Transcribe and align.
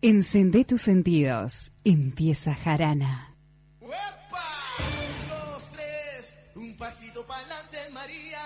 Encendé 0.00 0.64
tus 0.64 0.82
sentidos. 0.82 1.72
Empieza 1.82 2.54
Jarana. 2.54 3.34
¡Uepa! 3.80 4.44
Un, 4.78 5.28
dos, 5.28 5.72
tres, 5.72 6.34
un 6.54 6.76
pasito 6.76 7.26
para 7.26 7.40
adelante, 7.40 7.78
María. 7.92 8.38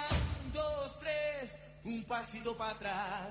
Un, 0.47 0.53
dos, 0.55 0.99
tres, 0.99 1.59
un 1.85 2.05
pasito 2.05 2.57
para 2.57 2.71
atrás. 2.71 3.29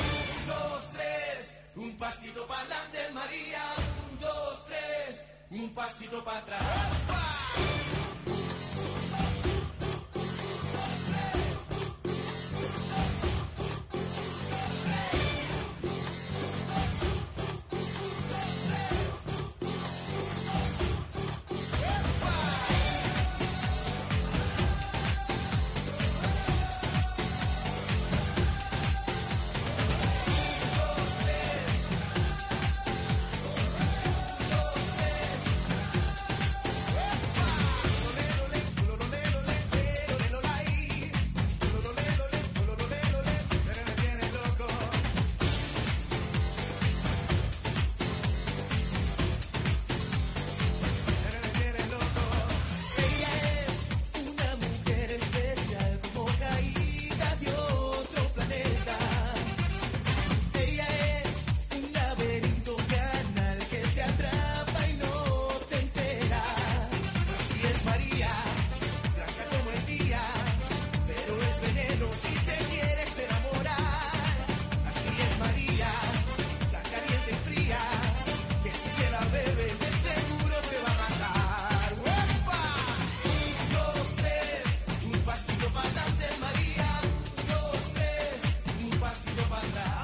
Un, 0.00 0.46
dos, 0.48 0.90
tres, 0.92 1.56
un 1.76 1.96
pasito 1.98 2.46
para 2.48 2.62
adelante, 2.62 2.98
María. 3.14 3.62
Un, 4.10 4.18
dos, 4.18 4.66
tres, 4.66 5.24
un 5.50 5.72
pasito 5.72 6.24
para 6.24 6.38
atrás. 6.38 7.31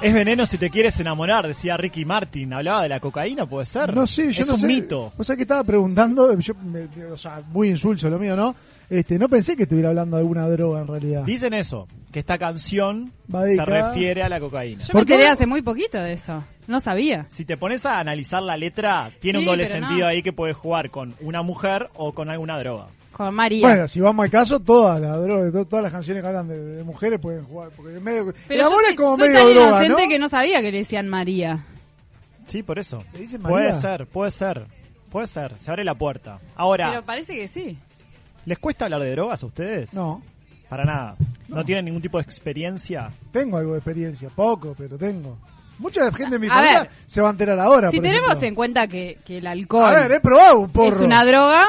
Es 0.09 0.15
veneno 0.15 0.47
si 0.47 0.57
te 0.57 0.71
quieres 0.71 0.99
enamorar, 0.99 1.47
decía 1.47 1.77
Ricky 1.77 2.03
Martin. 2.03 2.51
Hablaba 2.53 2.81
de 2.81 2.89
la 2.89 2.99
cocaína, 2.99 3.45
puede 3.45 3.67
ser. 3.67 3.93
No 3.93 4.07
sé, 4.07 4.31
yo 4.33 4.41
es 4.41 4.47
no 4.47 4.55
un 4.55 4.59
sé. 4.61 4.65
mito. 4.65 5.13
O 5.17 5.23
sea 5.23 5.35
que 5.35 5.43
estaba 5.43 5.63
preguntando, 5.63 6.35
yo, 6.39 6.55
me- 6.55 7.05
o 7.05 7.15
sea, 7.15 7.43
muy 7.51 7.69
insulso 7.69 8.09
lo 8.09 8.17
mío, 8.17 8.35
¿no? 8.35 8.55
Este, 8.89 9.19
no 9.19 9.29
pensé 9.29 9.55
que 9.55 9.63
estuviera 9.63 9.89
hablando 9.89 10.17
de 10.17 10.21
alguna 10.21 10.47
droga 10.47 10.81
en 10.81 10.87
realidad. 10.87 11.21
Dicen 11.25 11.53
eso, 11.53 11.87
que 12.11 12.17
esta 12.17 12.39
canción 12.39 13.11
Va 13.33 13.41
se 13.43 13.49
dedicada- 13.49 13.89
refiere 13.91 14.23
a 14.23 14.29
la 14.29 14.39
cocaína. 14.39 14.81
Yo 14.81 14.93
¿Por 14.93 15.01
me 15.01 15.05
qué? 15.05 15.13
enteré 15.13 15.29
hace 15.29 15.45
muy 15.45 15.61
poquito 15.61 15.99
de 15.99 16.13
eso. 16.13 16.43
No 16.65 16.79
sabía. 16.79 17.27
Si 17.29 17.45
te 17.45 17.55
pones 17.55 17.85
a 17.85 17.99
analizar 17.99 18.41
la 18.41 18.57
letra, 18.57 19.11
tiene 19.19 19.39
Sí, 19.39 19.45
un 19.45 19.51
doble 19.51 19.65
pero 19.67 19.79
sentido 19.79 19.99
no. 20.01 20.07
ahí 20.07 20.23
que 20.23 20.33
puedes 20.33 20.57
jugar 20.57 20.89
con 20.89 21.13
una 21.21 21.43
mujer 21.43 21.87
o 21.93 22.13
con 22.13 22.29
alguna 22.31 22.57
droga. 22.57 22.87
Con 23.19 23.35
María. 23.35 23.67
Bueno, 23.67 23.85
si 23.89 23.99
vamos 23.99 24.23
al 24.23 24.31
caso, 24.31 24.61
todas 24.61 25.01
las 25.01 25.21
drogas, 25.21 25.51
to- 25.51 25.65
todas 25.65 25.83
las 25.83 25.91
canciones 25.91 26.23
que 26.23 26.27
hablan 26.29 26.47
de, 26.47 26.57
de 26.57 26.83
mujeres 26.85 27.19
pueden 27.19 27.43
jugar. 27.43 27.69
Porque 27.75 27.97
es 27.97 28.01
medio, 28.01 28.33
pero 28.47 28.61
el 28.61 28.65
amor 28.65 28.81
es 28.89 28.95
como 28.95 29.17
soy 29.17 29.27
medio 29.27 29.39
tan 29.41 29.49
droga, 29.53 29.67
inocente 29.85 30.03
¿no? 30.03 30.09
que 30.09 30.19
no 30.19 30.29
sabía 30.29 30.61
que 30.61 30.71
le 30.71 30.77
decían 30.77 31.09
María. 31.09 31.65
Sí, 32.47 32.63
por 32.63 32.79
eso. 32.79 33.03
¿Le 33.11 33.19
dicen 33.19 33.41
Puede 33.41 33.73
ser, 33.73 34.07
puede 34.07 34.31
ser. 34.31 34.63
Puede 35.11 35.27
ser, 35.27 35.53
se 35.59 35.69
abre 35.69 35.83
la 35.83 35.95
puerta. 35.95 36.39
Ahora, 36.55 36.91
Pero 36.91 37.03
parece 37.03 37.33
que 37.35 37.49
sí. 37.49 37.77
¿les 38.45 38.57
cuesta 38.57 38.85
hablar 38.85 39.01
de 39.01 39.11
drogas 39.11 39.43
a 39.43 39.47
ustedes? 39.47 39.93
No, 39.93 40.21
Para 40.69 40.85
nada. 40.85 41.15
¿No, 41.49 41.57
No. 41.57 41.65
tienen 41.65 41.83
ningún 41.83 42.01
tipo 42.01 42.19
de 42.19 42.23
experiencia? 42.23 43.11
tengo 43.33 43.57
algo 43.57 43.73
de 43.73 43.79
experiencia, 43.79 44.29
poco, 44.33 44.75
pero 44.77 44.97
tengo. 44.97 45.37
Mucha 45.77 46.09
gente 46.13 46.35
de 46.35 46.39
mi 46.39 46.47
A 46.47 46.51
familia 46.51 46.79
ver. 46.83 46.89
se 47.05 47.19
va 47.19 47.27
a 47.27 47.31
enterar 47.31 47.59
ahora. 47.59 47.91
Si 47.91 47.99
tenemos 47.99 48.29
ejemplo. 48.29 48.47
en 48.47 48.55
cuenta 48.55 48.87
que, 48.87 49.17
que 49.25 49.39
el 49.39 49.47
alcohol 49.47 49.83
A 49.89 49.93
ver, 50.07 50.11
he 50.13 50.19
probado 50.21 50.59
un 50.59 50.69
porro. 50.69 50.95
es 50.95 51.01
una 51.01 51.25
droga, 51.25 51.65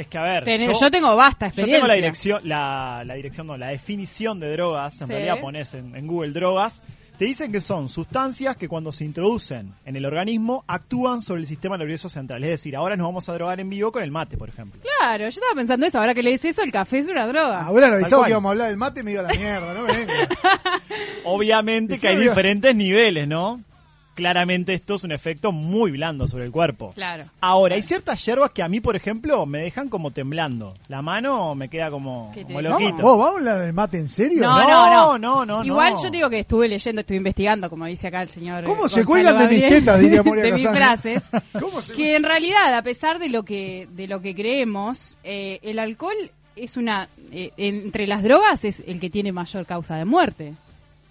Es 0.00 0.06
que, 0.06 0.16
a 0.16 0.22
ver, 0.22 0.44
ten- 0.44 0.72
yo, 0.72 0.90
tengo 0.90 1.14
vasta 1.14 1.46
Yo 1.46 1.48
experiencia. 1.48 1.76
tengo 1.76 1.86
la 1.88 1.94
dirección, 1.94 2.40
la, 2.48 3.02
la 3.04 3.14
dirección, 3.14 3.46
no, 3.46 3.56
la 3.58 3.68
definición 3.68 4.40
de 4.40 4.50
drogas. 4.52 4.98
En 5.00 5.06
Sí. 5.08 5.12
realidad 5.12 5.40
pones 5.40 5.74
en, 5.74 5.94
en 5.94 6.06
Google 6.06 6.32
drogas. 6.32 6.82
Te 7.18 7.26
dicen 7.26 7.52
que 7.52 7.60
son 7.60 7.90
sustancias 7.90 8.56
que 8.56 8.66
cuando 8.66 8.92
se 8.92 9.04
introducen 9.04 9.74
en 9.84 9.94
el 9.94 10.06
organismo 10.06 10.64
actúan 10.66 11.20
sobre 11.20 11.42
el 11.42 11.46
sistema 11.46 11.76
nervioso 11.76 12.08
central. 12.08 12.42
Es 12.44 12.48
decir, 12.50 12.74
ahora 12.74 12.96
nos 12.96 13.06
vamos 13.08 13.28
a 13.28 13.34
drogar 13.34 13.60
en 13.60 13.68
vivo 13.68 13.92
con 13.92 14.02
el 14.02 14.10
mate, 14.10 14.38
por 14.38 14.48
ejemplo. 14.48 14.80
Claro, 14.98 15.24
yo 15.24 15.28
estaba 15.28 15.52
pensando 15.54 15.84
eso. 15.84 15.98
Ahora 16.00 16.14
que 16.14 16.22
le 16.22 16.30
dices 16.30 16.52
eso, 16.56 16.62
el 16.62 16.72
café 16.72 17.00
es 17.00 17.08
una 17.10 17.26
droga. 17.26 17.60
Ahora 17.62 17.88
lo 17.88 17.98
cual. 18.08 18.24
que 18.24 18.30
íbamos 18.30 18.48
a 18.48 18.52
hablar 18.52 18.68
del 18.68 18.78
mate 18.78 19.00
y 19.00 19.02
me 19.02 19.10
dio 19.10 19.22
la 19.22 19.34
mierda, 19.34 19.74
no. 19.74 19.86
Obviamente 21.24 21.98
que 21.98 22.08
hay 22.08 22.16
diferentes 22.16 22.74
niveles, 22.74 23.28
¿no? 23.28 23.60
Claramente 24.20 24.74
esto 24.74 24.94
es 24.94 25.04
un 25.04 25.12
efecto 25.12 25.50
muy 25.52 25.90
blando 25.90 26.28
sobre 26.28 26.44
el 26.44 26.50
cuerpo. 26.50 26.92
Claro. 26.94 27.24
Ahora, 27.40 27.74
hay 27.74 27.82
ciertas 27.82 28.24
hierbas 28.24 28.50
que 28.50 28.62
a 28.62 28.68
mí, 28.68 28.80
por 28.80 28.94
ejemplo, 28.96 29.46
me 29.46 29.60
dejan 29.62 29.88
como 29.88 30.10
temblando. 30.10 30.74
La 30.88 31.02
mano 31.02 31.54
me 31.54 31.68
queda 31.68 31.90
como, 31.90 32.30
¿Qué 32.34 32.44
te- 32.44 32.52
como 32.52 32.62
¿Vamos, 32.68 32.80
loquito. 32.82 33.02
¿Vos 33.02 33.18
vamos 33.18 33.34
a 33.34 33.38
hablar 33.38 33.58
del 33.60 33.72
mate 33.72 33.96
en 33.98 34.08
serio? 34.08 34.42
No, 34.42 34.58
No, 34.58 34.68
no, 34.68 35.18
no. 35.18 35.18
no, 35.18 35.46
no, 35.46 35.64
Igual 35.64 35.94
no. 35.94 36.02
yo 36.02 36.10
digo 36.10 36.28
que 36.30 36.38
estuve 36.40 36.68
leyendo, 36.68 37.00
estuve 37.00 37.16
investigando, 37.16 37.68
como 37.70 37.86
dice 37.86 38.08
acá 38.08 38.22
el 38.22 38.28
señor. 38.28 38.64
¿Cómo 38.64 38.88
se 38.88 39.04
cuelgan 39.04 39.38
de 39.38 39.48
mis 39.48 39.60
tetas, 39.68 40.00
diría 40.00 40.22
Moria 40.24 40.44
De 40.44 40.52
mis 40.52 40.62
frases. 40.68 41.22
¿Cómo 41.58 41.80
se 41.80 41.94
que 41.94 42.16
en 42.16 42.22
realidad, 42.22 42.74
a 42.76 42.82
pesar 42.82 43.18
de 43.18 43.28
lo 43.30 43.42
que, 43.44 43.88
de 43.92 44.06
lo 44.06 44.20
que 44.20 44.34
creemos, 44.34 45.16
eh, 45.24 45.58
el 45.62 45.78
alcohol 45.78 46.14
es 46.56 46.76
una. 46.76 47.08
eh, 47.32 47.52
entre 47.56 48.06
las 48.06 48.22
drogas 48.22 48.64
es 48.64 48.82
el 48.86 49.00
que 49.00 49.08
tiene 49.08 49.32
mayor 49.32 49.64
causa 49.64 49.96
de 49.96 50.04
muerte. 50.04 50.52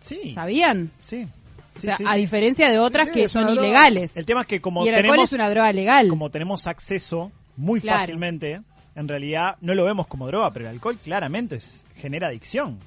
Sí, 0.02 0.32
¿Sabían? 0.34 0.92
sí. 1.02 1.28
O 1.80 1.82
Sí, 1.82 1.88
sea, 1.88 1.98
sí, 1.98 2.04
a 2.08 2.14
sí. 2.14 2.20
diferencia 2.20 2.70
de 2.70 2.80
otras 2.80 3.08
Sí, 3.10 3.14
que 3.14 3.30
son 3.30 3.46
droga. 3.46 3.62
ilegales. 3.68 4.16
El 4.18 4.26
tema 4.26 4.42
es 4.42 4.48
que 4.48 4.62
como 4.62 4.86
y 4.86 4.90
el 4.90 4.96
alcohol 4.96 5.12
tenemos 5.12 5.30
es 5.32 5.36
una 5.36 5.50
droga 5.50 5.74
legal. 5.74 6.08
como 6.10 6.30
tenemos 6.30 6.68
acceso 6.68 7.32
muy 7.58 7.82
Claro. 7.82 8.00
fácilmente, 8.00 8.62
en 8.96 9.08
realidad 9.08 9.58
no 9.62 9.74
lo 9.76 9.84
vemos 9.86 10.08
como 10.08 10.28
droga, 10.28 10.52
pero 10.52 10.66
el 10.66 10.72
alcohol 10.76 10.98
claramente 11.04 11.56
es- 11.58 11.84
genera 11.96 12.28
adicción. 12.28 12.80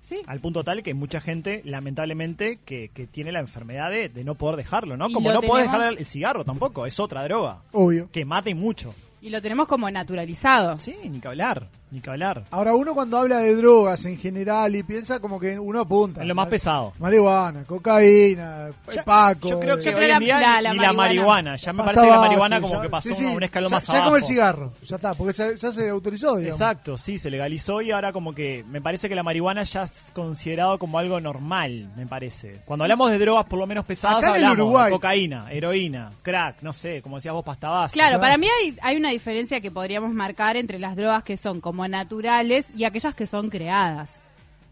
Sí. 0.00 0.20
Al 0.26 0.40
punto 0.40 0.64
tal 0.64 0.82
que 0.82 0.90
hay 0.90 0.94
mucha 0.94 1.20
gente, 1.20 1.62
lamentablemente, 1.64 2.58
que, 2.64 2.88
que 2.88 3.06
tiene 3.06 3.30
la 3.32 3.38
enfermedad 3.40 3.90
de, 3.90 4.08
de 4.08 4.24
no 4.24 4.34
poder 4.34 4.56
dejarlo, 4.56 4.96
¿no? 4.96 5.10
Como 5.12 5.32
no 5.32 5.40
podés 5.40 5.66
tenemos- 5.66 5.78
dejar 5.80 5.98
el 5.98 6.06
cigarro 6.06 6.44
tampoco, 6.44 6.86
es 6.86 6.98
otra 6.98 7.22
droga. 7.24 7.58
Obvio. 7.72 8.08
Que 8.10 8.24
mata 8.24 8.50
y 8.50 8.54
mucho. 8.54 8.94
Y 9.20 9.30
lo 9.30 9.40
tenemos 9.40 9.68
como 9.68 9.88
naturalizado. 9.90 10.78
Sí, 10.80 10.96
ni 11.08 11.20
que 11.20 11.28
hablar, 11.28 11.68
ni 11.92 12.00
que 12.00 12.10
hablar. 12.10 12.42
Ahora 12.50 12.74
uno 12.74 12.94
cuando 12.94 13.18
habla 13.18 13.38
de 13.40 13.54
drogas 13.54 14.04
en 14.06 14.16
general 14.18 14.74
y 14.74 14.82
piensa 14.82 15.20
como 15.20 15.38
que 15.38 15.58
uno 15.58 15.80
apunta. 15.80 16.22
Es 16.22 16.26
lo 16.26 16.34
más 16.34 16.48
pesado. 16.48 16.92
Marihuana, 16.98 17.64
cocaína, 17.64 18.70
Ya- 18.92 19.04
paco. 19.04 19.48
Yo 19.48 19.60
creo 19.60 19.76
que 19.76 19.84
Yo 19.84 19.90
hoy 19.90 19.96
creo 19.96 20.02
en 20.04 20.08
la- 20.14 20.18
día 20.18 20.40
la- 20.40 20.56
ni 20.56 20.62
la 20.62 20.72
ni 20.72 20.78
la 20.78 20.92
marihuana. 20.92 21.56
Ya 21.56 21.72
me 21.72 21.84
parece 21.84 22.04
que 22.04 22.10
la 22.10 22.18
marihuana 22.20 22.56
ya- 22.56 22.62
como 22.62 22.80
que 22.80 22.88
pasó 22.88 23.14
sí, 23.14 23.24
un 23.24 23.42
escalón 23.42 23.70
ya, 23.70 23.76
más 23.76 23.86
ya 23.86 23.92
abajo. 23.92 24.04
como 24.06 24.16
el 24.16 24.22
cigarro, 24.24 24.72
ya 24.86 24.96
está, 24.96 25.14
porque 25.14 25.32
se- 25.32 25.56
ya 25.56 25.70
se 25.72 25.88
autorizó, 25.88 26.36
digamos. 26.36 26.60
Exacto, 26.60 26.96
sí, 26.96 27.18
se 27.18 27.30
legalizó 27.30 27.82
y 27.82 27.90
ahora 27.90 28.12
como 28.12 28.34
que 28.34 28.64
me 28.70 28.80
parece 28.80 29.08
que 29.08 29.14
la 29.14 29.22
marihuana 29.22 29.62
ya 29.64 29.82
es 29.82 30.10
considerado 30.14 30.78
como 30.78 30.98
algo 30.98 31.20
normal, 31.20 31.90
me 31.96 32.06
parece. 32.06 32.60
Cuando 32.64 32.84
hablamos 32.84 33.10
de 33.10 33.18
drogas 33.18 33.44
por 33.44 33.58
lo 33.58 33.66
menos 33.66 33.84
pesadas 33.84 34.18
Acá 34.24 34.38
en 34.38 34.44
hablamos 34.44 34.84
de 34.86 34.90
cocaína, 34.90 35.52
heroína, 35.52 36.10
crack, 36.22 36.62
no 36.62 36.72
sé, 36.72 37.02
como 37.02 37.16
decías 37.16 37.34
vos, 37.34 37.44
pasta 37.44 37.68
base. 37.68 37.94
Claro, 37.94 38.10
Claro. 38.12 38.20
para 38.22 38.38
mí 38.38 38.46
hay, 38.60 38.76
hay 38.80 38.96
una 38.96 39.10
diferencia 39.10 39.60
que 39.60 39.70
podríamos 39.70 40.12
marcar 40.12 40.56
entre 40.56 40.78
las 40.78 40.96
drogas 40.96 41.22
que 41.22 41.36
son 41.36 41.60
como 41.60 41.81
naturales 41.88 42.66
y 42.76 42.84
aquellas 42.84 43.14
que 43.14 43.26
son 43.26 43.50
creadas. 43.50 44.20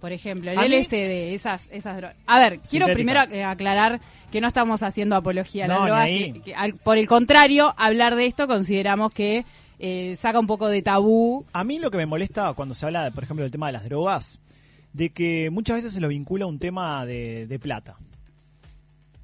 Por 0.01 0.13
ejemplo, 0.13 0.51
el 0.51 0.59
A 0.59 0.65
LSD, 0.67 1.35
esas, 1.35 1.67
esas 1.71 1.97
drogas. 1.99 2.17
A 2.27 2.39
ver, 2.41 2.61
quiero 2.61 2.87
primero 2.87 3.21
eh, 3.33 3.45
aclarar 3.45 4.01
que 4.33 4.41
no 4.41 4.49
estamos 4.49 4.83
haciendo 4.83 5.15
apología 5.17 5.67
a 5.67 5.69
las 5.69 5.79
No, 5.79 5.85
drogas. 5.87 6.07
que- 6.07 6.41
que 6.45 6.55
al- 6.55 6.75
por 6.75 6.97
el 6.97 7.07
contrario, 7.07 7.75
hablar 7.77 8.17
de 8.17 8.25
esto 8.27 8.47
consideramos 8.47 9.13
que 9.13 9.45
eh, 9.79 10.15
saca 10.17 10.39
un 10.39 10.47
poco 10.47 10.69
de 10.69 10.81
tabú. 10.83 11.45
A 11.53 11.65
mí 11.65 11.79
lo 11.79 11.91
que 11.91 11.97
me 11.99 12.07
molesta 12.07 12.53
cuando 12.55 12.75
se 12.75 12.87
habla, 12.87 13.11
por 13.11 13.25
ejemplo, 13.25 13.43
del 13.43 13.53
tema 13.53 13.67
de 13.67 13.73
las 13.73 13.85
drogas, 13.85 14.39
de 14.93 15.11
que 15.11 15.51
muchas 15.51 15.77
veces 15.77 15.93
se 15.93 16.01
lo 16.01 16.09
vincula 16.09 16.45
a 16.45 16.49
un 16.49 16.59
tema 16.59 17.05
de, 17.07 17.47
de 17.47 17.59
plata. 17.59 17.97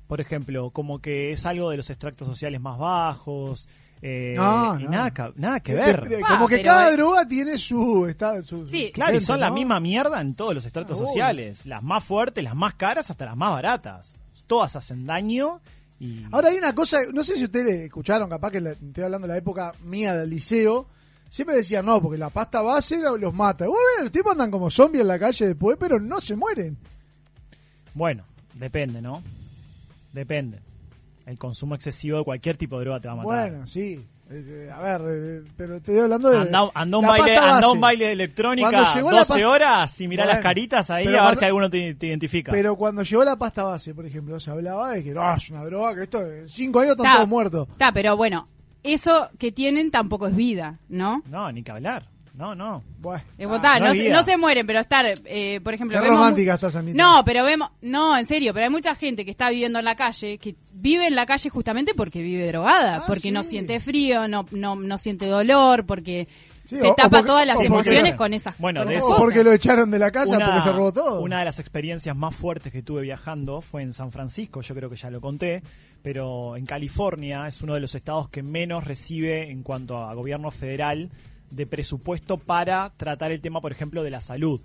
Por 0.07 0.21
ejemplo, 0.21 0.71
como 0.71 1.01
que 1.01 1.33
es 1.33 1.45
algo 1.47 1.71
de 1.71 1.77
los 1.79 1.91
extractos 1.91 2.29
sociales 2.29 2.61
más 2.61 2.79
bajos. 2.79 3.67
Eh, 4.03 4.35
No, 4.37 4.79
y 4.79 4.85
no. 4.85 4.91
Nada, 4.91 5.11
que- 5.13 5.33
nada 5.37 5.61
que 5.61 5.73
De- 5.75 5.79
ver. 5.81 6.09
de- 6.09 6.21
Ah, 6.25 6.27
como 6.29 6.49
que 6.49 6.63
cada 6.63 6.91
droga 6.93 7.27
tiene 7.27 7.57
su... 7.59 8.07
Está, 8.07 8.43
su 8.43 8.69
Sí. 8.69 8.89
su 8.89 8.93
Claro, 8.93 9.17
y 9.17 9.21
son 9.21 9.41
la 9.41 9.51
misma 9.51 9.81
mierda 9.81 10.21
en 10.21 10.35
todos 10.35 10.55
los 10.55 10.65
estratos 10.67 11.01
Ah, 11.01 11.05
sociales. 11.07 11.65
Las 11.67 11.83
más 11.83 12.05
fuertes, 12.05 12.45
las 12.45 12.55
más 12.55 12.75
caras, 12.75 13.11
hasta 13.11 13.25
las 13.25 13.37
más 13.37 13.53
baratas. 13.53 14.15
Todas 14.47 14.77
hacen 14.77 15.07
daño 15.07 15.61
Y, 15.99 16.27
Ahora 16.31 16.51
hay 16.51 16.57
una 16.59 16.75
cosa, 16.75 16.99
no 17.11 17.25
sé 17.25 17.39
si 17.39 17.45
ustedes 17.45 17.87
escucharon, 17.87 18.29
capaz 18.29 18.51
que 18.51 18.61
la- 18.61 18.73
estoy 18.73 19.03
hablando 19.03 19.27
de 19.27 19.33
la 19.33 19.39
época 19.39 19.73
mía 19.85 20.15
del 20.15 20.29
liceo. 20.29 20.85
Siempre 21.31 21.57
decían, 21.57 21.87
no, 21.87 22.03
porque 22.03 22.19
la 22.19 22.29
pasta 22.29 22.61
base 22.61 22.99
lo- 22.99 23.17
los 23.17 23.33
mata. 23.33 23.65
Bueno, 23.67 23.81
los 24.03 24.13
tipos 24.13 24.33
andan 24.33 24.51
como 24.51 24.71
zombies 24.71 25.01
en 25.01 25.09
la 25.09 25.19
calle 25.19 25.47
después, 25.47 25.79
pero 25.81 25.99
no 25.99 26.21
se 26.21 26.37
mueren. 26.37 26.77
Bueno, 27.95 28.25
depende, 28.53 29.01
¿no? 29.01 29.23
Depende. 30.13 30.59
El 31.27 31.39
consumo 31.39 31.75
excesivo 31.75 32.19
de 32.19 32.25
cualquier 32.25 32.57
tipo 32.57 32.79
de 32.79 32.85
droga 32.85 33.01
te 33.01 33.09
va 33.09 33.15
a 33.15 33.17
matar. 33.17 33.51
Bueno, 33.51 33.67
sí. 33.67 34.01
Eh, 34.29 34.67
eh, 34.69 34.71
a 34.75 34.81
ver, 34.99 35.01
eh, 35.07 35.49
pero 35.57 35.73
te 35.75 35.93
estoy 35.93 35.99
hablando 35.99 36.31
de. 36.31 36.39
Anda, 36.39 36.71
anda 36.75 36.99
un 36.99 37.07
baile, 37.07 37.37
anda 37.37 37.71
un 37.71 37.81
baile 37.81 38.07
de 38.07 38.13
electrónica 38.13 38.71
Cuando 38.71 38.95
llegó 38.95 39.13
la 39.13 39.19
12 39.19 39.35
pas- 39.35 39.45
horas 39.47 40.01
y 40.01 40.09
mirá 40.09 40.25
Bueno, 40.25 40.35
las 40.35 40.43
caritas 40.43 40.91
ahí 40.91 41.07
a 41.07 41.11
ver 41.11 41.21
cuando- 41.21 41.39
si 41.41 41.45
alguno 41.45 41.71
te, 41.71 41.95
te 41.95 42.07
identifica. 42.09 42.51
Pero 42.53 42.75
cuando 42.77 43.03
llegó 43.05 43.23
la 43.25 43.37
pasta 43.37 43.63
base, 43.65 43.95
por 43.95 44.05
ejemplo, 44.07 44.41
se 44.41 44.51
hablaba 44.51 44.93
de 44.95 45.05
que 45.05 45.11
no, 45.13 45.35
es 45.35 45.51
una 45.51 45.65
droga, 45.65 45.95
que 45.95 46.03
esto 46.03 46.27
en 46.27 46.49
cinco 46.49 46.81
años 46.81 46.93
están 46.93 47.07
Ta. 47.07 47.15
todos 47.17 47.29
muertos. 47.29 47.69
Está, 47.71 47.93
pero 47.93 48.17
bueno, 48.17 48.49
eso 48.83 49.31
que 49.39 49.53
tienen 49.53 49.91
tampoco 49.93 50.27
es 50.27 50.35
vida, 50.35 50.79
¿no? 50.89 51.23
No, 51.31 51.51
ni 51.53 51.63
que 51.63 51.71
hablar. 51.71 52.09
No, 52.35 52.55
no. 52.55 52.83
Bueno, 52.99 53.23
Eh, 53.39 53.47
ah, 53.49 53.63
ta, 53.63 53.79
no 53.81 53.93
se, 53.95 53.99
vida. 54.01 54.13
no 54.15 54.23
se 54.23 54.37
mueren, 54.37 54.67
pero 54.67 54.79
estar, 54.81 55.07
eh, 55.25 55.59
por 55.63 55.73
ejemplo... 55.73 55.97
qué 55.97 56.03
vemos 56.05 56.19
romántica 56.19 56.55
estás. 56.57 56.75
No, 56.85 57.23
pero 57.25 57.45
vemos... 57.45 57.71
No, 57.81 58.15
en 58.19 58.27
serio, 58.27 58.53
pero 58.53 58.67
hay 58.67 58.71
mucha 58.71 58.95
gente 58.95 59.25
que 59.25 59.31
está 59.31 59.49
viviendo 59.49 59.79
en 59.79 59.87
la 59.87 59.97
calle, 59.97 60.37
que 60.37 60.55
vive 60.79 61.07
en 61.07 61.15
la 61.15 61.27
calle 61.27 61.51
justamente 61.51 61.95
porque 61.95 62.23
vive 62.23 62.47
drogada, 62.49 62.97
Ah, 62.99 63.05
porque 63.07 63.31
no 63.33 63.43
siente 63.43 63.81
frío, 63.81 64.29
no, 64.29 64.47
no, 64.53 64.77
no 64.77 64.99
siente 64.99 65.27
dolor, 65.27 65.85
porque 65.87 66.29
Sí, 66.67 66.77
se 66.77 66.83
o- 66.83 66.93
o 66.93 66.95
tapa 66.95 67.11
porque- 67.11 67.27
todas 67.27 67.47
las 67.47 67.57
porque- 67.57 67.67
emociones 67.69 68.15
con 68.17 68.35
esas, 68.35 68.59
Bueno, 68.59 68.81
con 68.81 68.89
de 68.89 68.97
eso- 68.97 69.05
cosas. 69.07 69.21
porque 69.21 69.45
lo 69.45 69.53
echaron 69.53 69.91
de 69.91 69.99
la 69.99 70.11
casa 70.11 70.39
porque 70.39 70.61
se 70.63 70.73
robó 70.73 70.93
todo. 70.93 71.21
una 71.21 71.39
de 71.39 71.45
las 71.45 71.59
experiencias 71.61 72.17
más 72.17 72.35
fuertes 72.35 72.73
que 72.73 72.83
tuve 72.83 73.03
viajando 73.03 73.61
fue 73.61 73.83
en 73.83 73.93
San 73.93 74.11
Francisco, 74.13 74.61
yo 74.63 74.75
creo 74.75 74.91
que 74.91 74.97
ya 74.97 75.09
lo 75.11 75.21
conté, 75.21 75.63
pero 76.03 76.57
en 76.57 76.67
California 76.67 77.47
es 77.49 77.63
uno 77.63 77.75
de 77.75 77.81
los 77.81 77.95
estados 77.95 78.29
que 78.29 78.43
menos 78.43 78.85
recibe 78.85 79.51
en 79.51 79.63
cuanto 79.63 79.99
a 79.99 80.13
gobierno 80.15 80.51
federal 80.51 81.11
de 81.51 81.67
presupuesto 81.67 82.37
para 82.39 82.91
tratar 82.97 83.31
el 83.31 83.41
tema, 83.41 83.61
por 83.61 83.71
ejemplo, 83.71 84.03
de 84.03 84.11
la 84.11 84.21
salud. 84.21 84.61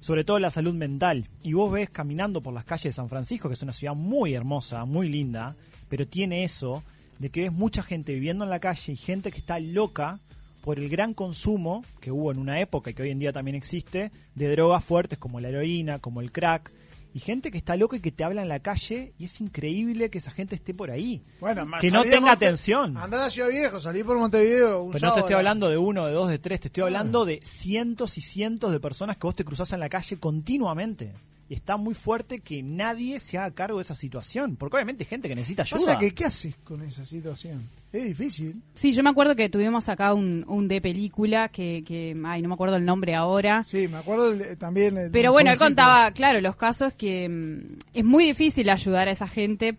Sobre 0.00 0.24
todo 0.24 0.38
la 0.38 0.50
salud 0.50 0.74
mental. 0.74 1.28
Y 1.42 1.52
vos 1.52 1.72
ves 1.72 1.90
caminando 1.90 2.40
por 2.40 2.54
las 2.54 2.64
calles 2.64 2.84
de 2.84 2.92
San 2.92 3.08
Francisco, 3.08 3.48
que 3.48 3.54
es 3.54 3.62
una 3.62 3.72
ciudad 3.72 3.94
muy 3.94 4.34
hermosa, 4.34 4.84
muy 4.84 5.08
linda, 5.08 5.56
pero 5.88 6.06
tiene 6.06 6.44
eso 6.44 6.82
de 7.18 7.30
que 7.30 7.42
ves 7.42 7.52
mucha 7.52 7.82
gente 7.82 8.14
viviendo 8.14 8.44
en 8.44 8.50
la 8.50 8.60
calle 8.60 8.92
y 8.92 8.96
gente 8.96 9.32
que 9.32 9.38
está 9.38 9.58
loca 9.58 10.20
por 10.62 10.78
el 10.78 10.88
gran 10.88 11.14
consumo 11.14 11.84
que 12.00 12.10
hubo 12.10 12.30
en 12.30 12.38
una 12.38 12.60
época 12.60 12.90
y 12.90 12.94
que 12.94 13.02
hoy 13.02 13.10
en 13.10 13.18
día 13.18 13.32
también 13.32 13.56
existe 13.56 14.10
de 14.34 14.50
drogas 14.50 14.84
fuertes 14.84 15.18
como 15.18 15.40
la 15.40 15.48
heroína, 15.48 15.98
como 15.98 16.20
el 16.20 16.30
crack, 16.30 16.70
y 17.18 17.20
gente 17.20 17.50
que 17.50 17.58
está 17.58 17.76
loca 17.76 17.96
y 17.96 18.00
que 18.00 18.12
te 18.12 18.22
habla 18.22 18.42
en 18.42 18.48
la 18.48 18.60
calle 18.60 19.12
y 19.18 19.24
es 19.24 19.40
increíble 19.40 20.08
que 20.08 20.18
esa 20.18 20.30
gente 20.30 20.54
esté 20.54 20.72
por 20.72 20.92
ahí. 20.92 21.20
Bueno, 21.40 21.66
más 21.66 21.80
que 21.80 21.90
no 21.90 22.04
tenga 22.04 22.30
atención. 22.30 22.96
Andá 22.96 23.26
a 23.26 23.30
Ciudad 23.30 23.48
Viejo, 23.48 23.80
salí 23.80 24.04
por 24.04 24.16
Montevideo. 24.16 24.84
Un 24.84 24.92
Pero 24.92 25.08
no 25.08 25.14
te 25.14 25.20
estoy 25.20 25.34
hablando 25.34 25.68
de 25.68 25.78
uno, 25.78 26.06
de 26.06 26.12
dos, 26.12 26.28
de 26.28 26.38
tres, 26.38 26.60
te 26.60 26.68
estoy 26.68 26.84
hablando 26.84 27.24
de 27.24 27.40
cientos 27.42 28.18
y 28.18 28.20
cientos 28.20 28.70
de 28.70 28.78
personas 28.78 29.16
que 29.16 29.26
vos 29.26 29.34
te 29.34 29.44
cruzás 29.44 29.72
en 29.72 29.80
la 29.80 29.88
calle 29.88 30.16
continuamente. 30.20 31.12
Y 31.50 31.54
está 31.54 31.78
muy 31.78 31.94
fuerte 31.94 32.40
que 32.40 32.62
nadie 32.62 33.20
se 33.20 33.38
haga 33.38 33.50
cargo 33.52 33.78
de 33.78 33.82
esa 33.82 33.94
situación, 33.94 34.56
porque 34.56 34.76
obviamente 34.76 35.04
hay 35.04 35.08
gente 35.08 35.28
que 35.30 35.34
necesita 35.34 35.62
ayuda. 35.62 35.78
Pasa 35.78 35.98
que, 35.98 36.12
¿qué 36.12 36.26
haces 36.26 36.54
con 36.62 36.82
esa 36.82 37.06
situación? 37.06 37.62
Es 37.90 38.04
difícil. 38.04 38.60
Sí, 38.74 38.92
yo 38.92 39.02
me 39.02 39.08
acuerdo 39.08 39.34
que 39.34 39.48
tuvimos 39.48 39.88
acá 39.88 40.12
un, 40.12 40.44
un 40.46 40.68
de 40.68 40.82
película 40.82 41.48
que, 41.48 41.82
que, 41.86 42.14
ay, 42.26 42.42
no 42.42 42.48
me 42.48 42.54
acuerdo 42.54 42.76
el 42.76 42.84
nombre 42.84 43.14
ahora. 43.14 43.64
Sí, 43.64 43.88
me 43.88 43.96
acuerdo 43.96 44.30
el- 44.32 44.58
también. 44.58 44.98
el- 44.98 45.10
Pero 45.10 45.32
bueno, 45.32 45.50
él 45.50 45.56
contaba, 45.56 46.10
claro, 46.12 46.42
los 46.42 46.54
casos 46.54 46.92
que 46.92 47.26
mm, 47.30 47.78
es 47.94 48.04
muy 48.04 48.26
difícil 48.26 48.68
ayudar 48.68 49.08
a 49.08 49.12
esa 49.12 49.26
gente. 49.26 49.78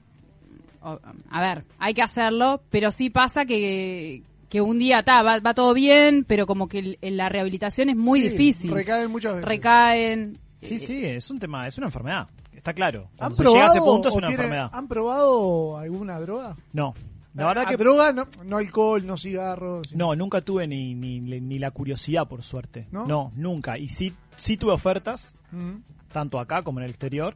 O- 0.81 0.99
a 1.29 1.39
ver, 1.41 1.65
hay 1.77 1.93
que 1.93 2.01
hacerlo, 2.01 2.63
pero 2.71 2.89
sí 2.89 3.11
pasa 3.11 3.45
que, 3.45 4.23
que 4.49 4.59
un 4.61 4.79
día 4.79 5.03
ta, 5.03 5.21
va, 5.21 5.39
va 5.39 5.53
todo 5.53 5.75
bien, 5.75 6.23
pero 6.27 6.47
como 6.47 6.67
que 6.67 6.97
el- 6.99 7.15
la 7.17 7.29
rehabilitación 7.29 7.89
es 7.89 7.95
muy 7.95 8.23
Sí, 8.23 8.29
difícil. 8.29 8.71
Recaen 8.71 9.11
muchas 9.11 9.33
veces. 9.35 9.47
Recaen. 9.47 10.39
Sí, 10.61 10.77
sí, 10.79 11.05
es 11.05 11.29
un 11.29 11.39
tema, 11.39 11.67
es 11.67 11.77
una 11.77 11.87
enfermedad. 11.87 12.27
Está 12.53 12.73
claro. 12.73 13.09
¿Han 13.19 13.33
Cuando 13.33 13.35
se 13.37 13.43
llega 13.43 13.63
a 13.63 13.67
ese 13.67 13.75
probado 13.77 13.93
punto 13.93 14.09
es 14.09 14.15
una 14.15 14.27
tienen- 14.27 14.45
enfermedad. 14.45 14.69
¿Han 14.73 14.87
probado 14.87 15.77
alguna 15.77 16.19
droga? 16.19 16.57
No, 16.73 16.93
la 17.33 17.45
verdad 17.47 17.63
Ah, 17.67 17.69
que 17.69 17.77
droga, 17.77 18.11
no, 18.11 18.27
no 18.43 18.57
alcohol, 18.57 19.05
no 19.07 19.17
cigarros. 19.17 19.93
no, 19.95 20.15
nunca 20.15 20.41
tuve 20.41 20.67
ni, 20.67 20.93
ni, 20.95 21.19
ni 21.21 21.59
la 21.59 21.71
curiosidad, 21.71 22.27
por 22.27 22.43
suerte. 22.43 22.87
¿No? 22.91 23.31
nunca. 23.35 23.77
Y 23.77 23.87
sí, 23.87 24.13
sí 24.35 24.57
tuve 24.57 24.73
ofertas, 24.73 25.33
Mm. 25.51 25.77
tanto 26.11 26.39
acá 26.39 26.61
como 26.63 26.79
en 26.79 26.85
el 26.85 26.89
exterior. 26.91 27.35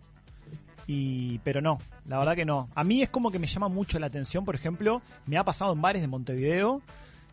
Y, 0.86 1.40
pero 1.40 1.62
no, 1.62 1.80
la 2.08 2.18
verdad 2.20 2.36
que 2.36 2.44
no. 2.46 2.68
A 2.76 2.84
mí 2.84 3.02
es 3.02 3.10
como 3.10 3.32
que 3.32 3.40
me 3.40 3.48
llama 3.48 3.70
mucho 3.70 3.98
la 4.00 4.08
atención, 4.08 4.44
por 4.44 4.56
ejemplo, 4.56 5.02
me 5.26 5.38
ha 5.38 5.46
pasado 5.46 5.72
en 5.72 5.82
bares 5.82 6.02
de 6.02 6.10
Montevideo, 6.10 6.82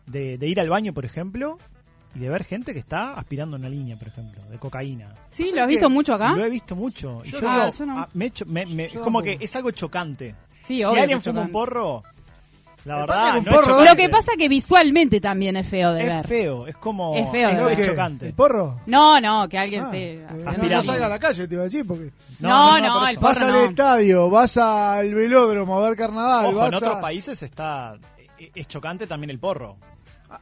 de, 0.05 0.37
de 0.37 0.47
ir 0.47 0.59
al 0.61 0.69
baño, 0.69 0.93
por 0.93 1.03
ejemplo, 1.03 1.57
y 2.15 2.19
de 2.19 2.29
ver 2.29 2.43
gente 2.43 2.73
que 2.73 2.79
está 2.79 3.13
aspirando 3.13 3.55
una 3.55 3.69
línea, 3.69 3.95
por 3.95 4.07
ejemplo, 4.09 4.41
de 4.49 4.57
cocaína. 4.57 5.07
¿Sí? 5.29 5.43
¿Sabes 5.43 5.55
¿Lo 5.55 5.61
has 5.63 5.67
visto 5.69 5.89
mucho 5.89 6.13
acá? 6.13 6.31
Lo 6.31 6.45
he 6.45 6.49
visto 6.49 6.75
mucho. 6.75 7.21
Y 7.23 7.29
Yo 7.29 7.39
yo 7.39 7.47
no. 7.47 7.53
digo, 7.53 7.63
Ah, 7.67 7.69
yo 7.77 7.85
no. 7.85 7.99
ah, 7.99 8.09
me 8.13 8.31
me- 8.47 8.65
me- 8.65 8.89
Yo 8.89 9.01
como 9.01 9.21
que 9.21 9.37
es 9.39 9.55
algo 9.55 9.71
chocante. 9.71 10.35
Sí, 10.63 10.77
si 10.77 10.83
obvio 10.83 11.01
alguien 11.01 11.21
fuma 11.21 11.41
un 11.41 11.51
porro, 11.51 12.03
la 12.85 12.95
verdad, 12.97 13.07
pasa 13.07 13.31
que 13.33 13.39
un 13.39 13.45
no 13.45 13.51
es 13.51 13.57
porro-. 13.57 13.85
Lo 13.85 13.95
que 13.95 14.09
pasa 14.09 14.31
que 14.37 14.49
visualmente 14.49 15.21
también 15.21 15.55
es 15.55 15.67
feo 15.67 15.93
de 15.93 16.01
es 16.01 16.07
ver. 16.07 16.27
feo, 16.27 16.67
es 16.67 16.75
como 16.77 17.15
Es 17.15 17.29
feo 17.31 17.47
de 17.49 17.55
es, 17.55 17.65
ver. 17.65 17.79
es 17.79 17.87
chocante. 17.87 18.25
¿El 18.27 18.33
porro? 18.33 18.81
No, 18.87 19.19
no, 19.19 19.47
que 19.47 19.57
alguien 19.57 19.83
Ah, 19.83 19.89
te... 19.91 20.13
eh, 20.15 20.25
no, 20.43 20.49
aspirando. 20.49 20.75
no 20.77 20.83
salga 20.83 21.05
a 21.05 21.09
la 21.09 21.19
calle, 21.19 21.47
te 21.47 21.53
iba 21.53 21.61
a 21.61 21.65
decir, 21.65 21.85
porque 21.87 22.11
No, 22.39 22.71
no, 22.79 23.07
el 23.07 23.15
porro 23.17 23.21
vas 23.29 23.41
al 23.41 23.55
estadio, 23.55 24.29
vas 24.29 24.57
al 24.57 25.13
velódromo 25.13 25.77
a 25.79 25.87
ver 25.89 25.97
carnaval, 25.97 26.47
Ojo, 26.47 26.55
vas 26.57 26.67
en 26.69 26.75
otros 26.75 26.95
a... 26.97 27.01
países 27.01 27.41
está 27.43 27.95
e- 28.37 28.51
es 28.55 28.67
chocante 28.67 29.07
también 29.07 29.29
el 29.29 29.39
porro. 29.39 29.77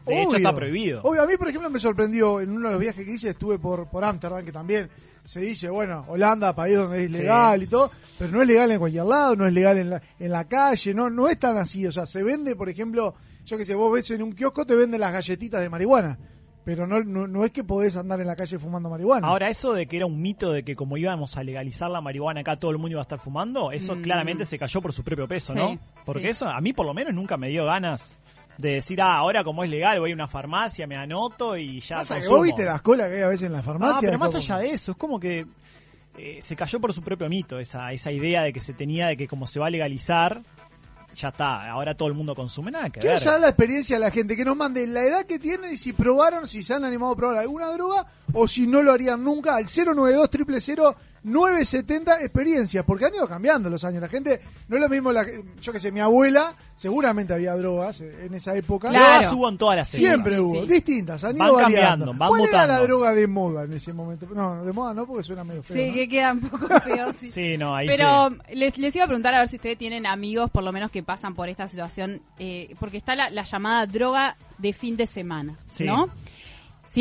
De 0.05 0.21
hecho, 0.23 0.37
está 0.37 0.53
prohibido. 0.53 1.01
Obvio, 1.03 1.23
a 1.23 1.25
mí, 1.27 1.37
por 1.37 1.47
ejemplo, 1.47 1.69
me 1.69 1.79
sorprendió 1.79 2.39
en 2.41 2.51
uno 2.51 2.67
de 2.67 2.73
los 2.73 2.81
viajes 2.81 3.05
que 3.05 3.11
hice, 3.13 3.29
estuve 3.29 3.57
por 3.59 3.87
por 3.89 4.03
Ámsterdam, 4.03 4.43
que 4.45 4.51
también 4.51 4.89
se 5.25 5.39
dice, 5.41 5.69
bueno, 5.69 6.05
Holanda, 6.07 6.55
país 6.55 6.77
donde 6.77 7.03
es 7.05 7.11
Sí. 7.11 7.17
legal 7.17 7.61
y 7.63 7.67
todo, 7.67 7.91
pero 8.17 8.31
no 8.31 8.41
es 8.41 8.47
legal 8.47 8.71
en 8.71 8.79
cualquier 8.79 9.05
lado, 9.05 9.35
no 9.35 9.45
es 9.47 9.53
legal 9.53 9.77
en 9.77 9.89
la, 9.91 10.01
en 10.19 10.31
la 10.31 10.45
calle, 10.47 10.93
no 10.93 11.09
no 11.09 11.27
es 11.29 11.37
tan 11.39 11.57
así. 11.57 11.85
O 11.85 11.91
sea, 11.91 12.05
se 12.05 12.23
vende, 12.23 12.55
por 12.55 12.69
ejemplo, 12.69 13.13
yo 13.45 13.57
que 13.57 13.65
sé, 13.65 13.75
vos 13.75 13.91
ves 13.91 14.09
en 14.11 14.23
un 14.23 14.33
kiosco, 14.33 14.65
te 14.65 14.75
venden 14.75 14.99
las 15.01 15.11
galletitas 15.11 15.61
de 15.61 15.69
marihuana, 15.69 16.17
pero 16.65 16.85
no, 16.87 17.03
no, 17.03 17.27
no 17.27 17.45
es 17.45 17.51
que 17.51 17.63
podés 17.63 17.95
andar 17.95 18.21
en 18.21 18.27
la 18.27 18.35
calle 18.35 18.57
fumando 18.59 18.89
marihuana. 18.89 19.27
Ahora, 19.27 19.49
eso 19.49 19.73
de 19.73 19.87
que 19.87 19.97
era 19.97 20.05
un 20.05 20.21
mito 20.21 20.51
de 20.51 20.63
que 20.63 20.75
como 20.75 20.97
íbamos 20.97 21.35
a 21.37 21.43
legalizar 21.43 21.89
la 21.89 22.01
marihuana 22.01 22.41
acá 22.41 22.55
todo 22.57 22.71
el 22.71 22.77
mundo 22.77 22.91
iba 22.91 23.01
a 23.01 23.03
estar 23.03 23.19
fumando, 23.19 23.71
eso 23.71 23.95
Mm. 23.95 24.01
claramente 24.01 24.45
se 24.45 24.57
cayó 24.59 24.81
por 24.81 24.93
su 24.93 25.03
propio 25.03 25.27
peso, 25.27 25.53
¿no? 25.55 25.79
Porque 26.05 26.23
sí. 26.23 26.27
eso 26.29 26.47
a 26.47 26.59
mí 26.61 26.73
por 26.73 26.85
lo 26.85 26.93
menos 26.93 27.13
nunca 27.13 27.37
me 27.37 27.49
dio 27.49 27.65
ganas 27.65 28.17
de 28.59 28.73
decir, 28.75 29.01
ah, 29.01 29.15
ahora 29.15 29.43
como 29.43 29.63
es 29.63 29.69
legal 29.69 29.99
voy 29.99 30.11
a 30.11 30.13
una 30.13 30.27
farmacia, 30.27 30.85
me 30.85 30.95
anoto 30.97 31.55
y 31.57 31.79
ya 31.79 31.97
Pasa 31.99 32.19
que 32.19 32.27
vos 32.27 32.43
viste 32.43 32.65
las 32.65 32.81
colas 32.81 33.07
que 33.09 33.15
hay 33.15 33.21
a 33.23 33.27
veces 33.27 33.47
en 33.47 33.53
la 33.53 33.63
farmacia. 33.63 33.95
Ah, 33.97 34.01
pero 34.01 34.19
más 34.19 34.31
como- 34.31 34.43
allá 34.43 34.57
de 34.57 34.69
eso, 34.71 34.91
es 34.91 34.97
como 34.97 35.19
que 35.19 35.45
eh, 36.17 36.39
se 36.41 36.55
cayó 36.55 36.79
por 36.81 36.91
su 36.93 37.01
propio 37.01 37.29
mito 37.29 37.57
esa, 37.59 37.91
esa 37.93 38.11
idea 38.11 38.43
de 38.43 38.51
que 38.51 38.59
se 38.59 38.73
tenía 38.73 39.07
de 39.07 39.15
que 39.15 39.27
como 39.27 39.47
se 39.47 39.59
va 39.61 39.67
a 39.67 39.69
legalizar, 39.69 40.41
ya 41.15 41.29
está, 41.29 41.69
ahora 41.69 41.95
todo 41.95 42.09
el 42.09 42.13
mundo 42.13 42.35
consume 42.35 42.71
nada 42.71 42.89
que 42.89 42.99
Quiero 42.99 43.13
ver. 43.15 43.21
saber 43.21 43.41
la 43.41 43.47
experiencia 43.49 43.95
de 43.95 44.01
la 44.01 44.11
gente, 44.11 44.35
que 44.35 44.43
nos 44.45 44.57
mande 44.57 44.85
la 44.87 45.03
edad 45.03 45.25
que 45.25 45.39
tienen 45.39 45.71
y 45.73 45.77
si 45.77 45.93
probaron, 45.93 46.45
si 46.47 46.61
se 46.61 46.73
han 46.73 46.83
animado 46.83 47.13
a 47.13 47.15
probar 47.15 47.37
alguna 47.37 47.67
droga 47.67 48.05
o 48.33 48.47
si 48.47 48.67
no 48.67 48.81
lo 48.83 48.91
harían 48.91 49.23
nunca 49.23 49.55
al 49.55 49.65
092 49.65 50.29
000 50.29 50.95
970 51.23 52.21
experiencias, 52.21 52.83
porque 52.85 53.05
han 53.05 53.15
ido 53.15 53.27
cambiando 53.27 53.69
los 53.69 53.83
años. 53.83 54.01
La 54.01 54.07
gente, 54.09 54.41
no 54.67 54.75
es 54.77 54.81
lo 54.81 54.89
mismo, 54.89 55.11
la, 55.11 55.25
yo 55.61 55.71
que 55.71 55.79
sé, 55.79 55.91
mi 55.91 55.99
abuela, 55.99 56.53
seguramente 56.75 57.33
había 57.33 57.55
drogas 57.55 58.01
en 58.01 58.33
esa 58.33 58.55
época. 58.55 58.89
Claro. 58.89 59.05
Drogas 59.05 59.33
hubo 59.33 59.49
en 59.49 59.57
todas 59.57 59.75
las 59.77 59.93
épocas. 59.93 60.09
Siempre 60.09 60.33
Sí, 60.35 60.39
hubo, 60.39 60.61
sí. 60.61 60.67
distintas, 60.67 61.23
han 61.23 61.37
Van 61.37 61.55
cambiando, 61.55 62.13
van 62.13 62.29
¿Cuál 62.29 62.45
era 62.47 62.67
la 62.67 62.81
droga 62.81 63.13
de 63.13 63.27
moda 63.27 63.63
en 63.63 63.73
ese 63.73 63.93
momento? 63.93 64.27
No, 64.33 64.63
de 64.63 64.73
moda 64.73 64.93
no, 64.93 65.05
porque 65.05 65.23
suena 65.23 65.43
medio 65.43 65.63
feo. 65.63 65.75
Sí, 65.77 65.87
¿no? 65.89 65.93
que 65.93 66.07
queda 66.07 66.31
un 66.33 66.39
poco 66.41 66.67
feo, 66.81 67.13
sí. 67.13 67.29
Sí, 67.31 67.57
no, 67.57 67.75
ahí 67.75 67.87
Pero 67.87 68.29
sí. 68.29 68.55
les, 68.55 68.77
les 68.77 68.95
iba 68.95 69.05
a 69.05 69.07
preguntar 69.07 69.33
a 69.35 69.39
ver 69.39 69.47
si 69.49 69.57
ustedes 69.57 69.77
tienen 69.77 70.05
amigos, 70.05 70.49
por 70.51 70.63
lo 70.63 70.71
menos, 70.71 70.91
que 70.91 71.03
pasan 71.03 71.35
por 71.35 71.49
esta 71.49 71.67
situación, 71.67 72.21
eh, 72.37 72.75
porque 72.79 72.97
está 72.97 73.15
la, 73.15 73.29
la 73.29 73.43
llamada 73.43 73.85
droga 73.85 74.37
de 74.57 74.73
fin 74.73 74.95
de 74.97 75.07
semana, 75.07 75.55
Sí. 75.69 75.85
¿no? 75.85 76.07
Sí, 76.07 76.38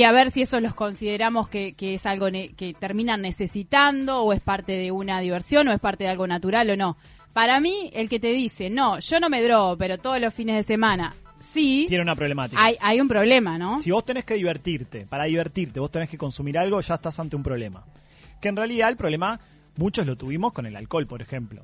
a 0.05 0.13
ver 0.13 0.31
si 0.31 0.43
eso 0.43 0.61
los 0.61 0.75
consideramos 0.75 1.49
que, 1.49 1.73
que 1.73 1.95
es 1.95 2.05
algo 2.07 2.31
ne- 2.31 2.51
que 2.55 2.75
terminan 2.75 3.23
necesitando, 3.23 4.23
o 4.23 4.33
es 4.33 4.41
parte 4.41 4.73
de 4.73 4.91
una 4.93 5.21
diversión, 5.21 5.67
o 5.69 5.73
es 5.73 5.81
parte 5.81 6.05
de 6.05 6.11
algo 6.11 6.27
natural, 6.27 6.69
o 6.71 6.77
no. 6.77 6.97
Para 7.33 7.59
mí, 7.61 7.91
el 7.95 8.09
que 8.09 8.21
te 8.21 8.29
dice, 8.33 8.69
no, 8.71 8.99
yo 8.99 9.21
no 9.21 9.29
me 9.31 9.43
drogo, 9.43 9.77
pero 9.77 9.97
todos 9.99 10.21
los 10.21 10.35
fines 10.35 10.57
de 10.57 10.63
semana, 10.63 11.15
sí, 11.41 11.85
Tiene 11.89 12.03
una 12.03 12.17
problemática. 12.17 12.63
hay, 12.63 12.77
hay 12.81 13.01
un 13.01 13.09
problema, 13.09 13.57
¿no? 13.59 13.79
Si 13.79 13.91
vos 13.91 14.05
tenés 14.05 14.25
que 14.25 14.35
divertirte, 14.35 15.07
para 15.07 15.25
divertirte, 15.25 15.81
vos 15.81 15.91
tenés 15.91 16.09
que 16.09 16.19
consumir 16.19 16.59
algo, 16.59 16.81
ya 16.81 16.95
estás 16.97 17.19
ante 17.21 17.37
un 17.37 17.43
problema. 17.43 17.85
Que 18.41 18.49
en 18.49 18.57
realidad 18.57 18.89
el 18.91 18.97
problema, 18.97 19.39
muchos 19.77 20.07
lo 20.07 20.17
tuvimos 20.17 20.53
con 20.53 20.67
el 20.67 20.77
alcohol, 20.77 21.07
por 21.07 21.23
ejemplo. 21.23 21.63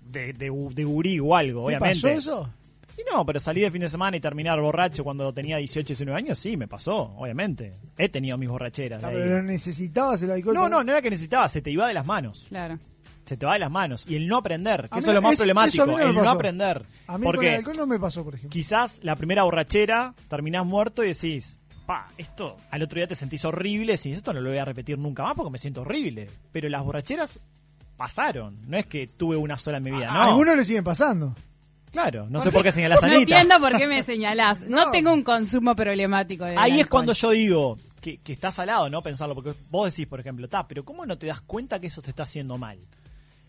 De, 0.00 0.32
de, 0.32 0.50
de 0.74 0.84
gurí 0.84 1.18
o 1.18 1.34
algo, 1.34 1.60
¿Te 1.68 1.76
obviamente. 1.76 1.94
pasó 2.02 2.08
eso? 2.08 2.50
Y 2.96 3.02
no, 3.10 3.24
pero 3.24 3.40
salir 3.40 3.64
de 3.64 3.70
fin 3.70 3.80
de 3.80 3.88
semana 3.88 4.16
y 4.16 4.20
terminar 4.20 4.60
borracho 4.60 5.02
cuando 5.04 5.32
tenía 5.32 5.56
18, 5.56 5.86
19 5.88 6.18
años, 6.18 6.38
sí, 6.38 6.56
me 6.56 6.68
pasó, 6.68 7.14
obviamente. 7.16 7.72
He 7.96 8.08
tenido 8.08 8.36
mis 8.38 8.48
borracheras. 8.48 9.02
Ah, 9.02 9.08
pero 9.12 9.42
necesitabas 9.42 10.22
el 10.22 10.30
alcohol. 10.30 10.54
No, 10.54 10.60
para- 10.62 10.70
no, 10.76 10.84
no 10.84 10.92
era 10.92 11.02
que 11.02 11.10
necesitaba, 11.10 11.48
se 11.48 11.62
te 11.62 11.70
iba 11.70 11.86
de 11.88 11.94
las 11.94 12.06
manos. 12.06 12.46
Claro. 12.48 12.78
Se 13.24 13.36
te 13.36 13.46
va 13.46 13.54
de 13.54 13.60
las 13.60 13.70
manos. 13.70 14.04
Y 14.08 14.16
el 14.16 14.26
no 14.28 14.36
aprender, 14.38 14.88
que 14.90 14.96
A 14.96 14.98
eso 14.98 15.06
mí 15.08 15.10
es 15.10 15.14
lo 15.14 15.22
más 15.22 15.32
es- 15.32 15.38
problemático, 15.38 15.82
a 15.84 15.86
no 15.86 15.98
el 15.98 16.14
no 16.14 16.28
aprender. 16.30 16.82
A 17.06 17.18
mí 17.18 17.24
con 17.32 17.44
el 17.44 17.54
alcohol 17.54 17.76
no 17.78 17.86
me 17.86 17.98
pasó, 17.98 18.24
por 18.24 18.34
ejemplo. 18.34 18.50
quizás 18.52 19.00
la 19.02 19.16
primera 19.16 19.44
borrachera 19.44 20.14
terminás 20.28 20.66
muerto 20.66 21.02
y 21.04 21.08
decís, 21.08 21.56
pa, 21.86 22.08
esto 22.18 22.56
al 22.70 22.82
otro 22.82 22.96
día 22.96 23.06
te 23.06 23.14
sentís 23.16 23.44
horrible, 23.44 23.92
decís, 23.92 24.16
esto 24.18 24.32
no 24.32 24.40
lo 24.40 24.50
voy 24.50 24.58
a 24.58 24.64
repetir 24.64 24.98
nunca 24.98 25.22
más 25.22 25.34
porque 25.34 25.50
me 25.50 25.58
siento 25.58 25.82
horrible. 25.82 26.28
Pero 26.50 26.68
las 26.68 26.84
borracheras 26.84 27.40
pasaron, 27.96 28.58
no 28.68 28.76
es 28.76 28.86
que 28.86 29.06
tuve 29.06 29.36
una 29.36 29.56
sola 29.56 29.78
en 29.78 29.84
mi 29.84 29.90
vida, 29.92 30.10
A 30.10 30.14
no. 30.14 30.22
algunos 30.22 30.56
le 30.56 30.64
siguen 30.64 30.84
pasando. 30.84 31.34
Claro, 31.92 32.26
no 32.30 32.40
sé 32.40 32.50
por 32.50 32.62
qué 32.62 32.72
señalás 32.72 33.02
a 33.02 33.06
No 33.06 33.14
Anita. 33.16 33.32
entiendo 33.40 33.60
por 33.60 33.76
qué 33.78 33.86
me 33.86 34.02
señalás. 34.02 34.60
No, 34.62 34.86
No. 34.86 34.90
tengo 34.90 35.12
un 35.12 35.22
consumo 35.22 35.76
problemático 35.76 36.44
de 36.44 36.56
Ahí 36.56 36.72
es 36.72 36.78
alcohol. 36.84 36.88
cuando 36.90 37.12
yo 37.12 37.30
digo 37.30 37.78
que, 38.00 38.16
que 38.18 38.32
estás 38.32 38.58
al 38.58 38.68
lado, 38.68 38.88
¿no? 38.88 39.02
Pensarlo, 39.02 39.34
porque 39.34 39.52
vos 39.70 39.90
decís, 39.90 40.06
por 40.08 40.18
ejemplo, 40.18 40.48
ta, 40.48 40.66
pero 40.66 40.84
¿cómo 40.84 41.04
no 41.06 41.18
te 41.18 41.26
das 41.26 41.42
cuenta 41.42 41.78
que 41.80 41.88
eso 41.88 42.00
te 42.02 42.10
está 42.10 42.22
haciendo 42.22 42.56
mal? 42.58 42.78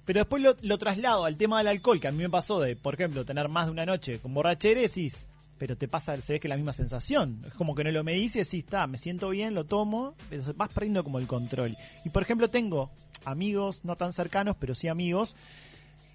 Pero 0.05 0.19
después 0.19 0.43
lo, 0.43 0.57
lo 0.61 0.77
traslado 0.77 1.23
al 1.23 1.37
tema 1.37 1.59
del 1.59 1.67
alcohol, 1.69 1.99
que 2.01 2.09
a 2.09 2.11
mí 2.11 2.17
me 2.21 2.29
pasó 2.29 2.59
de, 2.59 2.75
por 2.75 2.93
ejemplo, 2.95 3.23
tener 3.23 3.47
más 3.47 3.67
de 3.67 3.71
una 3.71 3.85
noche 3.85 4.19
con 4.19 4.33
borrachera 4.33 4.81
y 4.81 4.83
decís, 4.83 5.25
pero 5.57 5.77
te 5.77 5.87
pasa, 5.87 6.17
se 6.21 6.33
ve 6.33 6.39
que 6.41 6.49
la 6.49 6.57
misma 6.57 6.73
sensación. 6.73 7.39
Es 7.47 7.53
como 7.53 7.73
que 7.73 7.85
no 7.85 7.91
lo 7.91 8.03
medís 8.03 8.35
y 8.35 8.39
decís, 8.39 8.65
está, 8.65 8.85
me 8.87 8.97
siento 8.97 9.29
bien, 9.29 9.53
lo 9.53 9.63
tomo, 9.63 10.15
pero 10.29 10.43
vas 10.57 10.67
perdiendo 10.67 11.05
como 11.05 11.19
el 11.19 11.27
control. 11.27 11.77
Y 12.03 12.09
por 12.09 12.21
ejemplo, 12.23 12.49
tengo 12.49 12.91
amigos, 13.23 13.85
no 13.85 13.95
tan 13.95 14.11
cercanos, 14.11 14.57
pero 14.59 14.75
sí 14.75 14.89
amigos, 14.89 15.37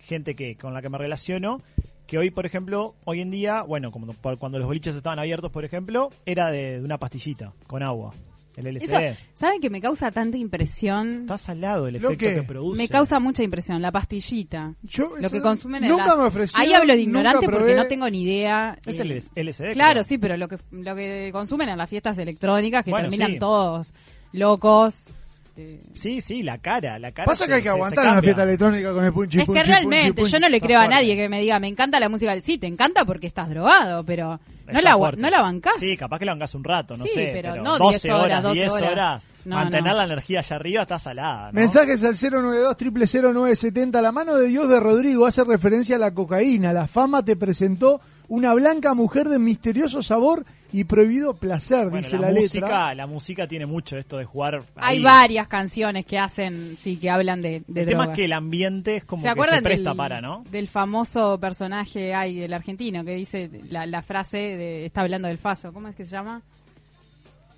gente 0.03 0.35
que 0.35 0.57
con 0.57 0.75
la 0.75 0.83
que 0.83 0.91
me 0.91 0.99
relaciono, 0.99 1.63
que 2.09 2.17
hoy, 2.17 2.31
por 2.31 2.47
ejemplo, 2.47 2.95
hoy 3.05 3.21
en 3.21 3.31
día, 3.31 3.63
bueno, 3.63 3.93
como 3.93 4.13
cuando 4.39 4.59
los 4.59 4.67
boliches 4.67 4.97
estaban 4.97 5.19
abiertos, 5.19 5.53
por 5.53 5.65
ejemplo, 5.67 6.11
era 6.25 6.51
de, 6.51 6.79
de 6.79 6.85
una 6.85 6.97
pastillita 6.97 7.53
con 7.67 7.83
agua, 7.83 8.15
el 8.57 8.75
LSD. 8.75 8.93
Eso, 8.95 9.21
¿Saben 9.35 9.61
que 9.61 9.69
me 9.69 9.83
causa 9.83 10.11
tanta 10.11 10.39
impresión? 10.39 11.21
Estás 11.21 11.51
al 11.51 11.61
lado 11.61 11.85
del 11.85 12.01
¿Lo 12.01 12.11
efecto 12.11 12.41
que 12.41 12.43
produce. 12.43 12.79
Me 12.79 12.89
causa 12.89 13.21
mucha 13.21 13.43
impresión, 13.43 13.83
la 13.83 13.93
pastillita. 13.93 14.75
Yo, 14.83 15.13
Lo 15.21 15.29
que 15.29 15.43
consumen 15.43 15.85
en 15.85 15.91
Nunca 15.91 16.17
me 16.17 16.25
ofrecieron. 16.25 16.67
Ahí 16.67 16.75
hablo 16.75 16.95
de 16.95 17.01
ignorante 17.03 17.47
porque 17.47 17.77
no 17.77 17.87
tengo 17.87 18.09
ni 18.09 18.23
idea. 18.23 18.79
Es 18.87 18.99
eh, 18.99 19.03
el 19.35 19.47
LSD. 19.47 19.73
Claro, 19.75 19.93
creo. 19.93 20.05
sí, 20.05 20.17
pero 20.17 20.39
lo 20.39 20.49
que 20.49 20.57
lo 20.71 20.97
que 20.97 21.29
consumen 21.31 21.69
en 21.69 21.77
las 21.77 21.91
fiestas 21.91 22.17
electrónicas 22.17 22.87
que 22.87 22.91
Bueno, 22.91 23.11
terminan 23.11 23.33
sí. 23.33 23.39
todos 23.39 23.93
locos. 24.33 25.11
Eh, 25.59 25.81
Sí, 25.95 26.21
sí, 26.21 26.43
la 26.43 26.59
cara, 26.59 26.99
la 26.99 27.13
cara. 27.13 27.27
Pasa 27.27 27.45
se- 27.45 27.49
que 27.51 27.55
hay 27.57 27.61
que 27.63 27.69
se- 27.69 27.73
se 27.73 27.77
aguantar 27.77 28.05
una 28.05 28.13
cambia. 28.15 28.23
fiesta 28.29 28.43
electrónica 28.45 28.93
con 28.93 29.05
el 29.05 29.13
punchi 29.13 29.39
es 29.41 29.45
punchi, 29.47 29.61
que 29.61 29.67
realmente 29.67 30.15
punchi, 30.15 30.33
yo 30.33 30.39
no 30.41 30.49
le 30.49 30.61
creo 30.61 30.81
a 30.81 30.89
nadie 30.89 31.17
que 31.17 31.29
me 31.29 31.41
diga 31.41 31.59
me 31.59 31.69
encanta 31.69 31.99
la 32.01 32.09
música. 32.09 32.41
Sí, 32.41 32.59
te 32.59 32.67
encanta 32.67 33.05
porque 33.05 33.27
estás 33.27 33.49
drogado, 33.51 34.05
pero 34.05 34.41
no 34.73 34.81
la, 34.81 34.97
fuerte. 34.97 35.21
no 35.23 35.31
la 35.31 35.43
bancás. 35.43 35.75
Sí, 35.81 35.97
capaz 35.97 36.19
que 36.19 36.25
la 36.27 36.33
bancás 36.33 36.55
un 36.55 36.63
rato, 36.65 36.97
no 36.97 37.05
Sí, 37.05 37.11
sé. 37.15 37.31
pero 37.33 37.53
pero, 37.53 37.63
no 37.65 37.79
12 37.79 38.09
10 38.09 38.15
horas, 38.15 38.43
12 38.43 38.55
10 38.61 38.73
horas. 38.73 38.93
horas. 38.93 39.27
No, 39.45 39.55
mantener 39.57 39.93
no. 39.93 39.99
la 39.99 40.05
energía 40.05 40.41
allá 40.41 40.57
arriba 40.57 40.83
está 40.83 40.99
salada. 40.99 41.47
¿no? 41.47 41.53
Mensajes 41.59 42.05
al 42.05 42.15
092 42.17 42.77
0970 42.77 44.03
La 44.03 44.13
mano 44.13 44.37
de 44.37 44.47
Dios 44.49 44.69
de 44.69 44.79
Rodrigo 44.79 45.27
hace 45.27 45.43
referencia 45.45 45.97
a 45.97 45.99
la 45.99 46.13
cocaína. 46.13 46.73
La 46.73 46.87
fama 46.87 47.25
te 47.25 47.35
presentó 47.37 48.01
una 48.29 48.53
blanca 48.55 48.93
mujer 48.95 49.29
de 49.29 49.39
misterioso 49.39 50.03
sabor 50.03 50.45
y 50.73 50.85
prohibido 50.85 51.35
placer, 51.35 51.85
Bueno, 51.89 51.99
dice 51.99 52.19
la, 52.19 52.31
la, 52.31 52.41
música, 52.41 52.61
letra. 52.67 52.95
la 52.95 53.07
música 53.07 53.47
tiene 53.49 53.67
mucho 53.67 53.97
esto 53.97 54.19
de 54.19 54.25
jugar. 54.25 54.63
Hay 54.77 55.03
varias 55.03 55.49
canciones 55.49 56.05
que 56.05 56.19
hacen, 56.19 56.77
sí, 56.77 56.97
que 56.99 57.09
hablan 57.11 57.41
de, 57.41 57.63
de 57.67 57.81
El 57.83 57.87
tema 57.89 58.05
es 58.05 58.11
que 58.11 58.25
el 58.27 58.33
ambiente 58.33 58.97
es 58.97 59.05
como 59.05 59.23
¿Se 59.23 59.29
que 59.29 59.33
acuerdan 59.33 59.57
se 59.57 59.63
presta 59.63 59.91
del, 59.91 59.97
para, 59.97 60.21
¿no? 60.21 60.45
del 60.51 60.69
famoso 60.69 61.39
personaje 61.41 62.15
ay, 62.15 62.37
del 62.41 62.53
argentino 62.53 63.05
que 63.05 63.15
dice 63.15 63.51
la, 63.71 63.87
la 63.87 64.03
frase 64.03 64.37
de 64.39 64.87
está 64.87 65.01
hablando 65.01 65.29
del 65.29 65.39
faso? 65.39 65.73
¿Cómo 65.73 65.89
es 65.89 65.97
que 65.97 66.05
se 66.05 66.11
llama? 66.13 66.43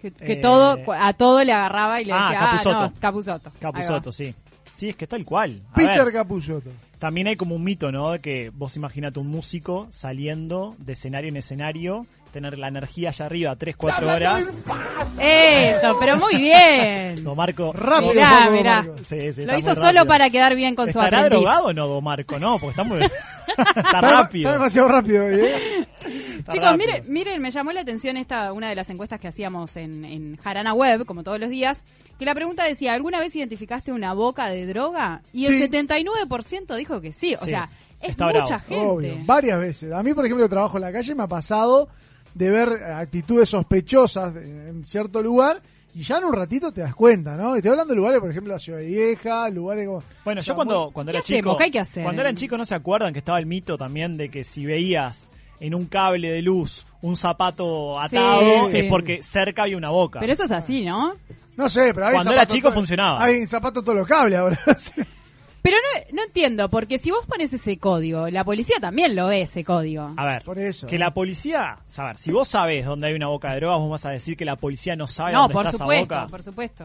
Que, 0.00 0.11
que 0.12 0.33
Eh, 0.35 0.37
todo 0.37 0.79
a 0.93 1.12
todo 1.12 1.43
le 1.45 1.52
agarraba 1.52 2.00
y 2.00 2.05
le 2.05 2.12
Ah, 2.14 2.31
decía, 2.31 2.38
ah, 2.40 2.85
no, 2.87 2.93
Capusotto. 3.00 3.49
Ahí 3.50 3.55
va. 3.55 3.73
Capusotto, 3.73 4.12
sí. 4.12 4.35
Sí, 4.73 4.88
es 4.88 4.97
que 4.97 5.07
tal 5.07 5.25
cual. 5.25 5.61
A 5.73 5.75
Peter 5.75 6.05
ver, 6.05 6.62
también 6.99 7.26
hay 7.26 7.37
como 7.37 7.55
un 7.55 7.64
mito, 7.64 7.90
¿no? 7.93 8.12
De 8.12 8.21
que 8.21 8.50
vos 8.55 8.76
imaginate 8.76 9.19
un 9.19 9.26
músico 9.29 9.88
saliendo 9.90 10.75
de 10.79 10.93
escenario 10.95 11.29
en 11.29 11.37
escenario, 11.37 12.07
tener 12.30 12.58
la 12.58 12.68
energía 12.68 13.10
allá 13.10 13.26
arriba 13.26 13.56
3, 13.56 13.76
4 13.76 14.08
horas. 14.12 14.44
Eso, 15.18 15.96
pero 15.99 16.16
muy 16.18 16.37
bien. 16.37 17.22
Don 17.25 17.37
Marco. 17.37 17.72
Rápido, 17.72 18.12
Mirá, 18.14 18.30
Marco, 18.30 18.52
mirá. 18.52 18.76
Marco. 18.82 18.96
Sí, 18.99 19.04
sí, 19.32 19.42
está 19.42 19.52
Lo 19.52 19.58
hizo 19.58 19.75
solo 19.75 20.06
para 20.06 20.30
quedar 20.30 20.54
bien 20.54 20.75
con 20.75 20.87
su 20.87 20.90
¿Estará 20.99 21.18
aprendiz. 21.25 21.30
drogado 21.40 21.66
o 21.66 21.72
no, 21.72 21.87
Don 21.88 22.04
Marco? 22.04 22.38
No, 22.38 22.52
porque 22.58 22.70
está 22.70 22.84
muy. 22.84 23.00
está 23.46 23.80
Está- 23.80 24.00
rápido. 24.00 24.49
Está 24.49 24.58
demasiado 24.58 24.88
rápido, 24.88 25.28
¿eh? 25.28 25.80
está 26.38 26.52
Chicos, 26.52 26.70
rápido. 26.70 26.76
miren, 26.76 27.04
miren, 27.12 27.42
me 27.42 27.50
llamó 27.50 27.72
la 27.72 27.80
atención 27.80 28.16
esta 28.16 28.52
una 28.52 28.68
de 28.68 28.75
las 28.75 28.88
encuestas 28.90 29.20
que 29.20 29.28
hacíamos 29.28 29.76
en, 29.76 30.04
en 30.04 30.37
Jarana 30.37 30.72
Web, 30.75 31.04
como 31.06 31.22
todos 31.22 31.40
los 31.40 31.50
días, 31.50 31.84
que 32.18 32.25
la 32.25 32.34
pregunta 32.34 32.64
decía, 32.64 32.94
¿alguna 32.94 33.18
vez 33.20 33.34
identificaste 33.37 33.92
una 33.92 34.12
boca 34.14 34.46
de 34.49 34.66
droga? 34.66 35.22
Y 35.32 35.46
el 35.46 35.54
Sí. 35.54 35.62
79% 35.68 36.76
dijo 36.76 37.00
que 37.00 37.12
sí. 37.12 37.34
O 37.34 37.38
Sí, 37.38 37.50
sea, 37.50 37.68
es 38.00 38.10
está 38.10 38.26
mucha 38.26 38.42
bravo. 38.44 38.64
gente. 38.66 38.87
Obvio, 38.87 39.14
varias 39.26 39.58
veces. 39.60 39.92
A 39.92 40.02
mí, 40.02 40.14
por 40.14 40.25
ejemplo, 40.25 40.44
que 40.46 40.50
trabajo 40.50 40.76
en 40.78 40.82
la 40.82 40.92
calle, 40.92 41.14
me 41.14 41.22
ha 41.25 41.28
pasado 41.28 41.88
de 42.34 42.50
ver 42.50 42.68
actitudes 42.84 43.49
sospechosas 43.49 44.34
en 44.37 44.84
cierto 44.84 45.22
lugar 45.22 45.60
y 45.94 46.02
ya 46.02 46.18
en 46.18 46.25
un 46.25 46.32
ratito 46.32 46.72
te 46.72 46.82
das 46.82 46.94
cuenta, 46.94 47.37
¿no? 47.37 47.56
Estoy 47.56 47.72
hablando 47.72 47.92
de 47.92 47.96
lugares, 47.96 48.20
por 48.20 48.30
ejemplo, 48.30 48.52
la 48.52 48.60
Ciudad 48.60 48.80
Vieja, 48.80 49.49
lugares 49.50 49.87
como... 49.87 50.02
Bueno, 50.25 50.38
o 50.38 50.42
sea, 50.42 50.52
yo 50.52 50.56
cuando, 50.56 50.90
cuando 50.92 51.10
¿Qué 51.10 51.18
era 51.18 51.25
chico. 51.25 51.56
¿Qué 51.56 51.64
hay 51.64 51.70
que 51.70 51.80
hacer? 51.80 52.04
Cuando 52.04 52.22
eran 52.22 52.37
chicos, 52.37 52.56
¿no 52.58 52.64
se 52.64 52.75
acuerdan 52.76 53.12
que 53.12 53.18
estaba 53.18 53.38
el 53.40 53.46
mito 53.46 53.76
también 53.76 54.16
de 54.16 54.28
que 54.30 54.44
si 54.44 54.64
veías 54.64 55.28
en 55.58 55.75
un 55.75 55.87
cable 55.87 56.30
de 56.30 56.42
luz 56.42 56.87
un 57.02 57.16
zapato 57.16 57.99
atado 57.99 58.70
sí. 58.70 58.78
es 58.78 58.87
porque 58.87 59.22
cerca 59.22 59.64
había 59.64 59.76
una 59.76 59.90
boca? 59.90 60.20
Pero 60.20 60.32
eso 60.32 60.44
es 60.44 60.52
así, 60.52 60.84
¿no? 60.84 61.14
No 61.56 61.68
sé, 61.68 61.92
pero 61.92 62.06
hay 62.06 62.14
Cuando 62.14 62.32
era 62.32 62.46
chico 62.46 62.68
todo- 62.68 62.75
funcionaba. 62.78 63.25
Hay 63.25 63.46
zapatos 63.46 63.84
todos 63.84 63.99
los 63.99 64.06
cables 64.06 64.38
ahora. 64.38 64.58
Pero 65.62 65.76
no, 65.76 66.17
no 66.17 66.23
entiendo, 66.25 66.69
porque 66.71 66.99
si 66.99 67.11
vos 67.11 67.26
pones 67.26 67.52
ese 67.52 67.79
código, 67.79 68.29
la 68.31 68.45
policía 68.45 68.76
también 68.81 69.14
lo 69.14 69.26
ve 69.26 69.43
ese 69.43 69.62
código. 69.64 70.12
A 70.17 70.25
ver, 70.25 70.43
Por 70.43 70.59
eso. 70.59 70.87
que 70.87 70.99
la 70.99 71.12
policía, 71.12 71.79
a 71.97 72.05
ver, 72.07 72.17
si 72.17 72.33
vos 72.33 72.49
sabés 72.49 72.87
dónde 72.87 73.09
hay 73.09 73.14
una 73.14 73.26
boca 73.29 73.50
de 73.50 73.57
drogas, 73.61 73.79
vos 73.79 73.90
vas 73.90 74.07
a 74.07 74.11
decir 74.11 74.37
que 74.37 74.45
la 74.45 74.57
policía 74.57 74.97
no 74.97 75.07
sabe 75.07 75.33
No, 75.33 75.40
dónde 75.43 75.55
por 75.55 75.67
está 75.67 75.79
supuesto, 75.79 76.14
esa 76.14 76.21
boca. 76.23 76.31
por 76.31 76.43
supuesto. 76.43 76.85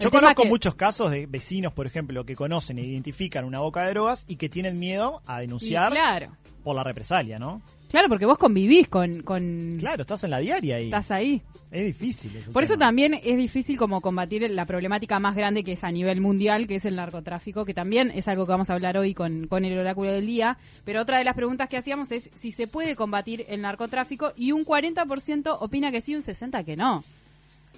Yo 0.00 0.06
El 0.06 0.10
conozco 0.12 0.42
que- 0.44 0.48
muchos 0.48 0.74
casos 0.76 1.10
de 1.10 1.26
vecinos, 1.26 1.72
por 1.72 1.86
ejemplo, 1.86 2.24
que 2.24 2.36
conocen 2.36 2.78
e 2.78 2.82
identifican 2.82 3.44
una 3.44 3.60
boca 3.60 3.82
de 3.84 3.90
drogas 3.90 4.24
y 4.28 4.36
que 4.36 4.48
tienen 4.48 4.78
miedo 4.78 5.22
a 5.26 5.38
y 5.42 5.46
denunciar 5.46 5.90
claro, 5.92 6.36
por 6.62 6.76
la 6.76 6.84
represalia, 6.84 7.38
¿no? 7.38 7.60
Claro, 7.88 8.08
porque 8.08 8.26
vos 8.26 8.38
convivís 8.38 8.88
con... 8.88 9.22
con 9.22 9.76
Claro, 9.78 10.02
estás 10.02 10.24
en 10.24 10.30
la 10.30 10.38
diaria 10.38 10.76
ahí. 10.76 10.84
Estás 10.86 11.10
ahí. 11.10 11.42
Es 11.70 11.84
difícil. 11.84 12.34
ese 12.34 12.50
Por 12.50 12.62
eso 12.62 12.78
también 12.78 13.14
es 13.14 13.36
difícil 13.36 13.76
como 13.76 14.00
combatir 14.00 14.48
la 14.50 14.64
problemática 14.64 15.18
más 15.18 15.36
grande 15.36 15.62
que 15.62 15.72
es 15.72 15.84
a 15.84 15.90
nivel 15.90 16.20
mundial, 16.20 16.66
que 16.66 16.76
es 16.76 16.84
el 16.86 16.96
narcotráfico, 16.96 17.66
que 17.66 17.74
también 17.74 18.10
es 18.14 18.26
algo 18.26 18.46
que 18.46 18.52
vamos 18.52 18.70
a 18.70 18.74
hablar 18.74 18.96
hoy 18.96 19.12
con, 19.12 19.46
con 19.48 19.64
el 19.64 19.78
oráculo 19.78 20.10
del 20.10 20.26
día. 20.26 20.56
Pero 20.84 21.02
otra 21.02 21.18
de 21.18 21.24
las 21.24 21.34
preguntas 21.34 21.68
que 21.68 21.76
hacíamos 21.76 22.10
es 22.10 22.30
si 22.36 22.52
se 22.52 22.66
puede 22.66 22.96
combatir 22.96 23.44
el 23.48 23.60
narcotráfico 23.60 24.32
y 24.34 24.52
un 24.52 24.64
40% 24.64 25.56
opina 25.60 25.92
que 25.92 26.00
sí, 26.00 26.14
un 26.14 26.22
60% 26.22 26.64
que 26.64 26.76
no. 26.76 27.04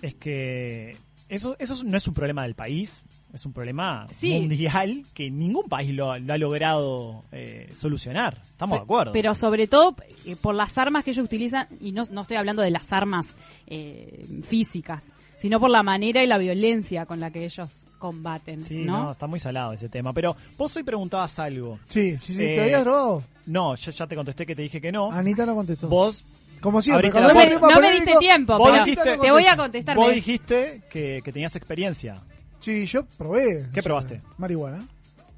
Es 0.02 0.14
que 0.14 0.96
eso, 1.28 1.56
eso 1.58 1.82
no 1.84 1.96
es 1.96 2.06
un 2.06 2.14
problema 2.14 2.44
del 2.44 2.54
país, 2.54 3.04
es 3.32 3.46
un 3.46 3.52
problema 3.52 4.06
Sí. 4.16 4.40
mundial 4.40 5.04
que 5.14 5.30
ningún 5.30 5.68
país 5.68 5.94
lo, 5.94 6.18
lo 6.18 6.32
ha 6.34 6.38
logrado 6.38 7.24
eh, 7.32 7.70
solucionar. 7.74 8.38
Estamos 8.52 8.78
de 8.78 8.82
acuerdo. 8.84 9.12
Pero 9.12 9.34
sobre 9.34 9.66
todo 9.66 9.94
eh, 10.24 10.36
por 10.36 10.54
las 10.54 10.76
armas 10.78 11.04
que 11.04 11.10
ellos 11.12 11.24
utilizan, 11.24 11.66
y 11.80 11.92
no, 11.92 12.02
no 12.10 12.22
estoy 12.22 12.36
hablando 12.36 12.62
de 12.62 12.70
las 12.70 12.92
armas 12.92 13.28
eh, 13.66 14.26
físicas, 14.46 15.12
sino 15.38 15.58
por 15.60 15.70
la 15.70 15.82
manera 15.82 16.22
y 16.22 16.26
la 16.26 16.38
violencia 16.38 17.06
con 17.06 17.20
la 17.20 17.30
que 17.30 17.44
ellos 17.44 17.86
combaten, 17.98 18.62
sí, 18.64 18.76
¿no? 18.84 19.04
no, 19.04 19.12
está 19.12 19.26
muy 19.26 19.40
salado 19.40 19.72
ese 19.72 19.88
tema. 19.88 20.12
Pero 20.12 20.36
vos 20.58 20.76
hoy 20.76 20.82
preguntabas 20.82 21.38
algo. 21.38 21.78
Sí, 21.88 22.16
sí, 22.20 22.34
sí. 22.34 22.42
Eh, 22.44 22.54
¿Te 22.56 22.60
habías 22.62 22.84
robado? 22.84 23.22
No, 23.46 23.74
yo 23.76 23.90
ya 23.90 24.06
te 24.06 24.16
contesté 24.16 24.44
que 24.44 24.54
te 24.54 24.62
dije 24.62 24.80
que 24.80 24.92
no. 24.92 25.10
Anita 25.10 25.46
no 25.46 25.54
contestó. 25.54 25.88
Vos, 25.88 26.24
Como 26.60 26.82
siempre, 26.82 27.08
No 27.10 27.32
me, 27.32 27.46
no 27.56 27.80
me 27.80 27.90
diste 27.92 28.16
tiempo, 28.18 28.58
pero 28.62 28.84
dijiste- 28.84 29.16
te 29.18 29.30
voy 29.30 29.46
a 29.50 29.56
contestar. 29.56 29.96
vos 29.96 30.12
dijiste 30.14 30.82
que, 30.90 31.22
que 31.24 31.32
tenías 31.32 31.56
experiencia. 31.56 32.20
Sí, 32.60 32.86
yo 32.86 33.04
probé. 33.18 33.68
¿Qué 33.72 33.82
probaste? 33.82 34.20
Marihuana. 34.38 34.86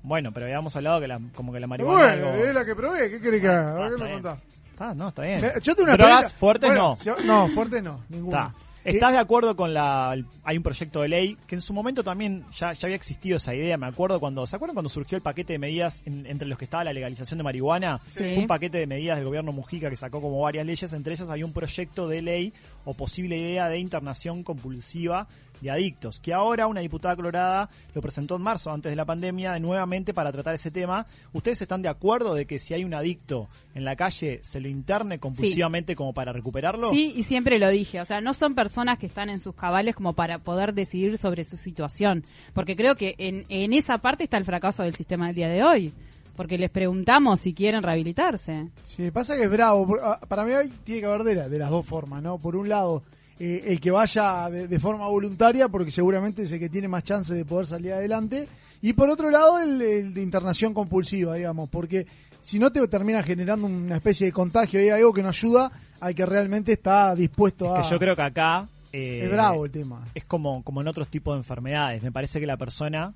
Bueno, 0.02 0.32
pero 0.32 0.46
habíamos 0.46 0.74
hablado 0.74 1.00
que 1.00 1.06
la, 1.08 1.20
como 1.34 1.52
que 1.52 1.60
la 1.60 1.66
marihuana. 1.68 2.14
Bueno, 2.16 2.28
algo- 2.32 2.44
es 2.44 2.54
la 2.54 2.64
que 2.64 2.74
probé. 2.74 3.10
¿Qué 3.10 3.20
querés 3.20 3.40
que 3.40 3.48
haga? 3.48 3.86
Ah, 3.86 3.90
¿Qué 3.96 4.02
me 4.02 4.12
contás? 4.14 4.38
Está, 4.72 4.94
no, 4.94 5.08
está 5.08 5.22
bien. 5.22 5.40
Yo 5.62 5.74
tengo 5.76 5.84
una 5.84 5.96
¿Drogas 5.96 6.32
experiencia- 6.32 6.38
fuertes 6.38 6.68
Bueno, 6.70 6.96
no? 7.06 7.46
no, 7.46 7.48
fuertes 7.54 7.82
no, 7.82 8.00
ninguna. 8.08 8.46
Está. 8.46 8.54
¿Estás 8.84 9.12
de 9.12 9.18
acuerdo 9.18 9.54
con 9.54 9.72
la... 9.72 10.10
el- 10.12 10.26
Hay 10.42 10.56
un 10.56 10.64
proyecto 10.64 11.02
de 11.02 11.08
ley 11.08 11.38
que 11.46 11.54
en 11.54 11.60
su 11.60 11.72
momento 11.72 12.02
también 12.02 12.44
ya, 12.50 12.72
ya 12.72 12.86
había 12.88 12.96
existido 12.96 13.36
esa 13.36 13.54
idea, 13.54 13.76
me 13.76 13.86
acuerdo 13.86 14.18
cuando... 14.18 14.44
¿Se 14.44 14.56
acuerdan 14.56 14.74
cuando 14.74 14.88
surgió 14.88 15.14
el 15.14 15.22
paquete 15.22 15.52
de 15.52 15.60
medidas 15.60 16.02
en- 16.04 16.26
entre 16.26 16.48
los 16.48 16.58
que 16.58 16.64
estaba 16.64 16.82
la 16.82 16.92
legalización 16.92 17.38
de 17.38 17.44
marihuana? 17.44 18.00
Sí. 18.08 18.34
Un 18.36 18.48
paquete 18.48 18.78
de 18.78 18.88
medidas 18.88 19.18
del 19.18 19.26
gobierno 19.26 19.52
Mujica 19.52 19.88
que 19.88 19.96
sacó 19.96 20.20
como 20.20 20.40
varias 20.40 20.66
leyes, 20.66 20.92
entre 20.94 21.14
ellas 21.14 21.28
había 21.28 21.46
un 21.46 21.52
proyecto 21.52 22.08
de 22.08 22.22
ley 22.22 22.52
o 22.84 22.94
posible 22.94 23.36
idea 23.38 23.68
de 23.68 23.78
internación 23.78 24.42
compulsiva 24.42 25.28
de 25.62 25.70
adictos, 25.70 26.20
que 26.20 26.34
ahora 26.34 26.66
una 26.66 26.80
diputada 26.80 27.16
colorada 27.16 27.70
lo 27.94 28.02
presentó 28.02 28.36
en 28.36 28.42
marzo, 28.42 28.70
antes 28.72 28.90
de 28.90 28.96
la 28.96 29.04
pandemia, 29.04 29.58
nuevamente 29.60 30.12
para 30.12 30.32
tratar 30.32 30.54
ese 30.54 30.70
tema. 30.70 31.06
¿Ustedes 31.32 31.62
están 31.62 31.80
de 31.82 31.88
acuerdo 31.88 32.34
de 32.34 32.46
que 32.46 32.58
si 32.58 32.74
hay 32.74 32.84
un 32.84 32.92
adicto 32.94 33.48
en 33.74 33.84
la 33.84 33.96
calle 33.96 34.40
se 34.42 34.60
lo 34.60 34.68
interne 34.68 35.18
compulsivamente 35.18 35.94
como 35.96 36.12
para 36.12 36.32
recuperarlo? 36.32 36.90
Sí, 36.90 37.14
y 37.16 37.22
siempre 37.22 37.58
lo 37.58 37.68
dije, 37.70 38.00
o 38.00 38.04
sea, 38.04 38.20
no 38.20 38.34
son 38.34 38.54
personas 38.54 38.98
que 38.98 39.06
están 39.06 39.30
en 39.30 39.40
sus 39.40 39.54
cabales 39.54 39.94
como 39.94 40.12
para 40.12 40.38
poder 40.40 40.74
decidir 40.74 41.16
sobre 41.16 41.44
su 41.44 41.56
situación, 41.56 42.24
porque 42.54 42.76
creo 42.76 42.96
que 42.96 43.14
en, 43.18 43.46
en 43.48 43.72
esa 43.72 43.98
parte 43.98 44.24
está 44.24 44.36
el 44.36 44.44
fracaso 44.44 44.82
del 44.82 44.94
sistema 44.96 45.26
del 45.28 45.36
día 45.36 45.48
de 45.48 45.62
hoy, 45.62 45.92
porque 46.36 46.58
les 46.58 46.70
preguntamos 46.70 47.40
si 47.40 47.54
quieren 47.54 47.82
rehabilitarse. 47.82 48.68
Sí, 48.82 49.10
pasa 49.10 49.36
que 49.36 49.44
es 49.44 49.50
bravo. 49.50 49.96
ah, 50.02 50.18
Para 50.26 50.44
mí 50.44 50.52
hay- 50.52 50.70
tiene 50.82 51.00
que 51.02 51.06
haber 51.06 51.22
de, 51.24 51.34
la- 51.36 51.48
de 51.48 51.58
las 51.58 51.70
dos 51.70 51.86
formas, 51.86 52.22
¿no? 52.22 52.38
Por 52.38 52.56
un 52.56 52.68
lado, 52.68 53.02
eh, 53.44 53.64
el 53.72 53.80
que 53.80 53.90
vaya 53.90 54.48
de, 54.48 54.68
de 54.68 54.78
forma 54.78 55.08
voluntaria, 55.08 55.68
porque 55.68 55.90
seguramente 55.90 56.42
es 56.44 56.52
el 56.52 56.60
que 56.60 56.68
tiene 56.68 56.86
más 56.86 57.02
chance 57.02 57.34
de 57.34 57.44
poder 57.44 57.66
salir 57.66 57.92
adelante. 57.92 58.46
Y 58.80 58.92
por 58.92 59.10
otro 59.10 59.30
lado, 59.30 59.58
el, 59.58 59.82
el 59.82 60.14
de 60.14 60.22
internación 60.22 60.72
compulsiva, 60.72 61.34
digamos, 61.34 61.68
porque 61.68 62.06
si 62.40 62.58
no 62.58 62.70
te 62.70 62.86
termina 62.88 63.22
generando 63.22 63.66
una 63.66 63.96
especie 63.96 64.26
de 64.26 64.32
contagio 64.32 64.80
y 64.84 64.88
algo 64.90 65.12
que 65.12 65.22
no 65.22 65.28
ayuda 65.30 65.70
al 66.00 66.14
que 66.14 66.24
realmente 66.26 66.72
está 66.72 67.14
dispuesto 67.14 67.74
a... 67.74 67.82
Que 67.82 67.88
yo 67.90 67.98
creo 67.98 68.14
que 68.16 68.22
acá... 68.22 68.68
eh, 68.92 69.22
Es 69.24 69.30
bravo 69.30 69.64
el 69.64 69.70
tema. 69.70 70.04
es 70.14 70.24
como, 70.24 70.62
como 70.62 70.80
en 70.80 70.88
otros 70.88 71.08
tipos 71.08 71.34
de 71.34 71.38
enfermedades. 71.38 72.02
Me 72.02 72.12
parece 72.12 72.38
que 72.40 72.46
la 72.46 72.56
persona 72.56 73.12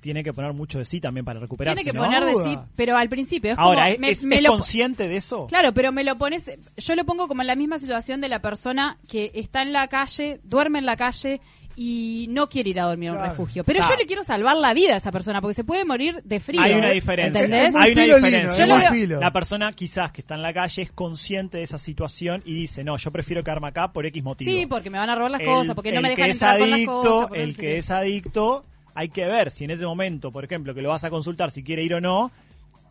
tiene 0.00 0.22
que 0.22 0.32
poner 0.32 0.52
mucho 0.52 0.78
de 0.78 0.84
sí 0.84 1.00
también 1.00 1.24
para 1.24 1.40
recuperarse. 1.40 1.82
Tiene 1.82 1.92
que 1.92 1.98
¿no? 1.98 2.04
poner 2.04 2.24
de 2.24 2.44
sí, 2.44 2.58
pero 2.76 2.96
al 2.96 3.08
principio 3.08 3.52
es 3.52 3.58
Ahora, 3.58 3.82
como, 3.82 3.92
¿es, 3.94 3.98
me- 4.00 4.10
es- 4.10 4.24
me 4.24 4.36
es 4.36 4.42
lo- 4.42 4.50
consciente 4.50 5.08
de 5.08 5.16
eso? 5.16 5.46
Claro, 5.46 5.72
pero 5.74 5.92
me 5.92 6.04
lo 6.04 6.16
pones, 6.16 6.50
yo 6.76 6.94
lo 6.94 7.04
pongo 7.04 7.26
como 7.28 7.42
en 7.42 7.48
la 7.48 7.56
misma 7.56 7.78
situación 7.78 8.20
de 8.20 8.28
la 8.28 8.40
persona 8.40 8.98
que 9.08 9.30
está 9.34 9.62
en 9.62 9.72
la 9.72 9.88
calle, 9.88 10.40
duerme 10.44 10.78
en 10.78 10.86
la 10.86 10.96
calle 10.96 11.40
y 11.80 12.26
no 12.30 12.48
quiere 12.48 12.70
ir 12.70 12.80
a 12.80 12.86
dormir 12.86 13.10
a 13.10 13.12
un 13.12 13.18
Claro. 13.18 13.30
refugio. 13.32 13.62
Pero 13.62 13.78
Claro. 13.78 13.94
yo 13.94 13.98
le 14.00 14.06
quiero 14.06 14.24
salvar 14.24 14.56
la 14.56 14.74
vida 14.74 14.94
a 14.94 14.96
esa 14.96 15.12
persona 15.12 15.40
porque 15.40 15.54
se 15.54 15.62
puede 15.62 15.84
morir 15.84 16.20
de 16.24 16.40
frío. 16.40 16.60
Hay 16.60 16.72
una 16.74 16.90
diferencia. 16.90 17.40
¿Entendés? 17.44 17.74
Hay 17.76 17.92
una 17.92 18.02
diferencia. 18.02 18.30
lino, 18.40 18.56
Yo 18.56 18.62
es 18.64 18.68
lo 18.68 18.74
muy 18.74 18.82
veo- 18.82 18.92
filo. 18.92 19.20
La 19.20 19.32
persona 19.32 19.72
quizás 19.72 20.10
que 20.10 20.22
está 20.22 20.34
en 20.34 20.42
la 20.42 20.52
calle 20.52 20.82
es 20.82 20.90
consciente 20.90 21.58
de 21.58 21.62
esa 21.62 21.78
situación 21.78 22.42
y 22.44 22.52
dice, 22.54 22.82
no, 22.82 22.96
yo 22.96 23.12
prefiero 23.12 23.44
quedarme 23.44 23.68
acá 23.68 23.92
por 23.92 24.06
X 24.06 24.22
motivo. 24.24 24.50
Sí, 24.50 24.66
porque 24.66 24.90
me 24.90 24.98
van 24.98 25.08
a 25.10 25.14
robar 25.14 25.30
las 25.30 25.40
El- 25.40 25.46
cosas, 25.46 25.74
porque 25.76 25.92
no 25.92 26.00
me 26.02 26.08
dejan 26.10 26.30
entrar 26.30 26.58
con 26.58 26.68
las 26.70 26.76
adicto, 26.78 27.00
cosas. 27.00 27.30
El 27.34 27.56
que 27.56 27.78
es 27.78 27.90
adicto, 27.92 28.64
hay 28.98 29.08
que 29.10 29.26
ver 29.26 29.50
si 29.52 29.64
en 29.64 29.70
ese 29.70 29.86
momento, 29.86 30.32
por 30.32 30.44
ejemplo, 30.44 30.74
que 30.74 30.82
lo 30.82 30.88
vas 30.88 31.04
a 31.04 31.10
consultar 31.10 31.50
si 31.52 31.62
quiere 31.62 31.84
ir 31.84 31.94
o 31.94 32.00
no, 32.00 32.32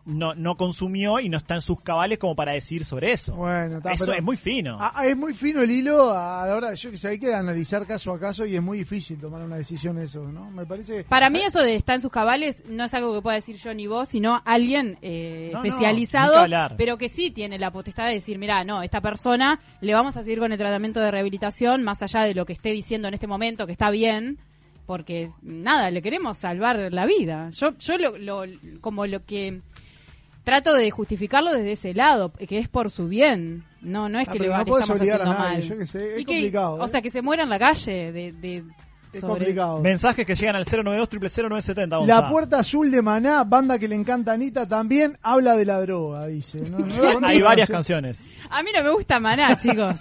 no, 0.05 0.33
no 0.35 0.55
consumió 0.55 1.19
y 1.19 1.27
no 1.27 1.37
está 1.37 1.55
en 1.55 1.61
sus 1.61 1.81
cabales 1.81 2.17
como 2.17 2.33
para 2.33 2.53
decir 2.53 2.85
sobre 2.85 3.11
eso. 3.11 3.35
Bueno, 3.35 3.79
está, 3.79 3.91
eso 3.91 4.05
pero- 4.05 4.17
es 4.17 4.23
muy 4.23 4.37
fino. 4.37 4.77
Ah, 4.79 5.05
es 5.05 5.17
muy 5.17 5.33
fino 5.33 5.61
el 5.61 5.69
hilo 5.69 6.11
a 6.13 6.45
la 6.47 6.55
hora, 6.55 6.73
yo 6.75 6.91
que 6.91 6.95
sé, 6.97 7.09
hay 7.09 7.19
que 7.19 7.33
analizar 7.35 7.85
caso 7.85 8.13
a 8.13 8.17
caso 8.19 8.45
y 8.45 8.55
es 8.55 8.61
muy 8.61 8.77
difícil 8.77 9.19
tomar 9.19 9.41
una 9.41 9.57
decisión 9.57 9.97
eso, 9.97 10.23
¿no? 10.31 10.49
Me 10.51 10.65
parece... 10.65 11.03
Para 11.03 11.29
mí 11.29 11.41
eso 11.43 11.59
de 11.61 11.75
estar 11.75 11.95
en 11.95 12.01
sus 12.01 12.09
cabales 12.09 12.63
no 12.69 12.85
es 12.85 12.93
algo 12.93 13.13
que 13.13 13.21
pueda 13.21 13.35
decir 13.35 13.57
yo 13.57 13.73
ni 13.73 13.85
vos, 13.85 14.07
sino 14.07 14.41
alguien 14.45 14.97
eh, 15.01 15.49
No, 15.51 15.59
no, 15.59 15.65
especializado, 15.65 16.37
hablar. 16.37 16.75
pero 16.77 16.97
que 16.97 17.09
sí 17.09 17.29
tiene 17.29 17.59
la 17.59 17.71
potestad 17.71 18.05
de 18.07 18.13
decir, 18.13 18.39
mira, 18.39 18.63
no, 18.63 18.81
esta 18.83 19.01
persona 19.01 19.59
le 19.81 19.93
vamos 19.93 20.15
a 20.15 20.23
seguir 20.23 20.39
con 20.39 20.53
el 20.53 20.57
tratamiento 20.57 21.01
de 21.01 21.11
rehabilitación, 21.11 21.83
más 21.83 22.01
allá 22.01 22.21
de 22.21 22.33
lo 22.33 22.45
que 22.45 22.53
esté 22.53 22.71
diciendo 22.71 23.09
en 23.09 23.13
este 23.13 23.27
momento, 23.27 23.65
que 23.65 23.73
está 23.73 23.89
bien, 23.89 24.37
porque 24.87 25.29
nada, 25.43 25.91
le 25.91 26.01
queremos 26.01 26.37
salvar 26.39 26.91
la 26.91 27.05
vida. 27.05 27.51
Yo, 27.51 27.77
yo 27.77 27.97
lo, 27.99 28.17
lo- 28.17 28.45
como 28.81 29.05
lo 29.05 29.23
que 29.23 29.61
trato 30.43 30.73
de 30.73 30.89
justificarlo 30.89 31.51
desde 31.51 31.73
ese 31.73 31.93
lado, 31.93 32.31
que 32.31 32.57
es 32.57 32.69
por 32.69 32.89
su 32.89 33.07
bien. 33.09 33.65
No, 33.81 34.09
no 34.09 34.17
es 34.19 34.27
Ah, 34.27 34.31
que 34.31 34.39
le, 34.39 34.47
no 34.47 34.59
estamos 34.61 34.89
haciendo 34.89 35.25
mal. 35.25 35.61
yo 35.61 35.77
qué 35.77 35.85
sé, 35.85 36.13
es 36.15 36.21
Y 36.21 36.25
que- 36.25 36.33
complicado, 36.35 36.75
O 36.75 36.85
¿eh? 36.85 36.87
sea, 36.87 37.01
que 37.01 37.09
se 37.11 37.21
muera 37.21 37.43
en 37.43 37.49
la 37.49 37.59
calle 37.59 38.11
de, 38.11 38.31
de 38.31 38.63
Es 39.17 39.21
sobre- 39.21 39.35
complicado. 39.39 39.79
Mensajes 39.81 40.25
que 40.25 40.35
llegan 40.35 40.55
al 40.55 40.65
092 40.65 41.09
970 41.49 42.05
La 42.05 42.29
Puerta 42.29 42.59
Azul 42.59 42.89
de 42.91 43.01
Maná, 43.01 43.43
banda 43.43 43.77
que 43.77 43.87
le 43.87 43.95
encanta 43.95 44.31
a 44.31 44.33
Anita, 44.33 44.67
también 44.67 45.17
habla 45.21 45.55
de 45.55 45.65
la 45.65 45.79
droga, 45.81 46.27
dice. 46.27 46.61
No, 46.69 46.79
no 46.79 47.27
Hay 47.27 47.41
varias 47.41 47.69
canciones. 47.69 48.27
A 48.49 48.63
mí 48.63 48.69
no 48.75 48.83
me 48.83 48.89
gusta 48.91 49.19
Maná, 49.19 49.57
chicos. 49.59 49.95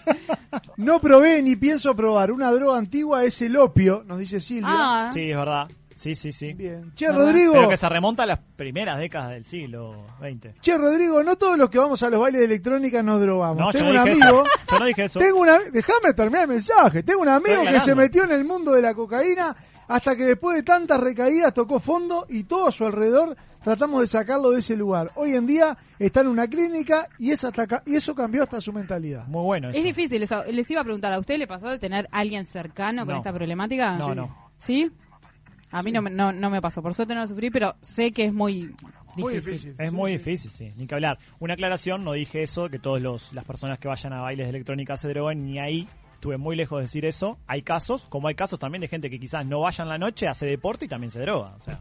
No 0.76 1.00
probé 1.00 1.42
ni 1.42 1.56
pienso 1.56 1.94
probar. 1.94 2.30
Una 2.32 2.50
droga 2.50 2.78
antigua 2.78 3.24
es 3.24 3.40
el 3.42 3.56
opio, 3.56 4.04
nos 4.06 4.18
dice 4.18 4.40
Silvia. 4.40 4.68
Ah, 4.70 5.10
Sí, 5.12 5.30
es 5.30 5.36
verdad. 5.36 5.68
Sí, 6.06 6.14
sí, 6.14 6.30
sí. 6.32 6.52
Bien. 6.52 6.92
Che. 6.94 7.10
Rodrigo. 7.10 7.52
Pero 7.54 7.68
que 7.68 7.76
se 7.76 7.88
remonta 7.88 8.22
a 8.22 8.26
las 8.26 8.38
primeras 8.54 8.98
décadas 8.98 9.30
del 9.30 9.44
siglo 9.44 10.04
XX. 10.20 10.60
Che, 10.60 10.78
Rodrigo, 10.78 11.20
no 11.24 11.34
todos 11.36 11.58
los 11.58 11.68
que 11.68 11.78
vamos 11.78 12.00
a 12.04 12.10
los 12.10 12.20
bailes 12.20 12.40
de 12.40 12.44
electrónica 12.46 13.02
nos 13.02 13.20
drogamos. 13.20 13.58
No, 13.58 13.72
yo 13.72 13.78
Tengo 13.78 13.92
no 13.92 14.02
un 14.04 14.08
dije 14.10 14.22
amigo. 14.22 14.42
eso. 14.44 14.50
Yo 14.70 14.78
no 14.78 14.84
dije 14.86 15.04
eso. 15.04 15.18
Tengo 15.18 15.40
una, 15.40 15.58
déjame 15.72 16.14
terminar 16.14 16.42
el 16.42 16.48
mensaje. 16.48 17.02
Tengo 17.02 17.22
un 17.22 17.28
amigo 17.28 17.62
que 17.68 17.80
se 17.80 17.94
metió 17.96 18.22
en 18.24 18.30
el 18.32 18.44
mundo 18.44 18.70
de 18.72 18.82
la 18.82 18.94
cocaína 18.94 19.56
hasta 19.88 20.14
que 20.16 20.24
después 20.24 20.56
de 20.56 20.62
tantas 20.62 21.00
recaídas 21.00 21.52
tocó 21.52 21.80
fondo 21.80 22.26
y 22.28 22.44
todo 22.44 22.68
a 22.68 22.72
su 22.72 22.84
alrededor 22.86 23.36
tratamos 23.64 24.00
de 24.00 24.06
sacarlo 24.06 24.50
de 24.50 24.60
ese 24.60 24.76
lugar. 24.76 25.10
Hoy 25.16 25.34
en 25.34 25.46
día 25.46 25.76
está 25.98 26.20
en 26.20 26.28
una 26.28 26.46
clínica 26.46 27.08
y, 27.18 27.32
es 27.32 27.42
hasta 27.42 27.82
y 27.84 27.96
eso 27.96 28.14
cambió 28.14 28.44
hasta 28.44 28.60
su 28.60 28.72
mentalidad. 28.72 29.26
Muy 29.26 29.42
bueno 29.42 29.70
eso. 29.70 29.78
es 29.78 29.84
difícil 29.84 30.22
eso. 30.22 30.44
Les 30.50 30.70
iba 30.70 30.80
a 30.82 30.84
preguntar, 30.84 31.12
¿a 31.12 31.18
usted 31.18 31.36
le 31.38 31.48
pasó 31.48 31.68
de 31.68 31.78
tener 31.80 32.08
a 32.12 32.18
alguien 32.20 32.46
cercano 32.46 33.04
con 33.04 33.14
No. 33.14 33.18
esta 33.18 33.32
problemática? 33.32 33.96
No, 33.96 34.08
Sí. 34.10 34.14
no. 34.14 34.46
¿Sí? 34.58 34.90
A 35.78 35.82
mí 35.82 35.92
no, 35.92 36.02
me- 36.02 36.10
no, 36.10 36.32
no 36.32 36.50
me 36.50 36.60
pasó. 36.60 36.82
Por 36.82 36.94
suerte 36.94 37.14
no 37.14 37.20
lo 37.20 37.26
sufrí, 37.26 37.50
pero 37.50 37.74
sé 37.80 38.12
que 38.12 38.24
es 38.24 38.32
muy 38.32 38.66
difícil. 38.66 38.88
Muy 39.16 39.34
difícil. 39.34 39.74
Es 39.78 39.90
Sí, 39.90 39.94
muy 39.96 40.12
sí. 40.12 40.18
difícil, 40.18 40.50
sí, 40.50 40.72
ni 40.76 40.86
que 40.86 40.94
hablar. 40.94 41.18
Una 41.38 41.54
aclaración, 41.54 42.04
no 42.04 42.12
dije 42.12 42.42
eso, 42.42 42.68
que 42.68 42.78
todas 42.78 43.02
las 43.32 43.44
personas 43.44 43.78
que 43.78 43.88
vayan 43.88 44.12
a 44.12 44.20
bailes 44.20 44.46
de 44.46 44.50
electrónica 44.50 44.96
se 44.96 45.08
droguen, 45.08 45.44
ni 45.44 45.58
ahí. 45.58 45.88
Estuve 46.14 46.38
muy 46.38 46.56
lejos 46.56 46.78
de 46.78 46.82
decir 46.82 47.04
eso. 47.04 47.38
Hay 47.46 47.62
casos, 47.62 48.06
como 48.08 48.28
hay 48.28 48.34
casos 48.34 48.58
también 48.58 48.80
de 48.80 48.88
gente 48.88 49.10
que 49.10 49.20
quizás 49.20 49.44
no 49.46 49.60
vaya 49.60 49.82
en 49.84 49.88
la 49.90 49.98
noche, 49.98 50.26
hace 50.28 50.46
deporte 50.46 50.86
y 50.86 50.88
también 50.88 51.10
se 51.10 51.20
droga. 51.20 51.54
O 51.56 51.60
sea, 51.60 51.78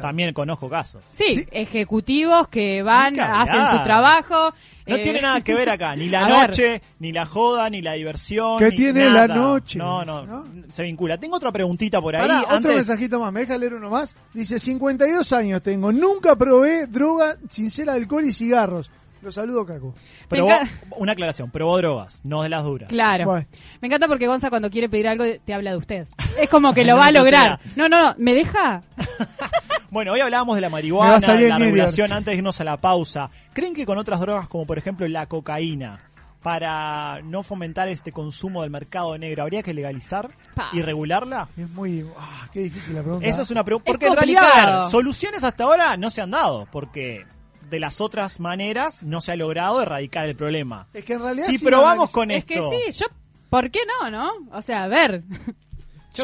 también 0.00 0.32
conozco 0.32 0.68
casos. 0.68 1.02
Sí, 1.12 1.24
Sí. 1.40 1.46
ejecutivos 1.50 2.48
que 2.48 2.82
van, 2.82 3.18
hacen 3.18 3.66
su 3.78 3.82
trabajo. 3.82 4.52
No 4.86 4.96
eh, 4.96 5.00
tiene 5.00 5.20
nada 5.20 5.42
que 5.42 5.52
ver 5.54 5.68
acá, 5.68 5.94
ni 5.96 6.08
la 6.08 6.20
a 6.24 6.28
ver. 6.28 6.48
noche, 6.48 6.82
ni 6.98 7.12
la 7.12 7.26
joda, 7.26 7.68
ni 7.68 7.82
la 7.82 7.92
diversión. 7.92 8.58
¿Qué 8.58 8.70
ni 8.70 8.76
tiene 8.76 9.04
nada. 9.04 9.26
la 9.28 9.34
noche? 9.34 9.78
No, 9.78 10.04
no, 10.04 10.24
¿No? 10.24 10.44
se 10.72 10.82
vincula. 10.82 11.18
Tengo 11.18 11.36
otra 11.36 11.52
preguntita 11.52 12.00
por 12.00 12.16
ahí. 12.16 12.22
Pará, 12.22 12.40
otro 12.42 12.56
antes- 12.56 12.74
mensajito 12.76 13.20
más, 13.20 13.32
me 13.32 13.40
deja 13.40 13.58
leer 13.58 13.74
uno 13.74 13.90
más. 13.90 14.16
Dice, 14.32 14.58
52 14.58 15.32
años 15.32 15.62
tengo, 15.62 15.92
nunca 15.92 16.36
probé 16.36 16.86
droga 16.86 17.36
sin 17.50 17.70
ser 17.70 17.90
alcohol 17.90 18.24
y 18.24 18.32
cigarros. 18.32 18.90
Lo 19.20 19.32
saludo, 19.32 19.66
Caco. 19.66 19.94
Venga. 20.30 20.60
una 20.96 21.10
aclaración, 21.12 21.50
probó 21.50 21.76
drogas, 21.78 22.20
no 22.22 22.44
de 22.44 22.48
las 22.48 22.62
duras. 22.62 22.88
Claro. 22.88 23.24
Bueno. 23.24 23.46
Me 23.80 23.88
encanta 23.88 24.06
porque 24.06 24.28
Gonza 24.28 24.48
cuando 24.48 24.70
quiere 24.70 24.88
pedir 24.88 25.08
algo 25.08 25.24
te 25.44 25.52
habla 25.52 25.72
de 25.72 25.76
usted. 25.76 26.06
Es 26.40 26.48
como 26.48 26.72
que 26.72 26.84
lo 26.84 26.96
va 26.96 27.06
a 27.06 27.10
lograr. 27.12 27.58
No, 27.74 27.88
no, 27.88 28.00
no. 28.00 28.14
¿Me 28.16 28.32
deja? 28.32 28.82
Bueno, 29.90 30.12
hoy 30.12 30.20
hablábamos 30.20 30.54
de 30.54 30.60
la 30.60 30.68
marihuana, 30.68 31.18
de 31.18 31.48
la 31.48 31.58
regulación 31.58 32.12
antes 32.12 32.32
de 32.32 32.36
irnos 32.36 32.60
a 32.60 32.64
la 32.64 32.76
pausa. 32.76 33.30
¿Creen 33.54 33.74
que 33.74 33.86
con 33.86 33.96
otras 33.98 34.20
drogas 34.20 34.46
como 34.48 34.66
por 34.66 34.76
ejemplo 34.76 35.08
la 35.08 35.26
cocaína, 35.26 36.00
para 36.42 37.22
no 37.22 37.42
fomentar 37.42 37.88
este 37.88 38.12
consumo 38.12 38.62
del 38.62 38.70
mercado 38.70 39.16
negro, 39.16 39.42
habría 39.42 39.62
que 39.62 39.72
legalizar 39.72 40.30
Pa. 40.54 40.68
y 40.72 40.82
regularla? 40.82 41.48
Es 41.56 41.68
muy... 41.70 42.06
Ah, 42.18 42.48
qué 42.52 42.60
difícil 42.60 42.94
la 42.94 43.02
pregunta. 43.02 43.26
Esa 43.26 43.42
es 43.42 43.50
una 43.50 43.64
pregunta. 43.64 43.90
Es 43.90 43.94
Porque 43.94 44.06
en 44.06 44.14
realidad, 44.14 44.82
ver, 44.82 44.90
soluciones 44.90 45.42
hasta 45.42 45.64
ahora 45.64 45.96
no 45.96 46.10
se 46.10 46.20
han 46.20 46.32
dado, 46.32 46.68
porque 46.70 47.24
de 47.70 47.80
las 47.80 48.00
otras 48.00 48.40
maneras 48.40 49.02
no 49.02 49.20
se 49.20 49.32
ha 49.32 49.36
logrado 49.36 49.80
erradicar 49.80 50.28
el 50.28 50.36
problema. 50.36 50.86
Es 50.92 51.04
que 51.04 51.14
en 51.14 51.22
realidad... 51.22 51.46
Si 51.46 51.58
sí 51.58 51.64
probamos 51.64 52.10
con 52.10 52.30
Es 52.30 52.44
que 52.44 52.54
esto, 52.54 52.70
sí, 52.70 52.92
yo... 52.92 53.06
¿Por 53.48 53.70
qué 53.70 53.80
no, 53.86 54.10
no? 54.10 54.32
O 54.52 54.60
sea, 54.60 54.84
a 54.84 54.88
ver. 54.88 55.22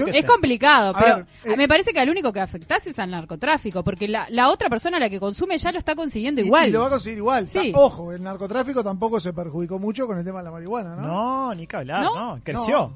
Yo 0.01 0.07
es 0.07 0.17
sé. 0.17 0.25
complicado, 0.25 0.91
A 0.95 0.99
pero 0.99 1.17
ver, 1.17 1.27
eh, 1.45 1.57
me 1.57 1.69
parece 1.69 1.93
que 1.93 2.01
al 2.01 2.09
único 2.11 2.33
que 2.33 2.41
afectás 2.41 2.87
es 2.87 2.99
al 2.99 3.11
narcotráfico, 3.11 3.83
porque 3.83 4.09
la, 4.09 4.27
la 4.31 4.49
otra 4.51 4.69
persona, 4.69 4.99
la 4.99 5.09
que 5.11 5.21
consume, 5.21 5.59
ya 5.59 5.73
lo 5.73 5.79
está 5.79 5.95
consiguiendo 5.95 6.41
y- 6.41 6.47
igual. 6.47 6.69
Y 6.69 6.73
lo 6.73 6.81
va 6.81 6.87
a 6.87 6.91
conseguir 6.91 7.19
igual. 7.19 7.49
Sí. 7.49 7.73
Ojo, 7.75 8.13
el 8.13 8.23
narcotráfico 8.23 8.83
tampoco 8.85 9.21
se 9.21 9.33
perjudicó 9.33 9.79
mucho 9.79 10.07
con 10.07 10.19
el 10.19 10.25
tema 10.25 10.39
de 10.39 10.45
la 10.45 10.51
marihuana, 10.51 10.97
¿no? 10.97 11.03
No, 11.07 11.55
ni 11.55 11.67
que 11.67 11.77
hablar, 11.77 12.03
¿No? 12.05 12.37
no, 12.37 12.41
creció. 12.43 12.95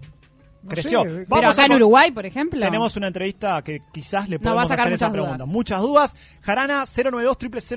No 0.61 0.70
creció. 0.70 1.04
sé, 1.04 1.08
pero 1.11 1.26
Vamos 1.28 1.52
acá 1.56 1.62
a 1.62 1.66
en 1.66 1.72
Uruguay, 1.74 2.11
por 2.11 2.26
ejemplo. 2.26 2.61
Tenemos 2.61 2.96
una 2.96 3.06
entrevista 3.06 3.62
que 3.62 3.80
quizás 3.92 4.28
le 4.28 4.37
a 4.37 4.38
podemos 4.40 4.64
sacar 4.68 4.80
hacer 4.87 4.92
esa 4.94 5.11
pregunta. 5.12 5.37
dudas. 5.37 5.48
Muchas 5.48 5.80
dudas. 5.80 6.16
Jarana 6.42 6.84
092 6.84 7.37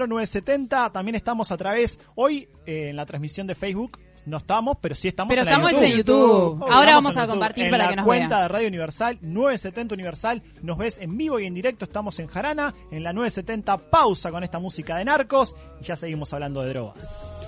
970 0.10 0.90
También 0.90 1.16
estamos 1.16 1.52
a 1.52 1.58
través, 1.58 2.00
hoy 2.16 2.50
eh, 2.66 2.90
en 2.90 2.96
la 2.96 3.06
transmisión 3.06 3.46
de 3.46 3.54
Facebook, 3.54 4.00
no 4.26 4.38
estamos, 4.38 4.78
pero 4.82 4.96
sí 4.96 5.08
estamos 5.08 5.30
Pero 5.30 5.42
en 5.42 5.46
la 5.46 5.52
estamos 5.52 5.72
YouTube. 5.72 5.86
en 5.92 5.98
YouTube. 5.98 6.64
Ahora 6.64 6.76
Estamos 6.92 7.04
vamos 7.04 7.18
a 7.18 7.20
YouTube. 7.22 7.30
compartir 7.32 7.66
en 7.66 7.72
para 7.72 7.84
la 7.86 7.90
que 7.90 7.96
nos 7.98 8.06
cuenta 8.06 8.28
vean. 8.36 8.42
de 8.42 8.48
Radio 8.48 8.68
Universal, 8.68 9.18
970 9.22 9.96
Universal. 9.96 10.44
Nos 10.62 10.78
ves 10.78 11.00
en 11.00 11.18
vivo 11.18 11.40
y 11.40 11.46
en 11.46 11.54
directo. 11.54 11.86
Estamos 11.86 12.20
en 12.20 12.28
Jarana, 12.28 12.74
en 12.92 13.04
la 13.04 13.14
970. 13.14 13.78
Pausa 13.90 14.32
con 14.32 14.44
esta 14.44 14.60
música 14.60 14.98
de 14.98 15.06
narcos 15.06 15.56
y 15.82 15.86
ya 15.86 15.96
seguimos 15.96 16.34
hablando 16.34 16.62
de 16.62 16.70
drogas. 16.70 17.48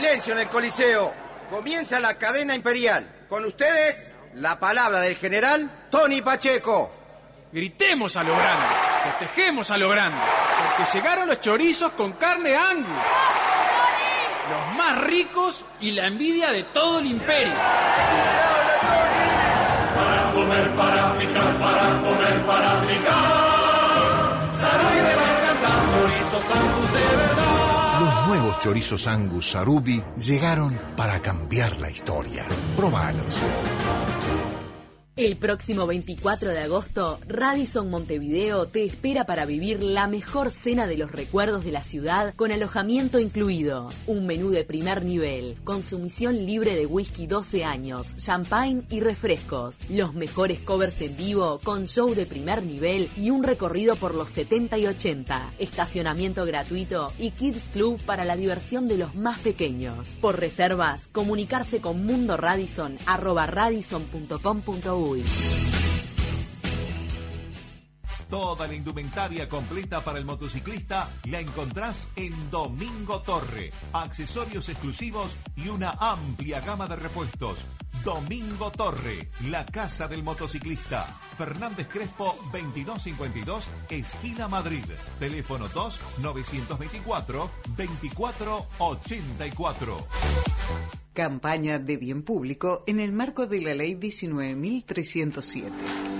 Silencio 0.00 0.32
en 0.32 0.38
el 0.38 0.48
Coliseo. 0.48 1.12
Comienza 1.50 2.00
la 2.00 2.14
cadena 2.14 2.54
imperial. 2.54 3.06
Con 3.28 3.44
ustedes, 3.44 4.14
la 4.36 4.58
palabra 4.58 5.00
del 5.00 5.14
general 5.14 5.88
Tony 5.90 6.22
Pacheco. 6.22 6.90
Gritemos 7.52 8.16
a 8.16 8.22
lo 8.22 8.34
grande, 8.34 8.66
festejemos 9.04 9.70
a 9.70 9.76
lo 9.76 9.90
grande, 9.90 10.16
porque 10.56 10.90
llegaron 10.94 11.28
los 11.28 11.38
chorizos 11.40 11.92
con 11.92 12.12
carne 12.12 12.56
angus. 12.56 12.96
Los 14.48 14.74
más 14.76 15.02
ricos 15.02 15.66
y 15.80 15.90
la 15.90 16.06
envidia 16.06 16.50
de 16.50 16.62
todo 16.62 17.00
el 17.00 17.06
imperio. 17.06 17.52
Para 19.94 20.32
comer, 20.32 20.76
para 20.76 20.99
nuevos 28.30 28.60
chorizos 28.60 29.08
Angus 29.08 29.50
Sarubi 29.50 30.00
llegaron 30.16 30.78
para 30.96 31.20
cambiar 31.20 31.76
la 31.78 31.90
historia. 31.90 32.46
Probalos. 32.76 33.34
El 35.16 35.36
próximo 35.36 35.86
24 35.88 36.50
de 36.50 36.60
agosto, 36.60 37.18
Radisson 37.26 37.90
Montevideo 37.90 38.66
te 38.66 38.84
espera 38.84 39.26
para 39.26 39.44
vivir 39.44 39.82
la 39.82 40.06
mejor 40.06 40.52
cena 40.52 40.86
de 40.86 40.96
los 40.96 41.10
recuerdos 41.10 41.64
de 41.64 41.72
la 41.72 41.82
ciudad 41.82 42.32
con 42.36 42.52
alojamiento 42.52 43.18
incluido. 43.18 43.90
Un 44.06 44.24
menú 44.26 44.50
de 44.50 44.64
primer 44.64 45.04
nivel, 45.04 45.56
consumición 45.64 46.46
libre 46.46 46.76
de 46.76 46.86
whisky 46.86 47.26
12 47.26 47.64
años, 47.64 48.16
champagne 48.16 48.82
y 48.88 49.00
refrescos. 49.00 49.76
Los 49.90 50.14
mejores 50.14 50.60
covers 50.60 51.02
en 51.02 51.16
vivo 51.16 51.58
con 51.64 51.86
show 51.86 52.14
de 52.14 52.24
primer 52.24 52.62
nivel 52.62 53.10
y 53.16 53.30
un 53.30 53.42
recorrido 53.42 53.96
por 53.96 54.14
los 54.14 54.28
70 54.28 54.78
y 54.78 54.86
80. 54.86 55.54
Estacionamiento 55.58 56.46
gratuito 56.46 57.12
y 57.18 57.32
Kids 57.32 57.64
Club 57.72 58.00
para 58.06 58.24
la 58.24 58.36
diversión 58.36 58.86
de 58.86 58.96
los 58.96 59.16
más 59.16 59.40
pequeños. 59.40 60.06
Por 60.20 60.38
reservas, 60.38 61.08
comunicarse 61.12 61.80
con 61.80 62.06
Mundo 62.06 62.36
We. 65.10 65.89
Toda 68.30 68.66
la 68.68 68.74
indumentaria 68.74 69.48
completa 69.48 70.00
para 70.02 70.20
el 70.20 70.24
motociclista 70.24 71.08
la 71.24 71.40
encontrás 71.40 72.06
en 72.14 72.48
Domingo 72.48 73.22
Torre. 73.22 73.72
Accesorios 73.92 74.68
exclusivos 74.68 75.34
y 75.56 75.68
una 75.68 75.90
amplia 75.98 76.60
gama 76.60 76.86
de 76.86 76.94
repuestos. 76.94 77.58
Domingo 78.04 78.70
Torre, 78.70 79.30
la 79.48 79.66
casa 79.66 80.06
del 80.06 80.22
motociclista. 80.22 81.06
Fernández 81.36 81.88
Crespo 81.88 82.36
2252, 82.52 83.66
esquina 83.90 84.46
Madrid. 84.46 84.84
Teléfono 85.18 85.68
2 85.68 86.00
924 86.22 87.50
2484. 87.76 90.06
Campaña 91.12 91.80
de 91.80 91.96
bien 91.96 92.22
público 92.22 92.84
en 92.86 93.00
el 93.00 93.10
marco 93.10 93.48
de 93.48 93.60
la 93.60 93.74
Ley 93.74 93.96
19.307. 93.96 96.19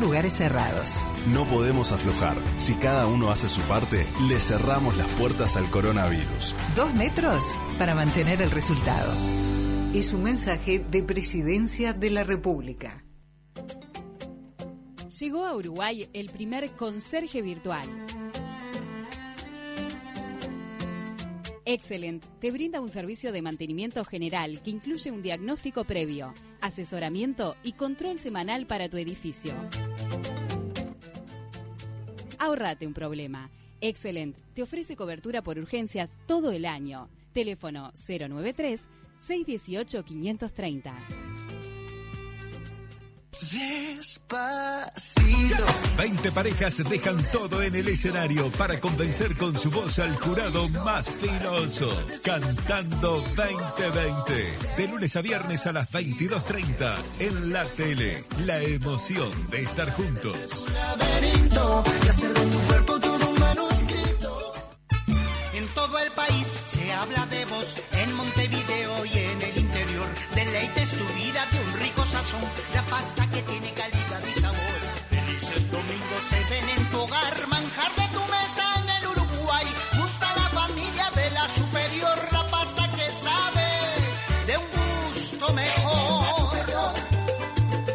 lugares 0.00 0.32
cerrados. 0.32 1.04
No 1.32 1.44
podemos 1.44 1.92
aflojar. 1.92 2.36
Si 2.56 2.74
cada 2.74 3.06
uno 3.06 3.30
hace 3.30 3.48
su 3.48 3.60
parte, 3.62 4.06
le 4.28 4.40
cerramos 4.40 4.96
las 4.96 5.08
puertas 5.12 5.56
al 5.56 5.70
coronavirus. 5.70 6.54
Dos 6.74 6.92
metros 6.94 7.54
para 7.78 7.94
mantener 7.94 8.42
el 8.42 8.50
resultado. 8.50 9.12
Es 9.94 10.12
un 10.12 10.22
mensaje 10.22 10.78
de 10.78 11.02
Presidencia 11.02 11.92
de 11.92 12.10
la 12.10 12.24
República. 12.24 13.04
Llegó 15.18 15.44
a 15.44 15.54
Uruguay 15.54 16.08
el 16.14 16.30
primer 16.30 16.70
conserje 16.70 17.42
virtual. 17.42 17.86
Excellent 21.72 22.24
te 22.40 22.50
brinda 22.50 22.80
un 22.80 22.88
servicio 22.88 23.30
de 23.30 23.42
mantenimiento 23.42 24.04
general 24.04 24.60
que 24.60 24.70
incluye 24.70 25.12
un 25.12 25.22
diagnóstico 25.22 25.84
previo, 25.84 26.34
asesoramiento 26.60 27.54
y 27.62 27.74
control 27.74 28.18
semanal 28.18 28.66
para 28.66 28.88
tu 28.88 28.96
edificio. 28.96 29.52
Ahorrate 32.40 32.88
un 32.88 32.92
problema. 32.92 33.50
Excellent 33.80 34.36
te 34.52 34.64
ofrece 34.64 34.96
cobertura 34.96 35.42
por 35.42 35.60
urgencias 35.60 36.18
todo 36.26 36.50
el 36.50 36.64
año. 36.64 37.08
Teléfono 37.32 37.92
093 37.94 38.88
618 39.20 40.04
530. 40.04 41.39
Despacito. 43.40 45.30
20 45.96 46.32
parejas 46.32 46.76
dejan 46.88 47.22
todo 47.32 47.62
en 47.62 47.74
el 47.74 47.88
escenario 47.88 48.50
para 48.52 48.78
convencer 48.80 49.36
con 49.36 49.58
su 49.58 49.70
voz 49.70 49.98
al 49.98 50.14
jurado 50.16 50.68
más 50.68 51.08
filoso. 51.08 51.90
Cantando 52.22 53.24
2020. 53.34 54.58
De 54.76 54.88
lunes 54.88 55.16
a 55.16 55.22
viernes 55.22 55.66
a 55.66 55.72
las 55.72 55.90
22.30 55.92 56.96
en 57.20 57.52
la 57.52 57.64
tele. 57.64 58.24
La 58.44 58.60
emoción 58.60 59.30
de 59.50 59.62
estar 59.62 59.90
juntos. 59.92 60.66
laberinto 60.72 61.82
y 62.04 62.08
hacer 62.08 62.34
de 62.34 62.46
tu 62.46 62.58
cuerpo 62.58 63.00
todo 63.00 63.30
un 63.30 63.40
manuscrito. 63.40 64.52
En 65.54 65.66
todo 65.68 65.98
el 65.98 66.12
país 66.12 66.58
se 66.66 66.92
habla 66.92 67.26
de 67.26 67.44
vos, 67.46 67.76
en 67.92 68.14
Montevideo 68.14 68.39
la 72.74 72.82
pasta 72.82 73.28
que 73.28 73.42
tiene 73.42 73.72
calidad 73.72 74.22
y 74.24 74.40
sabor. 74.40 74.80
Felices 75.10 75.70
domingos 75.70 76.22
se 76.30 76.44
ven 76.54 76.68
en 76.68 76.90
tu 76.90 77.00
hogar, 77.00 77.46
manjar 77.48 77.92
de 77.96 78.08
tu 78.14 78.20
mesa 78.20 78.64
en 78.82 78.88
el 78.88 79.06
Uruguay. 79.08 79.66
Gusta 79.98 80.34
la 80.36 80.48
familia 80.60 81.10
de 81.10 81.30
la 81.30 81.48
superior, 81.48 82.18
la 82.30 82.46
pasta 82.46 82.90
que 82.92 83.06
sabe 83.26 83.68
de 84.46 84.56
un 84.58 84.68
gusto 85.14 85.52
mejor. 85.54 86.56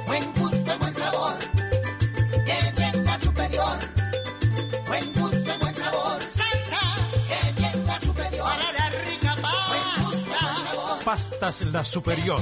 Buen 0.05 0.33
gusto 0.33 0.77
buen 0.79 0.95
sabor. 0.95 1.37
Que 2.45 2.73
bien 2.75 3.05
la 3.05 3.19
superior. 3.21 3.79
Buen 4.87 5.13
gusto 5.13 5.59
buen 5.59 5.75
sabor. 5.75 6.21
Salsa. 6.27 6.79
Que 7.29 7.61
bien 7.61 7.85
la 7.85 8.01
superior. 8.01 8.47
Para 8.49 8.71
la 8.73 8.89
rica 8.89 9.35
pasta. 9.41 10.99
Pastas 11.05 11.61
La 11.61 11.85
Superior. 11.85 12.41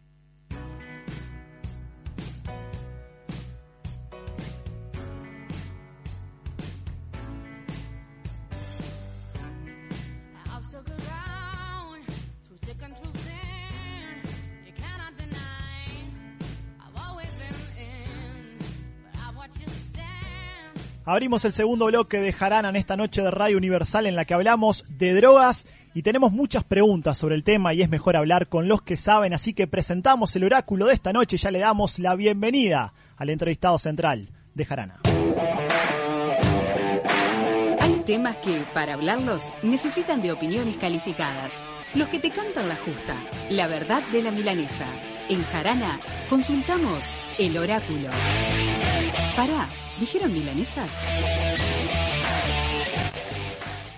Abrimos 21.03 21.45
el 21.45 21.53
segundo 21.53 21.87
bloque 21.87 22.19
de 22.19 22.31
Jarana 22.31 22.69
en 22.69 22.75
esta 22.75 22.95
noche 22.95 23.23
de 23.23 23.31
Radio 23.31 23.57
Universal 23.57 24.05
en 24.05 24.15
la 24.15 24.25
que 24.25 24.35
hablamos 24.35 24.85
de 24.87 25.15
drogas 25.15 25.65
Y 25.95 26.03
tenemos 26.03 26.31
muchas 26.31 26.63
preguntas 26.63 27.17
sobre 27.17 27.33
el 27.33 27.43
tema 27.43 27.73
y 27.73 27.81
es 27.81 27.89
mejor 27.89 28.15
hablar 28.15 28.47
con 28.47 28.67
los 28.67 28.83
que 28.83 28.95
saben, 28.97 29.33
así 29.33 29.53
que 29.53 29.65
presentamos 29.65 30.35
el 30.35 30.43
oráculo 30.43 30.85
de 30.85 30.93
esta 30.93 31.11
noche 31.11 31.37
y 31.37 31.39
ya 31.39 31.49
le 31.49 31.59
damos 31.59 31.97
la 31.97 32.15
bienvenida 32.15 32.93
al 33.17 33.31
entrevistado 33.31 33.79
central 33.79 34.29
de 34.53 34.65
Jarana. 34.65 34.99
Hay 37.79 38.03
temas 38.05 38.37
que, 38.37 38.61
para 38.73 38.93
hablarlos, 38.93 39.51
necesitan 39.63 40.21
de 40.21 40.31
opiniones 40.31 40.77
calificadas. 40.77 41.61
Los 41.95 42.07
que 42.09 42.19
te 42.19 42.29
cantan 42.29 42.69
la 42.69 42.75
justa, 42.75 43.17
la 43.49 43.67
verdad 43.67 44.01
de 44.11 44.21
la 44.21 44.31
milanesa. 44.31 44.85
En 45.29 45.43
Jarana, 45.45 45.99
consultamos 46.29 47.19
el 47.37 47.57
oráculo. 47.57 48.09
Pará, 49.35 49.67
¿dijeron 50.01 50.33
milanesas? 50.33 50.89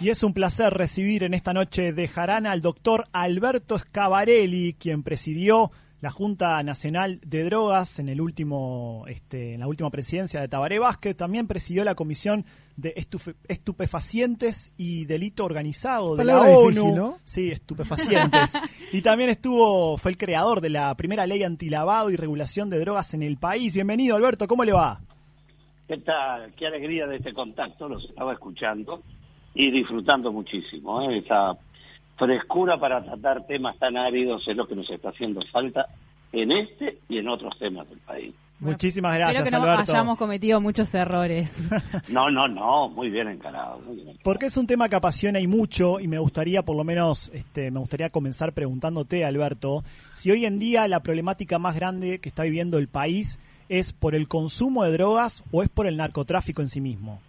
Y 0.01 0.09
es 0.09 0.21
un 0.21 0.33
placer 0.33 0.73
recibir 0.73 1.23
en 1.23 1.33
esta 1.33 1.53
noche 1.53 1.93
de 1.93 2.07
Jarana 2.09 2.51
al 2.51 2.61
doctor 2.61 3.07
Alberto 3.13 3.79
Scavarelli, 3.79 4.73
quien 4.73 5.01
presidió 5.01 5.71
la 6.01 6.09
Junta 6.09 6.61
Nacional 6.61 7.21
de 7.25 7.45
Drogas 7.45 7.99
en 7.99 8.09
el 8.09 8.19
último, 8.19 9.05
este, 9.07 9.53
en 9.53 9.61
la 9.61 9.67
última 9.69 9.89
presidencia 9.89 10.41
de 10.41 10.49
Tabaré 10.49 10.77
Vázquez. 10.77 11.15
También 11.15 11.47
presidió 11.47 11.85
la 11.85 11.95
Comisión 11.95 12.45
de 12.75 12.93
Estufe- 12.95 13.35
Estupefacientes 13.47 14.73
y 14.75 15.05
Delito 15.05 15.45
Organizado 15.45 16.17
de 16.17 16.25
Palabra 16.25 16.49
la 16.49 16.59
difícil, 16.59 16.79
ONU. 16.79 16.95
¿no? 16.97 17.17
Sí, 17.23 17.49
estupefacientes. 17.49 18.51
y 18.91 19.01
también 19.01 19.29
estuvo, 19.29 19.97
fue 19.97 20.11
el 20.11 20.17
creador 20.17 20.59
de 20.59 20.71
la 20.71 20.93
primera 20.97 21.25
ley 21.25 21.43
antilavado 21.43 22.09
y 22.09 22.17
regulación 22.17 22.69
de 22.69 22.79
drogas 22.79 23.13
en 23.13 23.23
el 23.23 23.37
país. 23.37 23.73
Bienvenido, 23.73 24.17
Alberto, 24.17 24.49
¿cómo 24.49 24.65
le 24.65 24.73
va? 24.73 24.99
¿Qué 25.93 25.99
tal? 25.99 26.51
Qué 26.55 26.65
alegría 26.65 27.05
de 27.05 27.17
este 27.17 27.33
contacto, 27.33 27.87
los 27.87 28.03
estaba 28.05 28.33
escuchando 28.33 29.03
y 29.53 29.69
disfrutando 29.69 30.31
muchísimo. 30.31 31.03
¿eh? 31.03 31.19
Esa 31.19 31.55
frescura 32.17 32.79
para 32.79 33.03
tratar 33.03 33.45
temas 33.45 33.77
tan 33.77 33.95
áridos 33.95 34.43
es 34.47 34.57
lo 34.57 34.67
que 34.67 34.75
nos 34.75 34.89
está 34.89 35.09
haciendo 35.09 35.39
falta 35.51 35.85
en 36.31 36.51
este 36.51 36.97
y 37.07 37.19
en 37.19 37.27
otros 37.27 37.59
temas 37.59 37.87
del 37.87 37.99
país. 37.99 38.33
Muchísimas 38.59 39.11
Espero 39.13 39.33
gracias, 39.33 39.43
que 39.43 39.55
no 39.55 39.71
Alberto. 39.71 39.91
hayamos 39.91 40.17
cometido 40.17 40.59
muchos 40.59 40.91
errores. 40.95 41.69
No, 42.09 42.31
no, 42.31 42.47
no, 42.47 42.89
muy 42.89 43.11
bien 43.11 43.27
encarado. 43.27 43.77
Muy 43.81 43.97
bien. 43.97 44.17
Porque 44.23 44.47
es 44.47 44.57
un 44.57 44.65
tema 44.65 44.89
que 44.89 44.95
apasiona 44.95 45.39
y 45.39 45.45
mucho 45.45 45.99
y 45.99 46.07
me 46.07 46.17
gustaría 46.17 46.63
por 46.63 46.75
lo 46.75 46.83
menos, 46.83 47.29
este, 47.35 47.69
me 47.69 47.79
gustaría 47.79 48.09
comenzar 48.09 48.53
preguntándote, 48.53 49.25
Alberto, 49.25 49.83
si 50.13 50.31
hoy 50.31 50.45
en 50.45 50.57
día 50.57 50.87
la 50.87 51.01
problemática 51.01 51.59
más 51.59 51.75
grande 51.75 52.17
que 52.17 52.29
está 52.29 52.41
viviendo 52.41 52.79
el 52.79 52.87
país 52.87 53.37
es 53.69 53.93
por 53.93 54.15
el 54.15 54.27
consumo 54.27 54.83
de 54.83 54.91
drogas 54.91 55.43
o 55.51 55.63
es 55.63 55.69
por 55.69 55.87
el 55.87 55.97
narcotráfico 55.97 56.61
en 56.61 56.69
sí 56.69 56.81
mismo. 56.81 57.19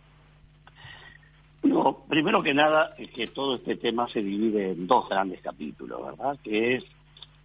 No, 1.62 2.04
primero 2.08 2.42
que 2.42 2.52
nada 2.52 2.94
es 2.98 3.10
que 3.10 3.26
todo 3.26 3.56
este 3.56 3.76
tema 3.76 4.08
se 4.08 4.20
divide 4.20 4.72
en 4.72 4.86
dos 4.86 5.08
grandes 5.08 5.40
capítulos, 5.40 6.04
¿verdad? 6.04 6.38
Que 6.42 6.76
es 6.76 6.84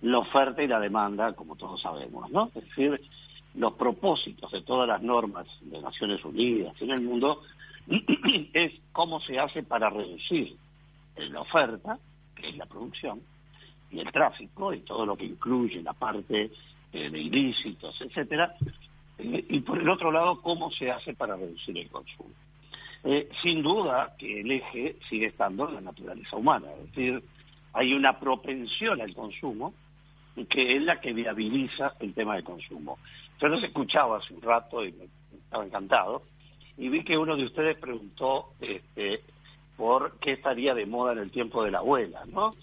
la 0.01 0.19
oferta 0.19 0.61
y 0.61 0.67
la 0.67 0.79
demanda, 0.79 1.33
como 1.33 1.55
todos 1.55 1.81
sabemos, 1.81 2.29
¿no? 2.29 2.51
Es 2.53 2.65
decir, 2.65 2.99
los 3.55 3.73
propósitos 3.73 4.51
de 4.51 4.61
todas 4.61 4.87
las 4.87 5.01
normas 5.01 5.47
de 5.61 5.81
Naciones 5.81 6.23
Unidas 6.23 6.73
y 6.79 6.83
en 6.83 6.91
el 6.91 7.01
mundo 7.01 7.41
es 8.53 8.73
cómo 8.91 9.19
se 9.21 9.39
hace 9.39 9.63
para 9.63 9.89
reducir 9.89 10.55
la 11.15 11.41
oferta, 11.41 11.97
que 12.35 12.49
es 12.49 12.57
la 12.57 12.65
producción, 12.65 13.21
y 13.91 13.99
el 13.99 14.11
tráfico 14.11 14.73
y 14.73 14.81
todo 14.81 15.05
lo 15.05 15.17
que 15.17 15.25
incluye 15.25 15.81
la 15.81 15.93
parte 15.93 16.51
eh, 16.93 17.09
de 17.09 17.19
ilícitos, 17.19 17.99
etcétera, 18.01 18.55
eh, 19.17 19.45
y 19.49 19.59
por 19.61 19.79
el 19.79 19.89
otro 19.89 20.11
lado 20.11 20.41
cómo 20.41 20.71
se 20.71 20.91
hace 20.91 21.13
para 21.13 21.35
reducir 21.35 21.77
el 21.77 21.89
consumo. 21.89 22.31
Eh, 23.03 23.29
sin 23.41 23.63
duda 23.63 24.15
que 24.17 24.41
el 24.41 24.51
eje 24.51 24.97
sigue 25.09 25.27
estando 25.27 25.69
en 25.69 25.75
la 25.75 25.81
naturaleza 25.81 26.35
humana, 26.35 26.67
es 26.73 26.87
decir, 26.87 27.23
hay 27.73 27.93
una 27.93 28.19
propensión 28.19 29.01
al 29.01 29.13
consumo 29.13 29.73
que 30.49 30.77
es 30.77 30.83
la 30.83 30.99
que 31.01 31.13
viabiliza 31.13 31.95
el 31.99 32.13
tema 32.13 32.35
del 32.35 32.43
consumo. 32.43 32.99
Yo 33.41 33.47
los 33.47 33.63
escuchaba 33.63 34.17
hace 34.17 34.33
un 34.33 34.41
rato 34.41 34.85
y 34.85 34.91
me 34.93 35.05
estaba 35.33 35.65
encantado 35.65 36.23
y 36.77 36.89
vi 36.89 37.03
que 37.03 37.17
uno 37.17 37.35
de 37.35 37.45
ustedes 37.45 37.77
preguntó 37.77 38.53
este, 38.61 39.21
por 39.75 40.17
qué 40.19 40.33
estaría 40.33 40.73
de 40.73 40.85
moda 40.85 41.13
en 41.13 41.19
el 41.19 41.31
tiempo 41.31 41.63
de 41.63 41.71
la 41.71 41.79
abuela, 41.79 42.23
¿no? 42.27 42.55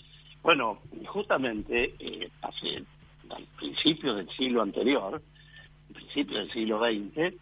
Bueno, 0.42 0.78
justamente 1.06 1.94
eh, 1.98 2.30
hace 2.42 2.84
al 3.30 3.46
principio 3.56 4.14
del 4.14 4.28
siglo 4.30 4.62
anterior, 4.62 5.22
principio 5.92 6.38
del 6.38 6.50
siglo 6.50 6.80
XX, 6.80 7.34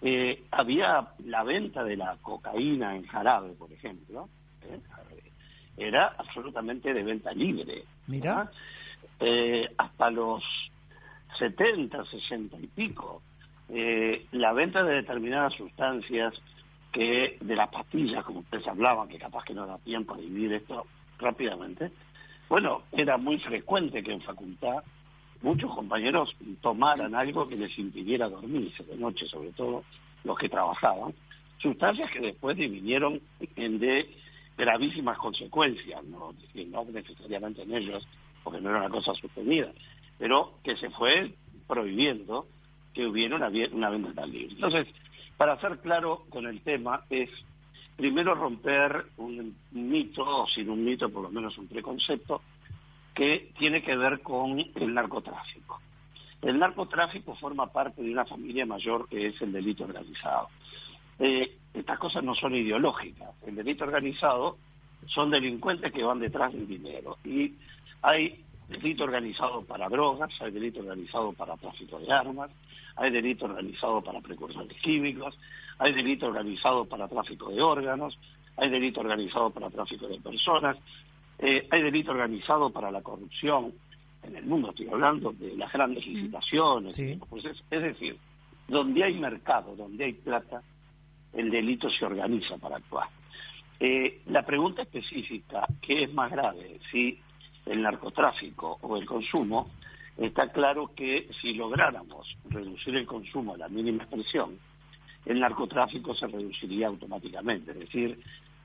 eh, 0.00 0.44
había 0.50 1.08
la 1.24 1.42
venta 1.42 1.82
de 1.82 1.96
la 1.96 2.16
cocaína 2.22 2.96
en 2.96 3.06
jarabe, 3.06 3.52
por 3.54 3.72
ejemplo, 3.72 4.28
¿eh? 4.62 4.80
era 5.76 6.14
absolutamente 6.18 6.92
de 6.94 7.02
venta 7.02 7.32
libre. 7.32 7.84
Mira. 8.06 8.50
Eh, 9.20 9.68
hasta 9.76 10.10
los 10.10 10.42
70, 11.38 12.04
60 12.04 12.56
y 12.60 12.66
pico, 12.68 13.22
la 14.32 14.52
venta 14.52 14.82
de 14.82 14.94
determinadas 14.94 15.52
sustancias 15.54 16.34
que 16.90 17.36
de 17.40 17.56
las 17.56 17.68
pastillas, 17.68 18.24
como 18.24 18.40
ustedes 18.40 18.66
hablaban, 18.66 19.08
que 19.08 19.18
capaz 19.18 19.44
que 19.44 19.54
no 19.54 19.66
da 19.66 19.78
tiempo 19.78 20.14
a 20.14 20.18
dividir 20.18 20.54
esto 20.54 20.86
rápidamente, 21.18 21.90
bueno, 22.48 22.84
era 22.92 23.18
muy 23.18 23.38
frecuente 23.38 24.02
que 24.02 24.12
en 24.12 24.22
facultad 24.22 24.82
muchos 25.42 25.74
compañeros 25.74 26.34
tomaran 26.60 27.14
algo 27.14 27.48
que 27.48 27.56
les 27.56 27.78
impidiera 27.78 28.28
dormirse 28.28 28.82
de 28.84 28.96
noche, 28.96 29.26
sobre 29.26 29.52
todo 29.52 29.84
los 30.24 30.38
que 30.38 30.48
trabajaban, 30.48 31.14
sustancias 31.58 32.10
que 32.10 32.20
después 32.20 32.56
dividieron 32.56 33.20
en 33.56 33.78
de 33.78 34.08
gravísimas 34.56 35.18
consecuencias, 35.18 36.02
no, 36.04 36.34
no 36.54 36.84
necesariamente 36.86 37.62
en 37.62 37.74
ellos, 37.74 38.06
porque 38.42 38.60
no 38.60 38.70
era 38.70 38.80
una 38.80 38.88
cosa 38.88 39.14
sostenida, 39.14 39.72
pero 40.18 40.54
que 40.64 40.76
se 40.76 40.90
fue 40.90 41.32
prohibiendo 41.66 42.46
que 42.92 43.06
hubiera 43.06 43.36
una, 43.36 43.50
una 43.72 43.90
venta 43.90 44.12
tan 44.14 44.32
libre. 44.32 44.54
Entonces, 44.54 44.88
para 45.36 45.60
ser 45.60 45.78
claro 45.78 46.24
con 46.28 46.46
el 46.46 46.60
tema, 46.62 47.04
es 47.08 47.30
primero 47.96 48.34
romper 48.34 49.06
un 49.18 49.56
mito, 49.70 50.42
o 50.42 50.48
sin 50.48 50.70
un 50.70 50.84
mito, 50.84 51.08
por 51.08 51.22
lo 51.22 51.30
menos 51.30 51.56
un 51.58 51.68
preconcepto, 51.68 52.42
que 53.18 53.50
tiene 53.58 53.82
que 53.82 53.96
ver 53.96 54.20
con 54.20 54.60
el 54.60 54.94
narcotráfico. 54.94 55.80
El 56.40 56.56
narcotráfico 56.56 57.34
forma 57.34 57.66
parte 57.66 58.00
de 58.00 58.12
una 58.12 58.24
familia 58.24 58.64
mayor 58.64 59.08
que 59.08 59.26
es 59.26 59.42
el 59.42 59.50
delito 59.50 59.82
organizado. 59.82 60.50
Eh, 61.18 61.56
estas 61.74 61.98
cosas 61.98 62.22
no 62.22 62.36
son 62.36 62.54
ideológicas. 62.54 63.30
El 63.44 63.56
delito 63.56 63.82
organizado 63.82 64.56
son 65.06 65.30
delincuentes 65.30 65.92
que 65.92 66.04
van 66.04 66.20
detrás 66.20 66.52
del 66.52 66.68
dinero. 66.68 67.18
Y 67.24 67.54
hay 68.02 68.44
delito 68.68 69.02
organizado 69.02 69.64
para 69.64 69.88
drogas, 69.88 70.30
hay 70.40 70.52
delito 70.52 70.78
organizado 70.78 71.32
para 71.32 71.56
tráfico 71.56 71.98
de 71.98 72.12
armas, 72.12 72.52
hay 72.94 73.10
delito 73.10 73.46
organizado 73.46 74.00
para 74.00 74.20
precursores 74.20 74.80
químicos, 74.80 75.36
hay 75.78 75.92
delito 75.92 76.26
organizado 76.26 76.84
para 76.84 77.08
tráfico 77.08 77.50
de 77.50 77.60
órganos, 77.62 78.16
hay 78.56 78.70
delito 78.70 79.00
organizado 79.00 79.50
para 79.50 79.70
tráfico 79.70 80.06
de 80.06 80.20
personas, 80.20 80.76
eh, 81.38 81.66
hay 81.70 81.82
delito 81.82 82.10
organizado 82.10 82.70
para 82.70 82.90
la 82.90 83.02
corrupción. 83.02 83.72
En 84.22 84.36
el 84.36 84.44
mundo 84.44 84.70
estoy 84.70 84.88
hablando 84.88 85.32
de 85.32 85.56
las 85.56 85.72
grandes 85.72 86.06
licitaciones. 86.06 87.00
Pues 87.28 87.44
es, 87.44 87.62
es 87.70 87.82
decir, 87.82 88.16
donde 88.66 89.04
hay 89.04 89.18
mercado, 89.18 89.74
donde 89.76 90.04
hay 90.04 90.12
plata, 90.14 90.62
el 91.32 91.50
delito 91.50 91.88
se 91.90 92.04
organiza 92.04 92.56
para 92.58 92.76
actuar. 92.76 93.08
Eh, 93.80 94.22
la 94.26 94.44
pregunta 94.44 94.82
específica, 94.82 95.66
¿qué 95.80 96.04
es 96.04 96.12
más 96.12 96.30
grave? 96.30 96.80
Si 96.90 97.18
el 97.66 97.82
narcotráfico 97.82 98.78
o 98.82 98.96
el 98.96 99.06
consumo, 99.06 99.70
está 100.16 100.50
claro 100.50 100.92
que 100.96 101.28
si 101.40 101.54
lográramos 101.54 102.36
reducir 102.50 102.96
el 102.96 103.06
consumo 103.06 103.54
a 103.54 103.58
la 103.58 103.68
mínima 103.68 104.02
expresión, 104.02 104.58
el 105.24 105.38
narcotráfico 105.38 106.14
se 106.14 106.26
reduciría 106.26 106.88
automáticamente. 106.88 107.70
Es 107.70 107.78
decir, 107.78 108.18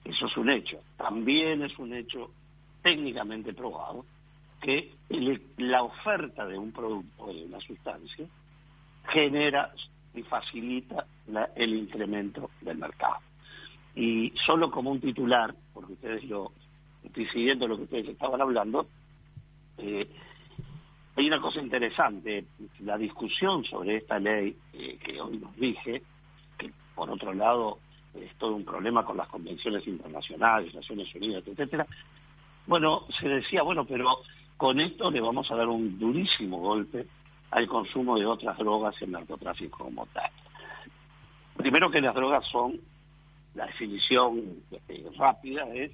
eso 0.04 0.26
es 0.26 0.38
un 0.38 0.50
hecho. 0.50 0.80
También 0.98 1.62
es 1.64 1.78
un 1.78 1.94
hecho 1.94 2.32
técnicamente 2.84 3.54
probado 3.54 4.06
que 4.62 4.92
la 5.58 5.84
oferta 5.84 6.46
de 6.46 6.58
un 6.58 6.72
producto 6.72 7.24
o 7.24 7.34
de 7.34 7.46
una 7.46 7.60
sustancia 7.60 8.26
genera 9.10 9.74
y 10.14 10.22
facilita 10.24 11.06
la- 11.28 11.50
el 11.56 11.74
incremento 11.74 12.50
del 12.62 12.78
mercado. 12.78 13.18
Y 13.96 14.32
solo 14.46 14.72
como 14.72 14.92
un 14.92 15.00
titular, 15.02 15.54
porque 15.74 15.94
ustedes 15.94 16.24
lo, 16.26 16.52
estoy 17.04 17.26
siguiendo 17.28 17.68
lo 17.68 17.78
que 17.78 17.84
ustedes 17.84 18.10
estaban 18.10 18.42
hablando, 18.42 18.88
eh, 19.78 20.08
hay 21.16 21.28
una 21.28 21.42
cosa 21.42 21.60
interesante, 21.62 22.46
la 22.80 22.98
discusión 22.98 23.64
sobre 23.66 23.98
esta 23.98 24.18
ley 24.20 24.56
eh, 24.74 24.98
que 25.04 25.22
hoy 25.22 25.38
nos 25.38 25.56
dije, 25.58 26.02
que 26.58 26.72
por 26.96 27.10
otro 27.10 27.34
lado 27.34 27.80
es 28.16 28.34
todo 28.38 28.56
un 28.56 28.66
problema 28.66 29.06
con 29.06 29.18
las 29.18 29.28
convenciones 29.28 29.86
internacionales, 29.88 30.74
Naciones 30.74 31.14
Unidas, 31.16 31.44
etcétera. 31.46 31.86
Bueno, 32.66 33.06
se 33.20 33.28
decía, 33.28 33.62
bueno, 33.64 33.86
pero 33.86 34.20
con 34.58 34.80
esto 34.80 35.12
le 35.12 35.20
vamos 35.20 35.50
a 35.52 35.56
dar 35.56 35.68
un 35.68 36.00
durísimo 36.00 36.60
golpe 36.60 37.06
al 37.52 37.68
consumo 37.68 38.18
de 38.18 38.26
otras 38.26 38.58
drogas 38.58 38.96
y 39.00 39.04
el 39.06 39.12
narcotráfico 39.12 39.84
como 39.84 40.06
tal. 40.08 40.32
Primero 41.58 41.92
que 41.92 42.02
las 42.02 42.16
drogas 42.16 42.46
son, 42.48 42.80
la 43.54 43.68
definición 43.68 44.64
eh, 44.88 45.06
rápida 45.18 45.68
es 45.74 45.92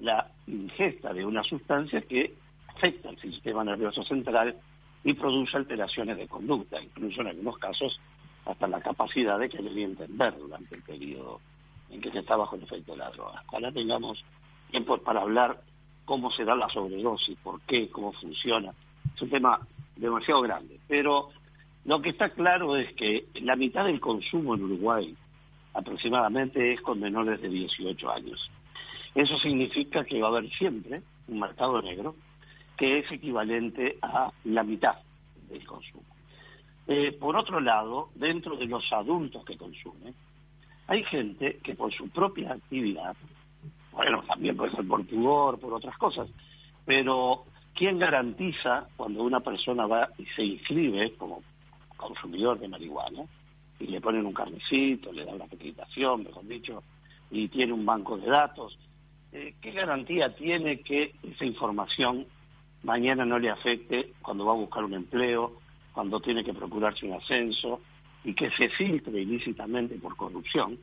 la 0.00 0.30
ingesta 0.46 1.12
de 1.12 1.24
una 1.24 1.42
sustancia 1.44 2.02
que 2.02 2.34
afecta 2.68 3.08
al 3.08 3.18
sistema 3.18 3.64
nervioso 3.64 4.02
central 4.02 4.56
y 5.04 5.14
produce 5.14 5.56
alteraciones 5.56 6.16
de 6.16 6.28
conducta, 6.28 6.82
incluso 6.82 7.20
en 7.22 7.28
algunos 7.28 7.58
casos 7.58 7.98
hasta 8.44 8.66
la 8.66 8.80
capacidad 8.80 9.38
de 9.38 9.48
querer 9.48 9.78
entender 9.78 10.36
durante 10.36 10.74
el 10.74 10.82
periodo 10.82 11.40
en 11.90 12.00
que 12.00 12.10
se 12.10 12.18
está 12.18 12.36
bajo 12.36 12.56
el 12.56 12.64
efecto 12.64 12.92
de 12.92 12.98
la 12.98 13.10
droga. 13.10 13.42
Ojalá 13.48 13.72
tengamos 13.72 14.24
tiempo 14.70 14.98
para 14.98 15.20
hablar 15.20 15.60
cómo 16.04 16.30
se 16.30 16.44
da 16.44 16.54
la 16.54 16.68
sobredosis, 16.68 17.38
por 17.38 17.60
qué, 17.62 17.88
cómo 17.90 18.12
funciona. 18.12 18.72
Es 19.14 19.22
un 19.22 19.30
tema 19.30 19.60
demasiado 19.96 20.42
grande, 20.42 20.78
pero 20.88 21.28
lo 21.84 22.00
que 22.00 22.10
está 22.10 22.30
claro 22.30 22.76
es 22.76 22.92
que 22.94 23.26
la 23.42 23.56
mitad 23.56 23.84
del 23.84 24.00
consumo 24.00 24.54
en 24.54 24.64
Uruguay 24.64 25.16
aproximadamente 25.74 26.72
es 26.72 26.80
con 26.80 27.00
menores 27.00 27.40
de 27.40 27.48
18 27.48 28.10
años. 28.10 28.50
Eso 29.14 29.36
significa 29.38 30.04
que 30.04 30.20
va 30.20 30.28
a 30.28 30.30
haber 30.30 30.50
siempre 30.50 31.02
un 31.28 31.40
mercado 31.40 31.80
negro 31.82 32.14
que 32.76 32.98
es 32.98 33.10
equivalente 33.12 33.98
a 34.02 34.32
la 34.44 34.62
mitad 34.62 34.96
del 35.48 35.64
consumo. 35.66 36.04
Eh, 36.86 37.12
por 37.12 37.36
otro 37.36 37.60
lado, 37.60 38.10
dentro 38.14 38.56
de 38.56 38.66
los 38.66 38.92
adultos 38.92 39.44
que 39.44 39.56
consumen, 39.56 40.14
hay 40.86 41.04
gente 41.04 41.58
que 41.62 41.74
por 41.74 41.92
su 41.92 42.08
propia 42.08 42.52
actividad, 42.52 43.16
bueno, 43.92 44.22
también 44.26 44.56
puede 44.56 44.72
ser 44.72 44.86
por 44.86 45.06
pudor, 45.06 45.58
por 45.58 45.74
otras 45.74 45.96
cosas, 45.98 46.28
pero 46.84 47.44
¿quién 47.74 47.98
garantiza 47.98 48.88
cuando 48.96 49.22
una 49.22 49.40
persona 49.40 49.86
va 49.86 50.08
y 50.18 50.24
se 50.26 50.44
inscribe 50.44 51.14
como 51.14 51.42
consumidor 51.96 52.58
de 52.58 52.68
marihuana 52.68 53.24
y 53.78 53.86
le 53.86 54.00
ponen 54.00 54.26
un 54.26 54.32
carnecito, 54.32 55.12
le 55.12 55.24
dan 55.24 55.38
la 55.38 55.44
acreditación, 55.44 56.24
mejor 56.24 56.46
dicho, 56.46 56.82
y 57.30 57.48
tiene 57.48 57.72
un 57.72 57.84
banco 57.84 58.16
de 58.16 58.26
datos? 58.26 58.78
eh, 59.32 59.54
¿Qué 59.60 59.72
garantía 59.72 60.34
tiene 60.34 60.80
que 60.80 61.14
esa 61.22 61.44
información 61.44 62.26
mañana 62.82 63.24
no 63.24 63.38
le 63.38 63.50
afecte 63.50 64.12
cuando 64.22 64.46
va 64.46 64.52
a 64.52 64.56
buscar 64.56 64.84
un 64.84 64.94
empleo, 64.94 65.60
cuando 65.92 66.20
tiene 66.20 66.42
que 66.42 66.54
procurarse 66.54 67.06
un 67.06 67.14
ascenso 67.14 67.80
y 68.24 68.34
que 68.34 68.50
se 68.50 68.68
filtre 68.70 69.20
ilícitamente 69.20 69.96
por 69.96 70.16
corrupción 70.16 70.78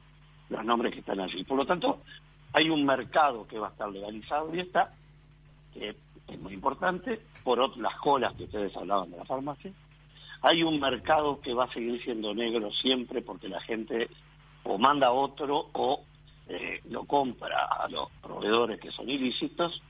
los 0.50 0.66
nombres 0.66 0.94
que 0.94 1.00
están 1.00 1.20
allí. 1.20 1.44
Por 1.44 1.58
lo 1.58 1.66
tanto, 1.66 2.02
hay 2.54 2.70
un 2.70 2.86
mercado 2.86 3.48
que 3.48 3.60
va 3.60 3.68
a 3.68 3.72
estar 3.72 3.90
legalizado 3.90 4.54
y 4.56 4.60
está, 4.60 4.94
que 5.74 5.96
es 6.28 6.40
muy 6.40 6.54
importante, 6.54 7.20
por 7.44 7.60
ot- 7.60 7.76
las 7.78 7.96
colas 7.96 8.34
que 8.36 8.44
ustedes 8.46 8.76
hablaban 8.76 9.12
de 9.12 9.18
la 9.18 9.26
farmacia. 9.26 9.72
Hay 10.42 10.64
un 10.64 10.80
mercado 10.80 11.42
que 11.42 11.54
va 11.54 11.66
a 11.66 11.74
seguir 11.74 12.02
siendo 12.04 12.34
negro 12.34 12.72
siempre 12.72 13.22
porque 13.22 13.50
la 13.50 13.60
gente 13.62 14.10
o 14.64 14.78
manda 14.78 15.12
otro 15.12 15.70
o 15.74 16.04
eh, 16.48 16.82
lo 16.90 17.06
compra 17.06 17.66
a 17.66 17.88
los 17.90 18.10
proveedores 18.22 18.80
que 18.80 18.92
son 18.92 19.10
ilícitos 19.10 19.82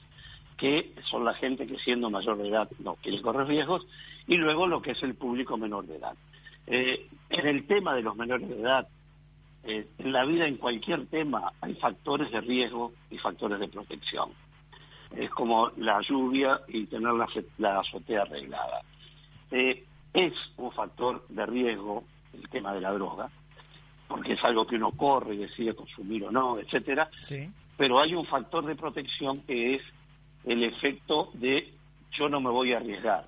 que 0.58 0.94
son 1.06 1.24
la 1.24 1.34
gente 1.36 1.66
que 1.66 1.80
siendo 1.80 2.10
mayor 2.10 2.38
de 2.38 2.50
edad 2.50 2.70
no 2.80 2.96
quiere 2.96 3.22
correr 3.22 3.48
riesgos, 3.48 3.88
y 4.28 4.36
luego 4.36 4.68
lo 4.68 4.82
que 4.82 4.92
es 4.92 5.02
el 5.04 5.16
público 5.16 5.56
menor 5.58 5.86
de 5.88 5.96
edad. 5.96 6.16
Eh, 6.68 7.08
en 7.30 7.48
el 7.48 7.66
tema 7.66 7.96
de 7.96 8.02
los 8.02 8.18
menores 8.18 8.50
de 8.50 8.60
edad, 8.60 8.86
eh, 9.64 9.88
en 9.98 10.12
la 10.12 10.26
vida, 10.26 10.48
en 10.48 10.58
cualquier 10.58 11.06
tema, 11.08 11.52
hay 11.62 11.76
factores 11.76 12.32
de 12.32 12.42
riesgo 12.42 12.94
y 13.10 13.18
factores 13.18 13.60
de 13.60 13.68
protección. 13.68 14.30
Es 15.16 15.30
como 15.32 15.72
la 15.78 16.02
lluvia 16.02 16.62
y 16.68 16.86
tener 16.86 17.14
la, 17.14 17.28
la 17.58 17.80
azotea 17.80 18.22
arreglada. 18.22 18.82
Eh, 19.52 19.84
es 20.14 20.34
un 20.58 20.72
factor 20.72 21.26
de 21.30 21.46
riesgo 21.46 22.04
el 22.34 22.48
tema 22.50 22.74
de 22.74 22.82
la 22.82 22.92
droga, 22.94 23.30
porque 24.08 24.34
es 24.34 24.44
algo 24.44 24.66
que 24.66 24.76
uno 24.76 24.92
corre 24.92 25.36
y 25.36 25.40
decide 25.40 25.76
consumir 25.76 26.24
o 26.26 26.32
no, 26.32 26.60
etcétera, 26.60 27.10
Sí. 27.22 27.50
pero 27.78 28.00
hay 28.00 28.16
un 28.16 28.26
factor 28.26 28.66
de 28.66 28.76
protección 28.76 29.42
que 29.42 29.76
es 29.76 29.82
el 30.46 30.64
efecto 30.64 31.30
de 31.34 31.74
yo 32.12 32.30
no 32.30 32.40
me 32.40 32.50
voy 32.50 32.74
a 32.74 32.78
arriesgar. 32.78 33.26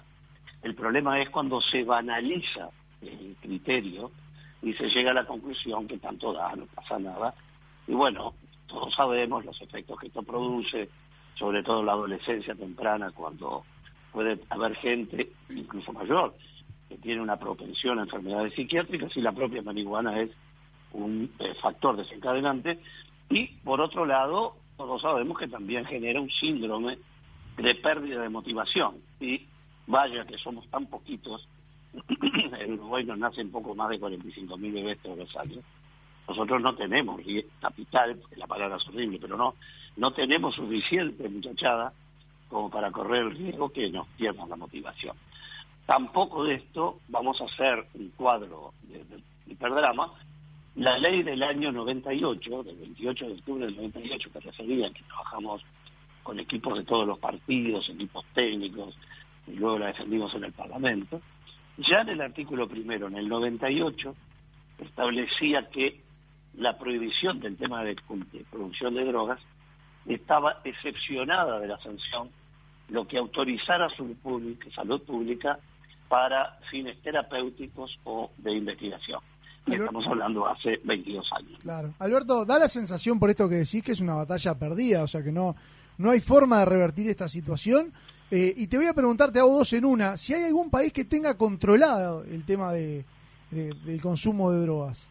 El 0.63 0.75
problema 0.75 1.19
es 1.19 1.29
cuando 1.29 1.61
se 1.61 1.83
banaliza 1.83 2.69
el 3.01 3.35
criterio 3.41 4.11
y 4.61 4.73
se 4.73 4.89
llega 4.89 5.11
a 5.11 5.15
la 5.15 5.25
conclusión 5.25 5.87
que 5.87 5.97
tanto 5.97 6.33
da, 6.33 6.55
no 6.55 6.65
pasa 6.67 6.99
nada. 6.99 7.33
Y 7.87 7.93
bueno, 7.93 8.33
todos 8.67 8.93
sabemos 8.93 9.43
los 9.43 9.59
efectos 9.61 9.99
que 9.99 10.07
esto 10.07 10.23
produce, 10.23 10.89
sobre 11.35 11.63
todo 11.63 11.79
en 11.79 11.87
la 11.87 11.93
adolescencia 11.93 12.55
temprana, 12.55 13.11
cuando 13.11 13.63
puede 14.11 14.39
haber 14.49 14.75
gente, 14.75 15.31
incluso 15.49 15.91
mayor, 15.91 16.35
que 16.87 16.97
tiene 16.97 17.21
una 17.21 17.37
propensión 17.37 17.99
a 17.99 18.03
enfermedades 18.03 18.53
psiquiátricas 18.53 19.15
y 19.15 19.21
la 19.21 19.31
propia 19.31 19.61
marihuana 19.61 20.19
es 20.19 20.31
un 20.93 21.31
eh, 21.39 21.53
factor 21.61 21.95
desencadenante. 21.95 22.79
Y 23.29 23.47
por 23.63 23.81
otro 23.81 24.05
lado, 24.05 24.57
todos 24.77 25.01
sabemos 25.01 25.37
que 25.37 25.47
también 25.47 25.85
genera 25.85 26.19
un 26.19 26.29
síndrome 26.29 26.97
de 27.57 27.75
pérdida 27.75 28.21
de 28.21 28.29
motivación. 28.29 28.97
Y 29.19 29.47
vaya 29.87 30.25
que 30.25 30.37
somos 30.37 30.67
tan 30.69 30.87
poquitos, 30.87 31.47
en 32.59 32.73
Uruguay 32.73 33.03
nos 33.05 33.17
nacen 33.17 33.51
poco 33.51 33.75
más 33.75 33.89
de 33.89 33.99
45 33.99 34.57
mil 34.57 34.71
bebés 34.73 34.99
todos 34.99 35.17
los 35.17 35.35
años. 35.37 35.63
Nosotros 36.27 36.61
no 36.61 36.75
tenemos 36.75 37.19
rie- 37.21 37.45
capital, 37.59 38.19
la 38.35 38.47
palabra 38.47 38.77
es 38.77 38.87
horrible, 38.87 39.17
pero 39.19 39.35
no, 39.37 39.55
no 39.97 40.11
tenemos 40.11 40.55
suficiente 40.55 41.27
muchachada 41.29 41.93
como 42.49 42.69
para 42.69 42.91
correr 42.91 43.23
el 43.23 43.31
riesgo 43.35 43.69
que 43.69 43.89
nos 43.89 44.07
pierdan 44.17 44.49
la 44.49 44.55
motivación. 44.55 45.15
Tampoco 45.85 46.43
de 46.43 46.55
esto 46.55 46.99
vamos 47.09 47.41
a 47.41 47.45
hacer 47.45 47.85
un 47.95 48.09
cuadro 48.09 48.73
de, 48.83 49.03
de. 49.05 49.21
La 50.75 50.97
ley 50.97 51.21
del 51.23 51.43
año 51.43 51.71
98, 51.71 52.63
del 52.63 52.75
28 52.77 53.25
de 53.27 53.33
octubre 53.33 53.65
del 53.65 53.75
98, 53.75 54.29
que 54.31 54.39
refería 54.39 54.89
que 54.91 55.03
trabajamos 55.03 55.61
con 56.23 56.39
equipos 56.39 56.77
de 56.77 56.85
todos 56.85 57.05
los 57.05 57.19
partidos, 57.19 57.89
equipos 57.89 58.23
técnicos, 58.33 58.95
y 59.47 59.51
luego 59.53 59.79
la 59.79 59.87
defendimos 59.87 60.33
en 60.35 60.45
el 60.45 60.53
Parlamento, 60.53 61.19
ya 61.89 62.01
en 62.01 62.09
el 62.09 62.21
artículo 62.21 62.67
primero, 62.67 63.07
en 63.07 63.17
el 63.17 63.27
98, 63.29 64.15
establecía 64.79 65.67
que 65.69 66.01
la 66.55 66.77
prohibición 66.77 67.39
del 67.39 67.57
tema 67.57 67.83
de, 67.83 67.95
de 68.31 68.45
producción 68.51 68.93
de 68.95 69.05
drogas 69.05 69.39
estaba 70.05 70.59
excepcionada 70.63 71.59
de 71.59 71.67
la 71.67 71.77
sanción, 71.79 72.29
lo 72.89 73.07
que 73.07 73.17
autorizara 73.17 73.89
su 73.89 74.13
pública, 74.15 74.67
salud 74.75 75.01
pública 75.03 75.59
para 76.09 76.57
fines 76.69 77.01
terapéuticos 77.01 77.97
o 78.03 78.31
de 78.37 78.53
investigación. 78.53 79.19
Alberto- 79.65 79.85
estamos 79.85 80.07
hablando 80.07 80.47
hace 80.47 80.79
22 80.83 81.31
años. 81.33 81.59
Claro. 81.61 81.93
Alberto, 81.99 82.43
da 82.45 82.57
la 82.59 82.67
sensación 82.67 83.19
por 83.19 83.29
esto 83.29 83.47
que 83.47 83.55
decís 83.55 83.83
que 83.83 83.91
es 83.93 84.01
una 84.01 84.15
batalla 84.15 84.55
perdida, 84.57 85.03
o 85.03 85.07
sea 85.07 85.21
que 85.23 85.31
no, 85.31 85.55
no 85.99 86.09
hay 86.09 86.19
forma 86.19 86.59
de 86.59 86.65
revertir 86.65 87.09
esta 87.09 87.29
situación. 87.29 87.93
Eh, 88.31 88.53
y 88.55 88.67
te 88.67 88.77
voy 88.77 88.87
a 88.87 88.93
preguntarte 88.93 89.39
a 89.39 89.43
vos 89.43 89.57
dos 89.59 89.73
en 89.73 89.83
una, 89.85 90.15
si 90.15 90.33
hay 90.33 90.43
algún 90.45 90.69
país 90.69 90.93
que 90.93 91.03
tenga 91.03 91.37
controlado 91.37 92.23
el 92.23 92.45
tema 92.45 92.71
de, 92.71 93.03
de- 93.51 93.73
del 93.83 94.01
consumo 94.01 94.51
de 94.51 94.61
drogas. 94.61 95.05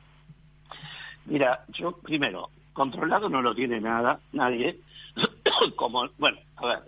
Mira, 1.27 1.65
yo 1.69 1.93
primero, 1.99 2.49
controlado 2.73 3.29
no 3.29 3.43
lo 3.43 3.55
tiene 3.55 3.81
nada, 3.81 4.21
nadie. 4.33 4.79
Como, 5.77 6.09
bueno, 6.19 6.39
a 6.57 6.67
ver, 6.67 6.79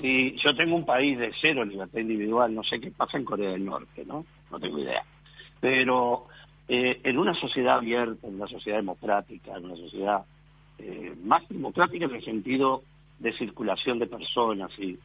si 0.00 0.34
yo 0.42 0.56
tengo 0.56 0.76
un 0.76 0.86
país 0.86 1.18
de 1.18 1.32
cero 1.40 1.62
libertad 1.64 1.98
individual, 1.98 2.54
no 2.54 2.62
sé 2.64 2.80
qué 2.80 2.90
pasa 2.90 3.18
en 3.18 3.24
Corea 3.26 3.50
del 3.50 3.64
Norte, 3.66 4.04
¿no? 4.06 4.24
No 4.50 4.58
tengo 4.58 4.78
idea. 4.78 5.04
Pero 5.60 6.26
eh, 6.68 7.00
en 7.04 7.18
una 7.18 7.34
sociedad 7.34 7.76
abierta, 7.76 8.26
en 8.26 8.36
una 8.36 8.46
sociedad 8.46 8.78
democrática, 8.78 9.56
en 9.58 9.66
una 9.66 9.76
sociedad 9.76 10.22
eh, 10.78 11.14
más 11.22 11.46
democrática 11.50 12.06
en 12.06 12.14
el 12.14 12.24
sentido 12.24 12.82
de 13.18 13.34
circulación 13.34 13.98
de 13.98 14.06
personas 14.06 14.70
y 14.78 14.98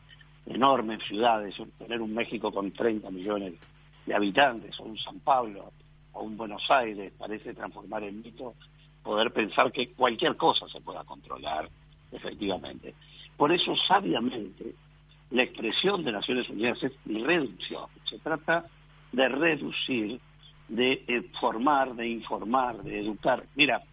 enormes 0.46 1.04
ciudades, 1.04 1.56
tener 1.78 2.02
un 2.02 2.14
México 2.14 2.52
con 2.52 2.72
30 2.72 3.10
millones 3.12 3.54
de 4.06 4.14
habitantes, 4.14 4.80
o 4.80 4.84
un 4.84 4.98
San 4.98 5.20
Pablo, 5.20 5.72
o 6.14 6.24
un 6.24 6.38
Buenos 6.38 6.70
Aires, 6.70 7.12
parece 7.18 7.54
transformar 7.54 8.04
en 8.04 8.22
mito 8.22 8.56
poder 9.04 9.32
pensar 9.32 9.72
que 9.72 9.92
cualquier 9.92 10.36
cosa 10.36 10.68
se 10.68 10.82
pueda 10.82 11.04
controlar 11.04 11.70
efectivamente. 12.12 12.96
Por 13.38 13.52
eso, 13.52 13.76
sabiamente, 13.88 14.74
la 15.32 15.44
expresión 15.44 16.04
de 16.04 16.12
Naciones 16.12 16.50
Unidas 16.50 16.82
es 16.84 16.94
reducción. 17.06 17.86
Se 18.06 18.20
trata 18.20 18.66
de 19.12 19.28
reducir, 19.30 20.20
de 20.68 21.04
eh, 21.08 21.30
formar, 21.40 21.96
de 21.96 22.08
informar, 22.08 22.82
de 22.84 23.00
educar. 23.00 23.44
Mira, 23.56 23.84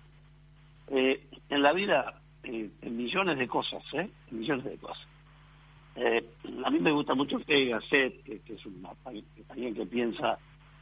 eh, 0.88 1.26
en 1.48 1.62
la 1.62 1.72
vida, 1.72 2.20
eh, 2.44 2.70
en 2.80 2.96
millones 2.96 3.38
de 3.38 3.48
cosas, 3.48 3.82
¿eh? 3.94 4.08
En 4.30 4.38
millones 4.38 4.64
de 4.64 4.76
cosas. 4.76 5.06
Eh, 5.96 6.24
a 6.64 6.70
mí 6.70 6.78
me 6.80 6.92
gusta 6.92 7.14
mucho 7.14 7.38
y 7.46 7.66
Gasset, 7.68 8.22
que, 8.22 8.40
que 8.40 8.54
es 8.54 8.66
una, 8.66 8.90
alguien 9.50 9.74
que 9.74 9.86
piensa 9.86 10.38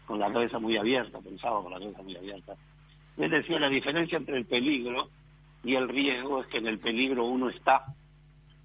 con 0.06 0.18
la 0.18 0.32
cabeza 0.32 0.58
muy 0.58 0.76
abierta, 0.76 1.20
pensaba 1.20 1.62
con 1.62 1.72
la 1.72 1.78
cabeza 1.78 2.02
muy 2.02 2.16
abierta. 2.16 2.54
Él 3.16 3.30
decía 3.30 3.58
la 3.58 3.68
diferencia 3.68 4.18
entre 4.18 4.38
el 4.38 4.46
peligro 4.46 5.08
y 5.64 5.74
el 5.74 5.88
riesgo 5.88 6.40
es 6.40 6.46
que 6.46 6.58
en 6.58 6.68
el 6.68 6.78
peligro 6.78 7.24
uno 7.24 7.48
está 7.48 7.84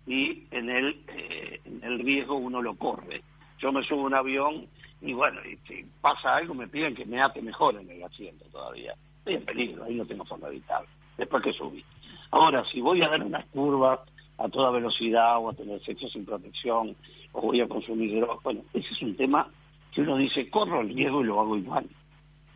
y 0.07 0.43
en 0.51 0.70
el, 0.70 1.03
eh, 1.07 1.61
en 1.65 1.84
el 1.84 1.99
riesgo 1.99 2.36
uno 2.36 2.61
lo 2.61 2.76
corre. 2.76 3.24
Yo 3.59 3.72
me 3.72 3.84
subo 3.84 4.01
a 4.01 4.05
un 4.05 4.13
avión 4.13 4.67
y 5.01 5.13
bueno, 5.13 5.39
y 5.45 5.57
si 5.67 5.86
pasa 6.01 6.36
algo 6.36 6.53
me 6.53 6.67
piden 6.67 6.95
que 6.95 7.05
me 7.05 7.22
ate 7.22 7.41
mejor 7.41 7.76
en 7.76 7.89
el 7.89 8.03
asiento 8.03 8.45
todavía. 8.45 8.93
Estoy 9.20 9.36
en 9.36 9.45
peligro, 9.45 9.84
ahí 9.84 9.95
no 9.95 10.05
tengo 10.05 10.26
forma 10.26 10.47
de 10.47 10.57
evitarlo, 10.57 10.88
después 11.17 11.43
que 11.43 11.53
subí. 11.53 11.84
Ahora, 12.32 12.63
si 12.65 12.82
voy 12.82 13.01
a 13.01 13.09
dar 13.09 13.24
una 13.24 13.43
curva 13.45 14.03
a 14.38 14.49
toda 14.49 14.71
velocidad 14.71 15.38
o 15.39 15.49
a 15.49 15.53
tener 15.53 15.81
sexo 15.83 16.07
sin 16.09 16.25
protección 16.25 16.95
o 17.31 17.41
voy 17.41 17.61
a 17.61 17.67
consumir 17.67 18.15
drogas. 18.15 18.43
Bueno, 18.43 18.61
ese 18.73 18.93
es 18.93 19.01
un 19.01 19.15
tema 19.15 19.49
que 19.91 20.01
uno 20.01 20.17
dice, 20.17 20.49
corro 20.49 20.81
el 20.81 20.89
riesgo 20.89 21.21
y 21.21 21.25
lo 21.25 21.39
hago 21.39 21.57
igual. 21.57 21.86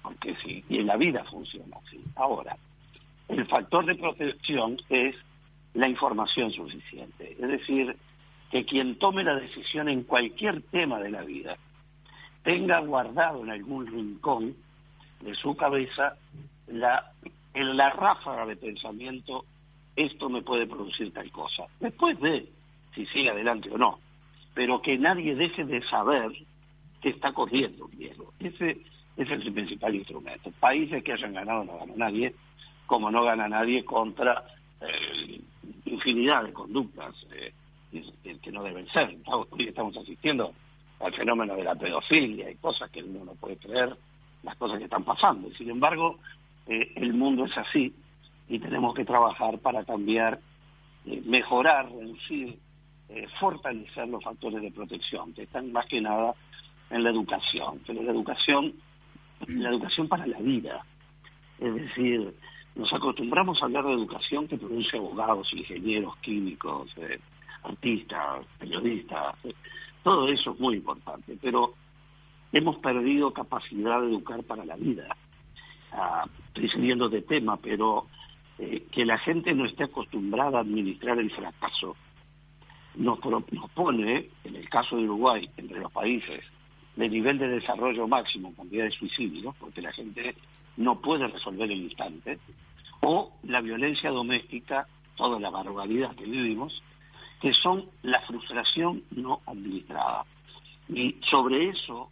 Porque 0.02 0.36
sí, 0.44 0.64
y 0.70 0.80
en 0.80 0.88
la 0.88 0.98
vida 0.98 1.24
funciona 1.26 1.78
así. 1.86 2.02
Ahora, 2.16 2.58
el 3.28 3.46
factor 3.48 3.86
de 3.86 3.96
protección 3.96 4.78
es 4.90 5.16
la 5.74 5.88
información 5.88 6.52
suficiente. 6.52 7.38
Es 7.40 7.48
decir, 7.48 7.96
que 8.52 8.66
quien 8.66 8.98
tome 8.98 9.24
la 9.24 9.36
decisión 9.36 9.90
en 9.90 10.04
cualquier 10.04 10.64
tema 10.64 11.00
de 11.00 11.12
la 11.12 11.22
vida 11.22 11.58
tenga 12.44 12.80
guardado 12.80 13.44
en 13.44 13.52
algún 13.52 13.86
rincón 13.88 14.56
de 15.22 15.36
su 15.36 15.56
cabeza 15.56 16.18
la, 16.68 17.12
en 17.54 17.78
la 17.78 17.90
ráfaga 17.92 18.46
de 18.46 18.56
pensamiento, 18.56 19.46
esto 20.06 20.30
me 20.30 20.42
puede 20.42 20.66
producir 20.66 21.12
tal 21.14 21.30
cosa. 21.32 21.66
Después 21.80 22.20
de 22.22 22.48
si 22.96 23.06
sigue 23.08 23.30
adelante 23.30 23.70
o 23.70 23.78
no. 23.78 24.00
Pero 24.54 24.82
que 24.82 24.98
nadie 24.98 25.36
deje 25.36 25.64
de 25.66 25.82
saber 25.84 26.32
que 27.02 27.10
está 27.10 27.34
corriendo 27.34 27.86
un 27.86 27.92
riesgo. 27.92 28.34
Ese, 28.40 28.78
es 29.18 29.30
el 29.30 29.54
principal 29.54 29.94
instrumento. 29.96 30.52
Países 30.60 31.04
que 31.04 31.14
hayan 31.14 31.34
ganado 31.34 31.64
no 31.66 31.78
gana 31.78 31.94
nadie, 31.98 32.34
como 32.88 33.12
no 33.12 33.24
gana 33.24 33.48
nadie 33.50 33.84
contra 33.84 34.44
eh, 34.82 35.42
infinidad 35.86 36.44
de 36.46 36.54
conductas 36.54 37.14
eh, 37.34 37.54
que- 38.42 38.52
no 38.52 38.64
deben 38.64 38.88
ser. 38.88 39.18
Hoy 39.26 39.68
estamos 39.68 39.96
asistiendo 39.98 40.54
al 41.02 41.14
fenómeno 41.14 41.56
de 41.56 41.64
la 41.64 41.76
pedofilia 41.76 42.50
y 42.50 42.56
cosas 42.56 42.90
que 42.90 43.04
uno 43.04 43.26
no 43.26 43.34
puede 43.36 43.58
creer, 43.58 43.96
las 44.44 44.56
cosas 44.56 44.78
que 44.78 44.86
están 44.86 45.04
pasando. 45.04 45.52
Sin 45.56 45.70
embargo, 45.70 46.20
eh, 46.68 46.94
el 46.96 47.14
mundo 47.14 47.46
es 47.46 47.58
así 47.58 47.94
y 48.50 48.60
tenemos 48.60 48.94
que 48.94 49.06
trabajar 49.06 49.60
para 49.60 49.86
cambiar, 49.86 50.40
eh, 51.06 51.22
mejorar, 51.26 51.90
reducir, 51.92 52.58
eh, 53.10 53.28
fortalecer 53.40 54.08
los 54.08 54.24
factores 54.24 54.62
de 54.62 54.72
protección, 54.72 55.34
que 55.34 55.44
están 55.44 55.72
más 55.72 55.86
que 55.86 56.02
nada 56.02 56.34
en 56.90 57.04
la 57.04 57.12
educación. 57.12 57.82
Pero 57.86 58.04
la 58.04 58.12
educación, 58.12 58.74
la 59.48 59.70
educación 59.70 60.08
para 60.08 60.28
la 60.28 60.40
vida. 60.40 60.84
Es 61.60 61.74
decir, 61.74 62.34
nos 62.76 62.92
acostumbramos 62.94 63.62
a 63.62 63.66
hablar 63.66 63.86
de 63.86 63.94
educación 63.94 64.48
que 64.48 64.58
produce 64.58 64.98
abogados, 64.98 65.52
ingenieros, 65.54 66.16
químicos, 66.18 66.92
eh, 66.98 67.20
artistas, 67.64 68.46
periodistas. 68.58 69.36
eh, 69.44 69.54
todo 70.02 70.30
eso 70.30 70.52
es 70.52 70.60
muy 70.60 70.76
importante, 70.78 71.38
pero 71.42 71.74
hemos 72.54 72.78
perdido 72.78 73.34
capacidad 73.34 74.02
de 74.02 74.08
educar 74.08 74.44
para 74.44 74.64
la 74.64 74.76
vida. 74.76 75.16
Ah, 75.92 76.26
estoy 76.48 76.70
saliendo 76.70 77.10
de 77.10 77.22
tema, 77.22 77.58
pero 77.58 78.08
eh, 78.60 78.86
que 78.92 79.06
la 79.06 79.18
gente 79.18 79.54
no 79.56 79.66
esté 79.66 79.86
acostumbrada 79.86 80.58
a 80.60 80.62
administrar 80.62 81.18
el 81.18 81.32
fracaso 81.32 81.96
nos, 82.96 83.20
pro- 83.20 83.46
nos 83.52 83.70
pone, 83.72 84.30
en 84.44 84.56
el 84.56 84.68
caso 84.70 84.98
de 84.98 85.04
Uruguay, 85.04 85.50
entre 85.58 85.80
los 85.80 85.92
países 85.92 86.44
de 86.96 87.08
nivel 87.10 87.38
de 87.38 87.48
desarrollo 87.48 88.08
máximo, 88.08 88.54
cantidad 88.56 88.84
de 88.84 88.92
suicidios, 88.92 89.56
porque 89.58 89.82
la 89.82 89.94
gente 89.94 90.36
no 90.76 91.00
puede 91.00 91.28
resolver 91.28 91.72
el 91.72 91.82
instante, 91.84 92.40
o 93.02 93.32
la 93.44 93.62
violencia 93.62 94.10
doméstica, 94.12 94.86
toda 95.16 95.40
la 95.40 95.50
barbaridad 95.50 96.14
que 96.16 96.26
vivimos, 96.26 96.84
que 97.42 97.54
son 97.54 97.86
la 98.02 98.20
frustración 98.22 99.04
no 99.12 99.40
administrada. 99.46 100.26
Y 100.90 101.16
sobre 101.30 101.70
eso 101.70 102.10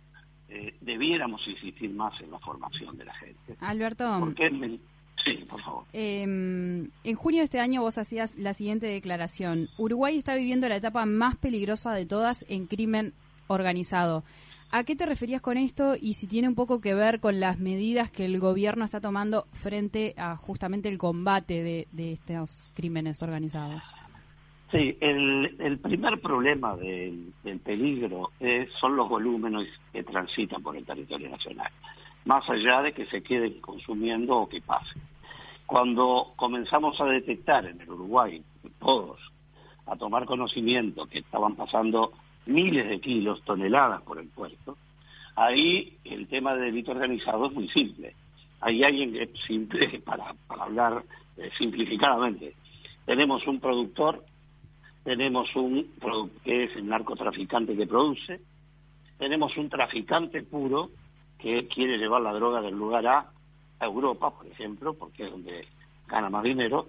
eh, 0.48 0.76
debiéramos 0.80 1.46
insistir 1.48 1.90
más 1.90 2.20
en 2.22 2.32
la 2.32 2.40
formación 2.40 2.96
de 2.98 3.06
la 3.06 3.14
gente. 3.16 3.56
Alberto, 3.60 4.18
Porque, 4.22 4.50
sí, 5.28 5.46
por 5.46 5.62
favor. 5.62 5.84
eh, 5.94 6.22
en 6.24 7.16
junio 7.16 7.40
de 7.40 7.46
este 7.46 7.60
año 7.60 7.82
vos 7.82 7.98
hacías 7.98 8.36
la 8.38 8.54
siguiente 8.54 8.86
declaración. 8.88 9.70
Uruguay 9.78 10.18
está 10.18 10.36
viviendo 10.36 10.68
la 10.70 10.76
etapa 10.78 11.06
más 11.06 11.36
peligrosa 11.38 11.94
de 11.94 12.06
todas 12.06 12.46
en 12.50 12.66
crimen 12.68 13.14
organizado. 13.48 14.24
¿A 14.70 14.84
qué 14.84 14.98
te 14.98 15.06
referías 15.06 15.42
con 15.42 15.58
esto 15.58 15.96
y 16.00 16.16
si 16.16 16.28
tiene 16.28 16.50
un 16.50 16.56
poco 16.56 16.82
que 16.82 16.94
ver 16.94 17.22
con 17.22 17.40
las 17.40 17.58
medidas 17.58 18.12
que 18.12 18.26
el 18.26 18.38
gobierno 18.40 18.84
está 18.84 19.00
tomando 19.00 19.46
frente 19.54 20.14
a 20.18 20.36
justamente 20.36 20.90
el 20.90 20.98
combate 20.98 21.64
de, 21.64 21.88
de 21.94 22.12
estos 22.14 22.70
crímenes 22.76 23.24
organizados? 23.24 23.82
Sí, 24.70 24.98
el, 25.00 25.56
el 25.60 25.78
primer 25.78 26.20
problema 26.20 26.76
del, 26.76 27.32
del 27.46 27.60
peligro 27.60 28.32
es- 28.42 28.70
son 28.74 28.98
los 28.98 29.08
volúmenes 29.08 29.70
que 29.94 30.04
transitan 30.04 30.62
por 30.62 30.76
el 30.76 30.84
territorio 30.84 31.30
nacional, 31.30 31.72
más 32.26 32.50
allá 32.50 32.82
de 32.82 32.92
que 32.92 33.06
se 33.06 33.24
queden 33.24 33.62
consumiendo 33.62 34.36
o 34.36 34.50
que 34.50 34.60
pasen. 34.60 35.02
Cuando 35.68 36.34
comenzamos 36.38 37.00
a 37.02 37.06
detectar 37.06 37.66
en 37.66 37.82
el 37.82 37.90
Uruguay, 37.92 38.42
todos, 38.80 39.20
a 39.86 39.98
tomar 39.98 40.26
conocimiento 40.26 41.06
que 41.08 41.20
estaban 41.20 41.56
pasando 41.56 42.14
miles 42.46 42.88
de 42.88 43.00
kilos, 43.02 43.44
toneladas 43.44 44.02
por 44.04 44.18
el 44.18 44.30
puerto, 44.30 44.78
ahí 45.36 45.98
el 46.06 46.28
tema 46.30 46.54
del 46.56 46.72
delito 46.72 46.92
organizado 46.94 47.48
es 47.48 47.52
muy 47.54 47.68
simple. 47.68 48.16
Hay 48.62 48.82
en- 48.84 49.30
simple, 49.46 50.00
para, 50.06 50.34
para 50.48 50.64
hablar 50.64 51.04
eh, 51.36 51.52
simplificadamente, 51.58 52.56
tenemos 53.06 53.46
un 53.46 53.60
productor 53.60 54.24
tenemos 55.04 55.56
un 55.56 55.88
que 56.44 56.66
es 56.66 56.76
el 56.76 56.86
narcotraficante 56.88 57.78
que 57.78 57.88
produce, 57.88 58.42
tenemos 59.18 59.56
un 59.56 59.70
traficante 59.70 60.44
puro 60.44 60.90
que 61.40 61.66
quiere 61.70 61.98
llevar 61.98 62.22
la 62.22 62.34
droga 62.34 62.60
del 62.62 62.76
lugar 62.76 63.08
A 63.08 63.32
a 63.80 63.86
Europa, 63.86 64.32
por 64.32 64.48
ejemplo, 64.48 64.94
porque 64.94 65.26
es 65.26 65.32
donde 65.32 65.66
gana 66.08 66.30
más 66.30 66.44
dinero, 66.44 66.88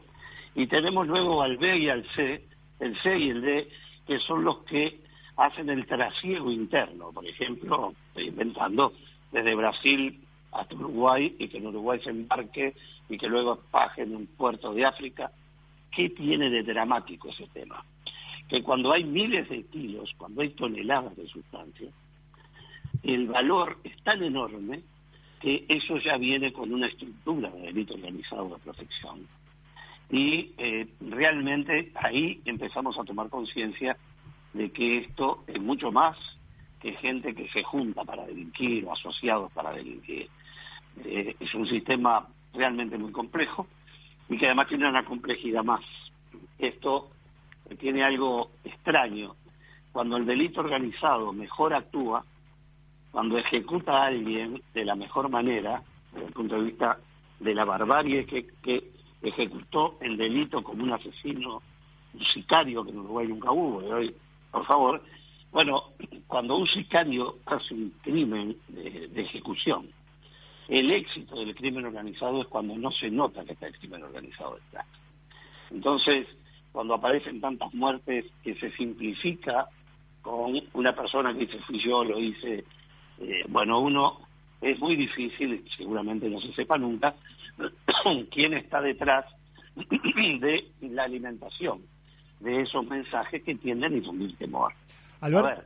y 0.55 0.66
tenemos 0.66 1.07
luego 1.07 1.43
al 1.43 1.57
B 1.57 1.78
y 1.78 1.89
al 1.89 2.05
C, 2.14 2.45
el 2.80 2.97
C 3.01 3.18
y 3.18 3.30
el 3.30 3.43
D, 3.43 3.68
que 4.07 4.18
son 4.20 4.45
los 4.45 4.59
que 4.64 5.01
hacen 5.36 5.70
el 5.70 5.86
trasiego 5.86 6.51
interno, 6.51 7.12
por 7.12 7.26
ejemplo, 7.26 7.95
estoy 8.09 8.28
inventando, 8.28 8.93
desde 9.30 9.55
Brasil 9.55 10.20
hasta 10.53 10.74
Uruguay, 10.74 11.36
y 11.39 11.49
que 11.49 11.59
en 11.59 11.66
Uruguay 11.66 12.01
se 12.03 12.11
embarque 12.11 12.74
y 13.09 13.18
que 13.18 13.28
luego 13.28 13.62
baje 13.70 14.03
en 14.03 14.16
un 14.16 14.26
puerto 14.26 14.72
de 14.72 14.84
África. 14.84 15.30
¿Qué 15.91 16.11
tiene 16.11 16.51
de 16.51 16.62
dramático 16.62 17.28
ese 17.28 17.47
tema? 17.49 17.84
Que 18.49 18.62
cuando 18.62 18.93
hay 18.93 19.05
miles 19.05 19.49
de 19.49 19.64
kilos, 19.64 20.14
cuando 20.16 20.43
hay 20.43 20.51
toneladas 20.51 21.16
de 21.16 21.26
sustancia, 21.26 21.89
el 23.03 23.26
valor 23.28 23.78
es 23.84 23.97
tan 24.03 24.22
enorme 24.22 24.80
que 25.41 25.64
eso 25.68 25.99
ya 25.99 26.16
viene 26.16 26.53
con 26.53 26.72
una 26.72 26.86
estructura 26.86 27.51
de 27.51 27.62
delito 27.62 27.95
organizado 27.95 28.49
de 28.49 28.59
protección. 28.59 29.26
Y 30.11 30.53
eh, 30.59 30.89
realmente 31.01 31.93
ahí 31.95 32.41
empezamos 32.45 32.99
a 32.99 33.05
tomar 33.05 33.28
conciencia 33.28 33.97
de 34.53 34.70
que 34.70 34.99
esto 34.99 35.45
es 35.47 35.61
mucho 35.61 35.93
más 35.93 36.16
que 36.80 36.93
gente 36.93 37.34
que 37.34 37.49
se 37.49 37.62
junta 37.62 38.05
para 38.05 38.26
delinquir 38.26 38.84
o 38.84 38.93
asociados 38.93 39.53
para 39.53 39.72
delinquir. 39.72 40.28
Eh, 41.05 41.36
es 41.39 41.55
un 41.55 41.66
sistema 41.66 42.26
realmente 42.55 42.97
muy 42.99 43.12
complejo 43.12 43.66
y 44.28 44.36
que 44.39 44.47
además 44.47 44.68
tiene 44.68 44.89
una 44.89 45.05
complejidad 45.05 45.62
más. 45.62 45.84
Esto 46.59 47.11
tiene 47.78 48.03
algo 48.03 48.51
extraño. 48.64 49.34
Cuando 49.93 50.16
el 50.16 50.26
delito 50.26 50.61
organizado 50.61 51.32
mejor 51.32 51.74
actúa, 51.74 52.24
cuando 53.18 53.36
ejecuta 53.36 54.00
a 54.00 54.06
alguien 54.06 54.62
de 54.72 54.84
la 54.84 54.94
mejor 54.94 55.28
manera, 55.28 55.82
desde 56.12 56.28
el 56.28 56.32
punto 56.32 56.54
de 56.54 56.66
vista 56.66 57.00
de 57.40 57.52
la 57.52 57.64
barbarie 57.64 58.24
que, 58.24 58.92
ejecutó 59.20 59.98
el 60.00 60.16
delito 60.16 60.62
como 60.62 60.84
un 60.84 60.92
asesino, 60.92 61.60
un 62.14 62.24
sicario, 62.26 62.84
que 62.84 62.90
en 62.90 62.98
Uruguay 63.00 63.26
nunca 63.26 63.50
hubo, 63.50 63.82
y 63.82 63.90
hoy, 63.90 64.14
por 64.52 64.64
favor, 64.66 65.02
bueno, 65.50 65.82
cuando 66.28 66.58
un 66.58 66.68
sicario 66.68 67.38
hace 67.46 67.74
un 67.74 67.92
crimen 68.02 68.56
de, 68.68 69.08
de 69.08 69.22
ejecución, 69.22 69.88
el 70.68 70.88
éxito 70.92 71.40
del 71.40 71.56
crimen 71.56 71.86
organizado 71.86 72.42
es 72.42 72.46
cuando 72.46 72.76
no 72.76 72.92
se 72.92 73.10
nota 73.10 73.44
que 73.44 73.54
está 73.54 73.66
el 73.66 73.76
crimen 73.78 74.04
organizado 74.04 74.60
detrás. 74.64 74.86
Entonces, 75.72 76.28
cuando 76.70 76.94
aparecen 76.94 77.40
tantas 77.40 77.74
muertes 77.74 78.26
que 78.44 78.54
se 78.54 78.70
simplifica 78.76 79.66
con 80.22 80.60
una 80.74 80.94
persona 80.94 81.32
que 81.32 81.46
dice 81.46 81.58
fui 81.66 81.80
yo, 81.80 82.04
lo 82.04 82.20
hice, 82.20 82.64
eh, 83.20 83.44
bueno, 83.48 83.80
uno 83.80 84.20
es 84.60 84.78
muy 84.78 84.96
difícil, 84.96 85.64
seguramente 85.76 86.28
no 86.28 86.40
se 86.40 86.52
sepa 86.52 86.78
nunca, 86.78 87.14
quién 88.30 88.54
está 88.54 88.80
detrás 88.80 89.24
de 89.76 90.68
la 90.80 91.04
alimentación 91.04 91.82
de 92.40 92.62
esos 92.62 92.86
mensajes 92.86 93.42
que 93.42 93.54
tienden 93.54 93.94
a 93.94 93.96
infundir 93.96 94.36
temor. 94.36 94.72
Albert. 95.20 95.46
A 95.46 95.48
ver, 95.48 95.64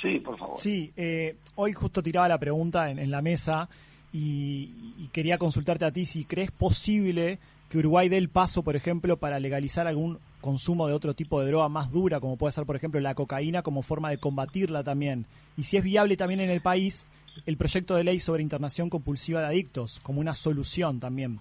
sí, 0.00 0.20
por 0.20 0.38
favor. 0.38 0.58
Sí, 0.58 0.92
eh, 0.96 1.36
hoy 1.54 1.72
justo 1.72 2.02
tiraba 2.02 2.28
la 2.28 2.38
pregunta 2.38 2.90
en, 2.90 2.98
en 2.98 3.10
la 3.10 3.22
mesa 3.22 3.68
y, 4.12 4.70
y 4.98 5.08
quería 5.12 5.38
consultarte 5.38 5.84
a 5.84 5.92
ti 5.92 6.04
si 6.04 6.24
crees 6.24 6.50
posible 6.50 7.38
que 7.70 7.78
Uruguay 7.78 8.08
dé 8.08 8.18
el 8.18 8.28
paso, 8.28 8.62
por 8.62 8.76
ejemplo, 8.76 9.16
para 9.18 9.38
legalizar 9.38 9.86
algún 9.86 10.18
consumo 10.40 10.86
de 10.86 10.94
otro 10.94 11.14
tipo 11.14 11.40
de 11.40 11.48
droga 11.48 11.68
más 11.68 11.90
dura, 11.90 12.20
como 12.20 12.36
puede 12.36 12.52
ser, 12.52 12.64
por 12.64 12.76
ejemplo, 12.76 13.00
la 13.00 13.14
cocaína, 13.14 13.62
como 13.62 13.82
forma 13.82 14.10
de 14.10 14.18
combatirla 14.18 14.82
también. 14.82 15.26
Y 15.56 15.64
si 15.64 15.76
es 15.76 15.84
viable 15.84 16.16
también 16.16 16.40
en 16.40 16.50
el 16.50 16.60
país 16.60 17.06
el 17.46 17.56
proyecto 17.56 17.94
de 17.94 18.04
ley 18.04 18.20
sobre 18.20 18.42
internación 18.42 18.90
compulsiva 18.90 19.40
de 19.40 19.46
adictos, 19.46 20.00
como 20.00 20.20
una 20.20 20.34
solución 20.34 21.00
también. 21.00 21.38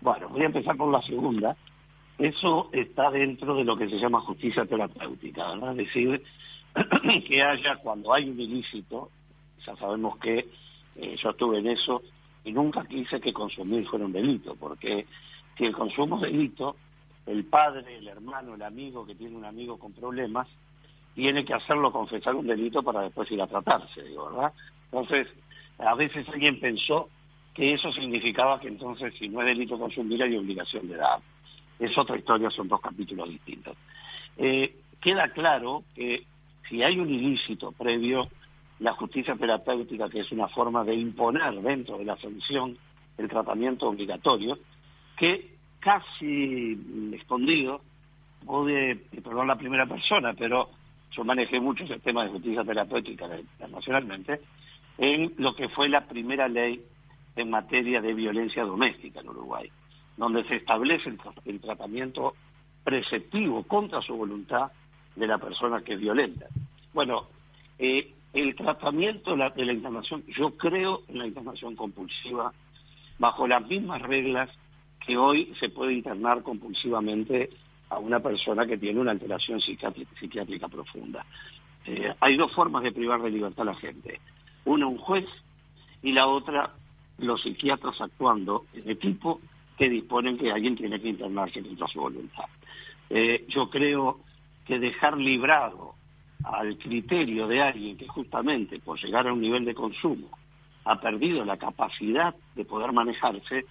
Bueno, 0.00 0.28
voy 0.28 0.42
a 0.42 0.46
empezar 0.46 0.76
por 0.76 0.90
la 0.92 1.02
segunda. 1.02 1.56
Eso 2.18 2.68
está 2.72 3.10
dentro 3.10 3.56
de 3.56 3.64
lo 3.64 3.76
que 3.76 3.88
se 3.88 3.98
llama 3.98 4.20
justicia 4.20 4.64
terapéutica, 4.64 5.52
¿verdad? 5.52 5.70
Es 5.72 5.86
decir, 5.86 6.22
que 7.26 7.42
haya, 7.42 7.76
cuando 7.76 8.12
hay 8.12 8.28
un 8.28 8.38
ilícito, 8.38 9.10
ya 9.64 9.74
sabemos 9.76 10.18
que 10.18 10.46
eh, 10.96 11.16
yo 11.20 11.30
estuve 11.30 11.58
en 11.58 11.68
eso 11.68 12.02
y 12.44 12.52
nunca 12.52 12.84
quise 12.84 13.20
que 13.20 13.32
consumir 13.32 13.86
fuera 13.88 14.04
un 14.04 14.12
delito, 14.12 14.54
porque 14.54 15.06
si 15.56 15.64
el 15.64 15.72
consumo 15.72 16.16
es 16.16 16.32
delito, 16.32 16.76
el 17.26 17.44
padre, 17.44 17.98
el 17.98 18.08
hermano, 18.08 18.54
el 18.54 18.62
amigo 18.62 19.06
que 19.06 19.14
tiene 19.14 19.36
un 19.36 19.44
amigo 19.44 19.78
con 19.78 19.92
problemas, 19.92 20.48
tiene 21.14 21.44
que 21.44 21.54
hacerlo 21.54 21.92
confesar 21.92 22.34
un 22.34 22.46
delito 22.46 22.82
para 22.82 23.02
después 23.02 23.30
ir 23.30 23.40
a 23.40 23.46
tratarse, 23.46 24.02
digo, 24.02 24.30
¿verdad? 24.30 24.52
Entonces, 24.86 25.28
a 25.78 25.94
veces 25.94 26.28
alguien 26.28 26.60
pensó 26.60 27.08
que 27.54 27.72
eso 27.72 27.92
significaba 27.92 28.60
que 28.60 28.68
entonces 28.68 29.14
si 29.18 29.28
no 29.28 29.40
es 29.40 29.46
delito 29.46 29.78
consumir 29.78 30.22
hay 30.22 30.36
obligación 30.36 30.88
de 30.88 30.96
dar. 30.96 31.20
Es 31.78 31.96
otra 31.96 32.16
historia, 32.16 32.50
son 32.50 32.68
dos 32.68 32.80
capítulos 32.80 33.28
distintos. 33.28 33.76
Eh, 34.36 34.74
queda 35.00 35.28
claro 35.28 35.84
que 35.94 36.24
si 36.68 36.82
hay 36.82 36.98
un 36.98 37.10
ilícito 37.10 37.72
previo, 37.72 38.28
la 38.80 38.92
justicia 38.92 39.36
terapéutica, 39.36 40.08
que 40.08 40.20
es 40.20 40.32
una 40.32 40.48
forma 40.48 40.84
de 40.84 40.94
imponer 40.94 41.54
dentro 41.62 41.98
de 41.98 42.04
la 42.04 42.16
sanción 42.16 42.76
el 43.16 43.28
tratamiento 43.28 43.88
obligatorio, 43.88 44.58
que 45.16 45.53
casi 45.84 47.12
escondido, 47.12 47.82
puede, 48.46 48.96
perdón 48.96 49.48
la 49.48 49.56
primera 49.56 49.84
persona, 49.84 50.32
pero 50.32 50.70
yo 51.10 51.24
manejé 51.24 51.60
mucho 51.60 51.84
ese 51.84 51.98
tema 51.98 52.24
de 52.24 52.30
justicia 52.30 52.64
terapéutica 52.64 53.26
internacionalmente, 53.38 54.40
en 54.96 55.34
lo 55.36 55.54
que 55.54 55.68
fue 55.68 55.90
la 55.90 56.06
primera 56.06 56.48
ley 56.48 56.80
en 57.36 57.50
materia 57.50 58.00
de 58.00 58.14
violencia 58.14 58.64
doméstica 58.64 59.20
en 59.20 59.28
Uruguay, 59.28 59.70
donde 60.16 60.44
se 60.44 60.56
establece 60.56 61.10
el, 61.10 61.18
el 61.44 61.60
tratamiento 61.60 62.34
preceptivo 62.82 63.64
contra 63.64 64.00
su 64.00 64.16
voluntad 64.16 64.72
de 65.14 65.26
la 65.26 65.36
persona 65.36 65.82
que 65.82 65.94
es 65.94 66.00
violenta. 66.00 66.46
Bueno, 66.94 67.26
eh, 67.78 68.10
el 68.32 68.54
tratamiento 68.54 69.32
de 69.32 69.36
la, 69.36 69.50
de 69.50 69.66
la 69.66 69.72
internación, 69.72 70.24
yo 70.28 70.56
creo 70.56 71.02
en 71.08 71.18
la 71.18 71.26
internación 71.26 71.76
compulsiva 71.76 72.52
bajo 73.18 73.46
las 73.46 73.66
mismas 73.66 74.00
reglas 74.00 74.48
que 75.06 75.16
hoy 75.16 75.52
se 75.60 75.68
puede 75.68 75.92
internar 75.92 76.42
compulsivamente 76.42 77.50
a 77.90 77.98
una 77.98 78.20
persona 78.20 78.66
que 78.66 78.78
tiene 78.78 79.00
una 79.00 79.10
alteración 79.10 79.60
psiquiátrica, 79.60 80.10
psiquiátrica 80.18 80.68
profunda. 80.68 81.24
Eh, 81.86 82.12
hay 82.20 82.36
dos 82.36 82.52
formas 82.52 82.82
de 82.82 82.92
privar 82.92 83.20
de 83.22 83.30
libertad 83.30 83.68
a 83.68 83.72
la 83.72 83.74
gente. 83.74 84.20
Una, 84.64 84.86
un 84.86 84.98
juez, 84.98 85.26
y 86.02 86.12
la 86.12 86.26
otra, 86.26 86.70
los 87.18 87.42
psiquiatras 87.42 88.00
actuando 88.00 88.64
en 88.72 88.90
equipo 88.90 89.40
que 89.76 89.88
disponen 89.88 90.38
que 90.38 90.52
alguien 90.52 90.76
tiene 90.76 91.00
que 91.00 91.08
internarse 91.08 91.62
contra 91.62 91.88
su 91.88 92.00
voluntad. 92.00 92.44
Eh, 93.10 93.44
yo 93.48 93.68
creo 93.68 94.20
que 94.64 94.78
dejar 94.78 95.18
librado 95.18 95.94
al 96.44 96.76
criterio 96.78 97.46
de 97.46 97.62
alguien 97.62 97.96
que 97.96 98.06
justamente 98.06 98.78
por 98.78 98.98
llegar 98.98 99.26
a 99.26 99.32
un 99.32 99.40
nivel 99.40 99.64
de 99.64 99.74
consumo 99.74 100.28
ha 100.84 101.00
perdido 101.00 101.44
la 101.44 101.56
capacidad 101.56 102.34
de 102.54 102.64
poder 102.64 102.92
manejarse, 102.92 103.64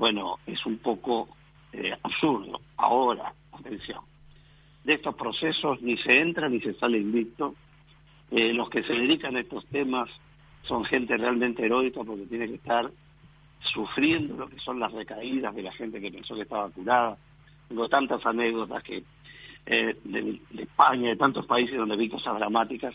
bueno, 0.00 0.38
es 0.46 0.64
un 0.64 0.78
poco 0.78 1.28
eh, 1.74 1.94
absurdo. 2.02 2.58
Ahora, 2.78 3.34
atención, 3.52 4.00
de 4.82 4.94
estos 4.94 5.14
procesos 5.14 5.82
ni 5.82 5.98
se 5.98 6.20
entra 6.20 6.48
ni 6.48 6.58
se 6.60 6.72
sale 6.72 6.96
invicto. 6.96 7.54
Eh, 8.30 8.54
los 8.54 8.70
que 8.70 8.82
se 8.82 8.94
dedican 8.94 9.36
a 9.36 9.40
estos 9.40 9.66
temas 9.66 10.08
son 10.62 10.86
gente 10.86 11.18
realmente 11.18 11.66
heroica 11.66 12.02
porque 12.02 12.24
tiene 12.24 12.48
que 12.48 12.54
estar 12.54 12.90
sufriendo 13.74 14.38
lo 14.38 14.48
que 14.48 14.58
son 14.60 14.80
las 14.80 14.90
recaídas 14.90 15.54
de 15.54 15.64
la 15.64 15.72
gente 15.72 16.00
que 16.00 16.10
pensó 16.10 16.34
que 16.34 16.42
estaba 16.42 16.70
curada. 16.70 17.18
Tengo 17.68 17.86
tantas 17.90 18.24
anécdotas 18.24 18.82
que 18.82 19.04
eh, 19.66 19.96
de, 20.02 20.40
España, 20.62 21.10
de 21.10 21.16
tantos 21.16 21.44
países 21.44 21.76
donde 21.76 21.96
vi 21.96 22.08
cosas 22.08 22.38
dramáticas, 22.38 22.94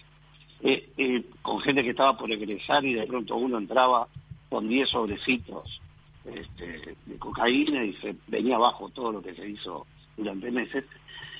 eh, 0.63 0.89
eh, 0.97 1.23
con 1.43 1.59
gente 1.59 1.83
que 1.83 1.91
estaba 1.91 2.17
por 2.17 2.31
egresar 2.31 2.83
y 2.83 2.95
de 2.95 3.05
pronto 3.05 3.35
uno 3.35 3.59
entraba 3.59 4.07
con 4.49 4.67
10 4.67 4.89
sobrecitos 4.89 5.81
este, 6.25 6.95
de 7.05 7.19
cocaína 7.19 7.83
y 7.83 7.93
se 7.95 8.15
venía 8.27 8.55
abajo 8.55 8.89
todo 8.89 9.11
lo 9.11 9.21
que 9.21 9.35
se 9.35 9.47
hizo 9.47 9.85
durante 10.17 10.51
meses. 10.51 10.85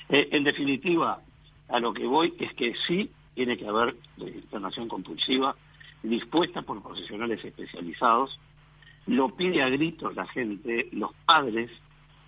Eh, 0.08 0.28
en 0.32 0.44
definitiva, 0.44 1.20
a 1.68 1.80
lo 1.80 1.92
que 1.92 2.06
voy 2.06 2.34
es 2.38 2.52
que 2.54 2.74
sí 2.86 3.10
tiene 3.34 3.56
que 3.56 3.66
haber 3.66 3.96
internación 4.18 4.88
compulsiva 4.88 5.56
dispuesta 6.02 6.62
por 6.62 6.82
profesionales 6.82 7.44
especializados. 7.44 8.38
Lo 9.06 9.34
pide 9.36 9.62
a 9.62 9.68
gritos 9.68 10.14
la 10.14 10.26
gente, 10.26 10.88
los 10.92 11.12
padres 11.26 11.70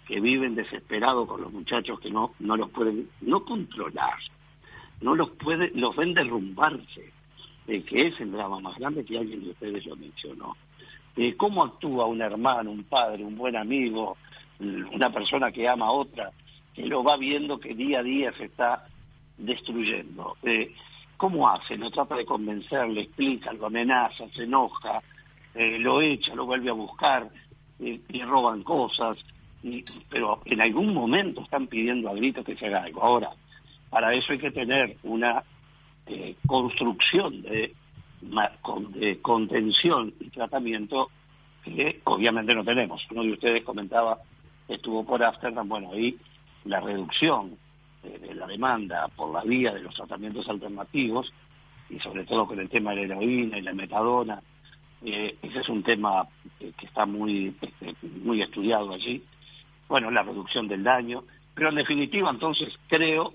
que 0.07 0.21
viven 0.21 0.55
desesperados 0.55 1.29
con 1.29 1.43
los 1.43 1.53
muchachos 1.53 2.01
que 2.01 2.11
no, 2.11 2.35
no 2.39 2.57
los 2.57 2.71
pueden 2.71 3.11
no 3.21 3.45
controlar, 3.45 4.19
no 5.01 5.15
los 5.15 5.31
puede, 5.31 5.71
los 5.75 5.95
ven 5.97 6.15
derrumbarse, 6.15 7.13
eh, 7.67 7.83
que 7.83 8.07
es 8.07 8.21
el 8.21 8.33
drama 8.33 8.59
más 8.61 8.79
grande 8.79 9.05
que 9.05 9.19
alguien 9.19 9.45
de 9.45 9.51
ustedes 9.51 9.85
lo 9.87 9.97
mencionó. 9.97 10.57
Eh, 11.21 11.35
¿Cómo 11.37 11.65
actúa 11.65 12.07
un 12.07 12.23
hermano, 12.23 12.71
un 12.71 12.85
padre, 12.85 13.25
un 13.25 13.37
buen 13.37 13.57
amigo, 13.57 14.17
una 14.61 15.11
persona 15.11 15.51
que 15.51 15.69
ama 15.69 15.87
a 15.87 15.91
otra, 15.91 16.31
que 16.73 16.87
lo 16.87 17.03
va 17.03 17.17
viendo 17.17 17.59
que 17.59 17.75
día 17.75 17.99
a 17.99 18.03
día 18.05 18.33
se 18.35 18.45
está 18.45 18.87
destruyendo? 19.37 20.37
Eh, 20.45 20.73
¿Cómo 21.17 21.49
hace? 21.49 21.77
Lo 21.77 21.91
trata 21.91 22.15
de 22.15 22.25
convencer, 22.25 22.89
le 22.89 23.01
explica, 23.01 23.53
lo 23.53 23.67
amenaza, 23.67 24.29
se 24.29 24.45
enoja, 24.45 25.03
eh, 25.57 25.81
lo 25.81 26.01
echa, 26.01 26.37
lo 26.37 26.47
vuelve 26.47 26.71
a 26.71 26.75
buscar, 26.75 27.29
le 27.81 28.25
roban 28.25 28.63
cosas, 28.63 29.19
y, 29.65 29.85
pero 30.09 30.41
en 30.45 30.61
algún 30.61 30.95
momento 30.95 31.41
están 31.41 31.67
pidiendo 31.67 32.11
a 32.11 32.15
gritos 32.15 32.45
que 32.45 32.55
se 32.55 32.67
haga 32.67 32.85
algo. 32.85 33.03
Ahora, 33.03 33.31
para 33.91 34.15
eso 34.15 34.33
hay 34.33 34.39
que 34.39 34.53
tener 34.53 34.97
una 35.03 35.43
construcción 36.47 37.43
de, 37.43 37.75
contención 39.23 40.15
y 40.21 40.31
tratamiento 40.31 41.11
que 41.65 42.01
obviamente 42.05 42.55
no 42.55 42.65
tenemos. 42.65 43.07
Uno 43.11 43.23
de 43.23 43.33
ustedes 43.33 43.63
comentaba 43.63 44.19
estuvo 44.69 45.05
por 45.05 45.23
Amsterdam, 45.23 45.69
bueno, 45.69 45.93
ahí 45.93 46.17
la 46.65 46.81
reducción 46.81 47.57
eh, 48.03 48.19
de 48.19 48.35
la 48.35 48.47
demanda 48.47 49.09
por 49.09 49.33
la 49.33 49.43
vía 49.43 49.73
de 49.73 49.81
los 49.81 49.95
tratamientos 49.95 50.49
alternativos 50.49 51.33
y 51.91 51.99
sobre 52.01 52.25
todo 52.25 52.47
con 52.47 52.59
el 52.59 52.69
tema 52.69 52.91
de 52.91 53.09
la 53.09 53.15
heroína 53.15 53.59
y 53.59 53.63
la 53.63 53.73
metadona, 53.73 54.43
eh, 55.05 55.37
ese 55.43 55.61
es 55.61 55.69
un 55.69 55.83
tema 55.83 56.29
eh, 56.61 56.73
que 56.77 56.87
está 56.87 57.07
muy, 57.07 57.57
muy 58.23 58.43
estudiado 58.43 58.93
allí. 58.93 59.25
Bueno, 59.89 60.11
la 60.11 60.23
reducción 60.23 60.69
del 60.69 60.83
daño, 60.83 61.25
pero 61.55 61.71
en 61.71 61.77
definitiva 61.77 62.31
entonces 62.31 62.79
creo 62.89 63.35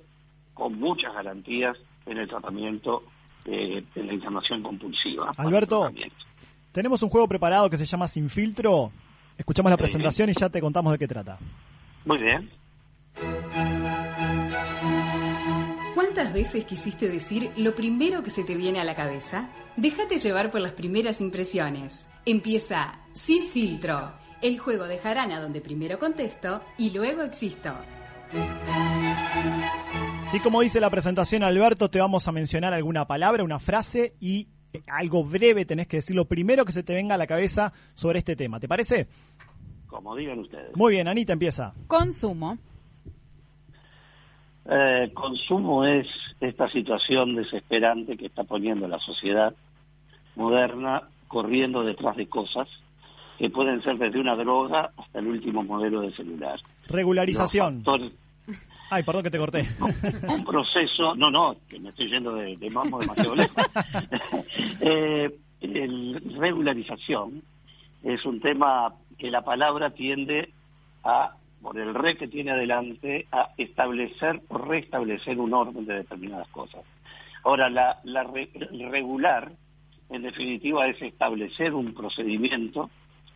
con 0.53 0.79
muchas 0.79 1.13
garantías 1.13 1.77
en 2.05 2.19
el 2.19 2.27
tratamiento 2.27 3.03
eh, 3.45 3.83
de 3.93 4.03
la 4.03 4.13
inflamación 4.13 4.61
compulsiva. 4.61 5.31
Alberto, 5.37 5.91
tenemos 6.71 7.01
un 7.03 7.09
juego 7.09 7.27
preparado 7.27 7.69
que 7.69 7.77
se 7.77 7.85
llama 7.85 8.07
Sin 8.07 8.29
Filtro. 8.29 8.91
Escuchamos 9.37 9.71
la 9.71 9.77
presentación 9.77 10.29
y 10.29 10.33
ya 10.33 10.49
te 10.49 10.61
contamos 10.61 10.91
de 10.93 10.99
qué 10.99 11.07
trata. 11.07 11.37
Muy 12.05 12.21
bien. 12.21 12.49
¿Cuántas 15.93 16.33
veces 16.33 16.65
quisiste 16.65 17.07
decir 17.09 17.51
lo 17.57 17.73
primero 17.75 18.23
que 18.23 18.29
se 18.29 18.43
te 18.43 18.55
viene 18.55 18.79
a 18.79 18.83
la 18.83 18.95
cabeza? 18.95 19.49
Déjate 19.77 20.17
llevar 20.17 20.51
por 20.51 20.61
las 20.61 20.73
primeras 20.73 21.21
impresiones. 21.21 22.09
Empieza 22.25 22.99
Sin 23.13 23.47
Filtro, 23.47 24.13
el 24.41 24.59
juego 24.59 24.85
de 24.85 24.99
jarana 24.99 25.39
donde 25.39 25.61
primero 25.61 25.99
contesto 25.99 26.61
y 26.77 26.91
luego 26.91 27.23
existo. 27.23 27.73
Y 30.33 30.39
como 30.39 30.61
dice 30.61 30.79
la 30.79 30.89
presentación, 30.89 31.43
Alberto, 31.43 31.89
te 31.89 31.99
vamos 31.99 32.27
a 32.27 32.31
mencionar 32.31 32.73
alguna 32.73 33.05
palabra, 33.05 33.43
una 33.43 33.59
frase 33.59 34.15
y 34.19 34.47
algo 34.87 35.23
breve 35.23 35.63
tenés 35.65 35.87
que 35.87 35.97
decir 35.97 36.15
lo 36.15 36.25
primero 36.25 36.65
que 36.65 36.71
se 36.71 36.81
te 36.81 36.93
venga 36.95 37.13
a 37.13 37.17
la 37.19 37.27
cabeza 37.27 37.71
sobre 37.93 38.19
este 38.19 38.35
tema. 38.35 38.59
¿Te 38.59 38.67
parece? 38.67 39.07
Como 39.87 40.15
digan 40.15 40.39
ustedes. 40.39 40.75
Muy 40.75 40.93
bien, 40.93 41.07
Anita 41.07 41.33
empieza. 41.33 41.73
Consumo. 41.85 42.57
Eh, 44.65 45.11
consumo 45.13 45.85
es 45.85 46.07
esta 46.39 46.67
situación 46.69 47.35
desesperante 47.35 48.17
que 48.17 48.25
está 48.25 48.43
poniendo 48.43 48.87
la 48.87 48.97
sociedad 48.99 49.53
moderna 50.35 51.09
corriendo 51.27 51.83
detrás 51.83 52.15
de 52.17 52.27
cosas 52.27 52.67
que 53.37 53.49
pueden 53.51 53.83
ser 53.83 53.97
desde 53.97 54.19
una 54.19 54.35
droga 54.35 54.91
hasta 54.97 55.19
el 55.19 55.27
último 55.27 55.63
modelo 55.63 56.01
de 56.01 56.11
celular. 56.13 56.59
Regularización. 56.87 57.83
Los 57.83 57.83
factores- 57.83 58.22
Ay, 58.93 59.03
perdón 59.03 59.23
que 59.23 59.31
te 59.31 59.37
corté. 59.39 59.67
un 60.27 60.43
proceso, 60.45 61.15
no, 61.15 61.31
no, 61.31 61.55
que 61.67 61.79
me 61.79 61.89
estoy 61.89 62.09
yendo 62.09 62.35
de, 62.35 62.55
de 62.57 62.69
mambo 62.69 62.99
demasiado 62.99 63.35
lejos. 63.35 63.55
Eh, 64.81 65.33
el- 65.61 66.35
regularización 66.37 67.41
es 68.03 68.25
un 68.25 68.39
tema 68.41 68.93
que 69.17 69.31
la 69.31 69.41
palabra 69.43 69.91
tiende 69.91 70.49
a, 71.03 71.31
por 71.61 71.79
el 71.79 71.93
re 71.93 72.17
que 72.17 72.27
tiene 72.27 72.51
adelante, 72.51 73.27
a 73.31 73.49
establecer 73.57 74.41
o 74.49 74.57
restablecer 74.57 75.39
un 75.39 75.53
orden 75.53 75.85
de 75.85 75.95
determinadas 75.95 76.47
cosas. 76.49 76.83
Ahora, 77.43 77.69
la, 77.69 77.99
la 78.03 78.23
re- 78.23 78.49
regular, 78.91 79.51
en 80.09 80.21
definitiva, 80.23 80.87
es 80.87 81.01
establecer 81.01 81.73
un 81.73 81.93
procedimiento 81.93 82.89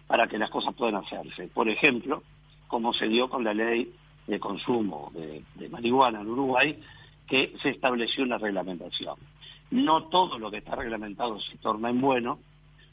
para 0.08 0.28
que 0.28 0.38
las 0.38 0.50
cosas 0.50 0.74
puedan 0.76 0.96
hacerse. 1.04 1.48
Por 1.48 1.70
ejemplo, 1.70 2.24
como 2.68 2.94
se 2.94 3.08
dio 3.08 3.30
con 3.30 3.44
la 3.44 3.54
ley 3.54 3.92
de 4.28 4.40
consumo 4.40 5.12
de, 5.14 5.44
de 5.56 5.70
marihuana 5.70 6.22
en 6.22 6.30
Uruguay 6.30 6.80
que 7.28 7.54
se 7.62 7.70
estableció 7.70 8.24
una 8.24 8.38
reglamentación. 8.38 9.16
No 9.72 10.06
todo 10.06 10.38
lo 10.40 10.50
que 10.52 10.58
está 10.58 10.76
reglamentado 10.76 11.40
se 11.40 11.58
torna 11.58 11.90
en 11.90 12.00
bueno, 12.00 12.40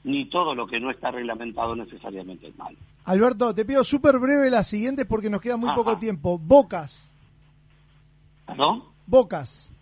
ni 0.05 0.26
todo 0.26 0.55
lo 0.55 0.66
que 0.66 0.80
no 0.80 0.91
está 0.91 1.11
reglamentado 1.11 1.76
necesariamente 1.76 2.49
es 2.49 2.57
malo. 2.59 2.76
Alberto, 3.05 3.55
te 3.55 3.64
pido 3.64 3.85
súper 3.85 4.18
breve 4.18 4.51
las 4.51 4.66
siguientes 4.66 5.07
porque 5.07 5.30
nos 5.30 5.41
queda 5.41 5.57
muy 5.57 5.68
Ajá. 5.68 5.76
poco 5.76 5.99
tiempo. 5.99 6.39
Bocas. 6.39 7.12
¿Perdón? 8.47 8.85
Bocas. 9.07 9.72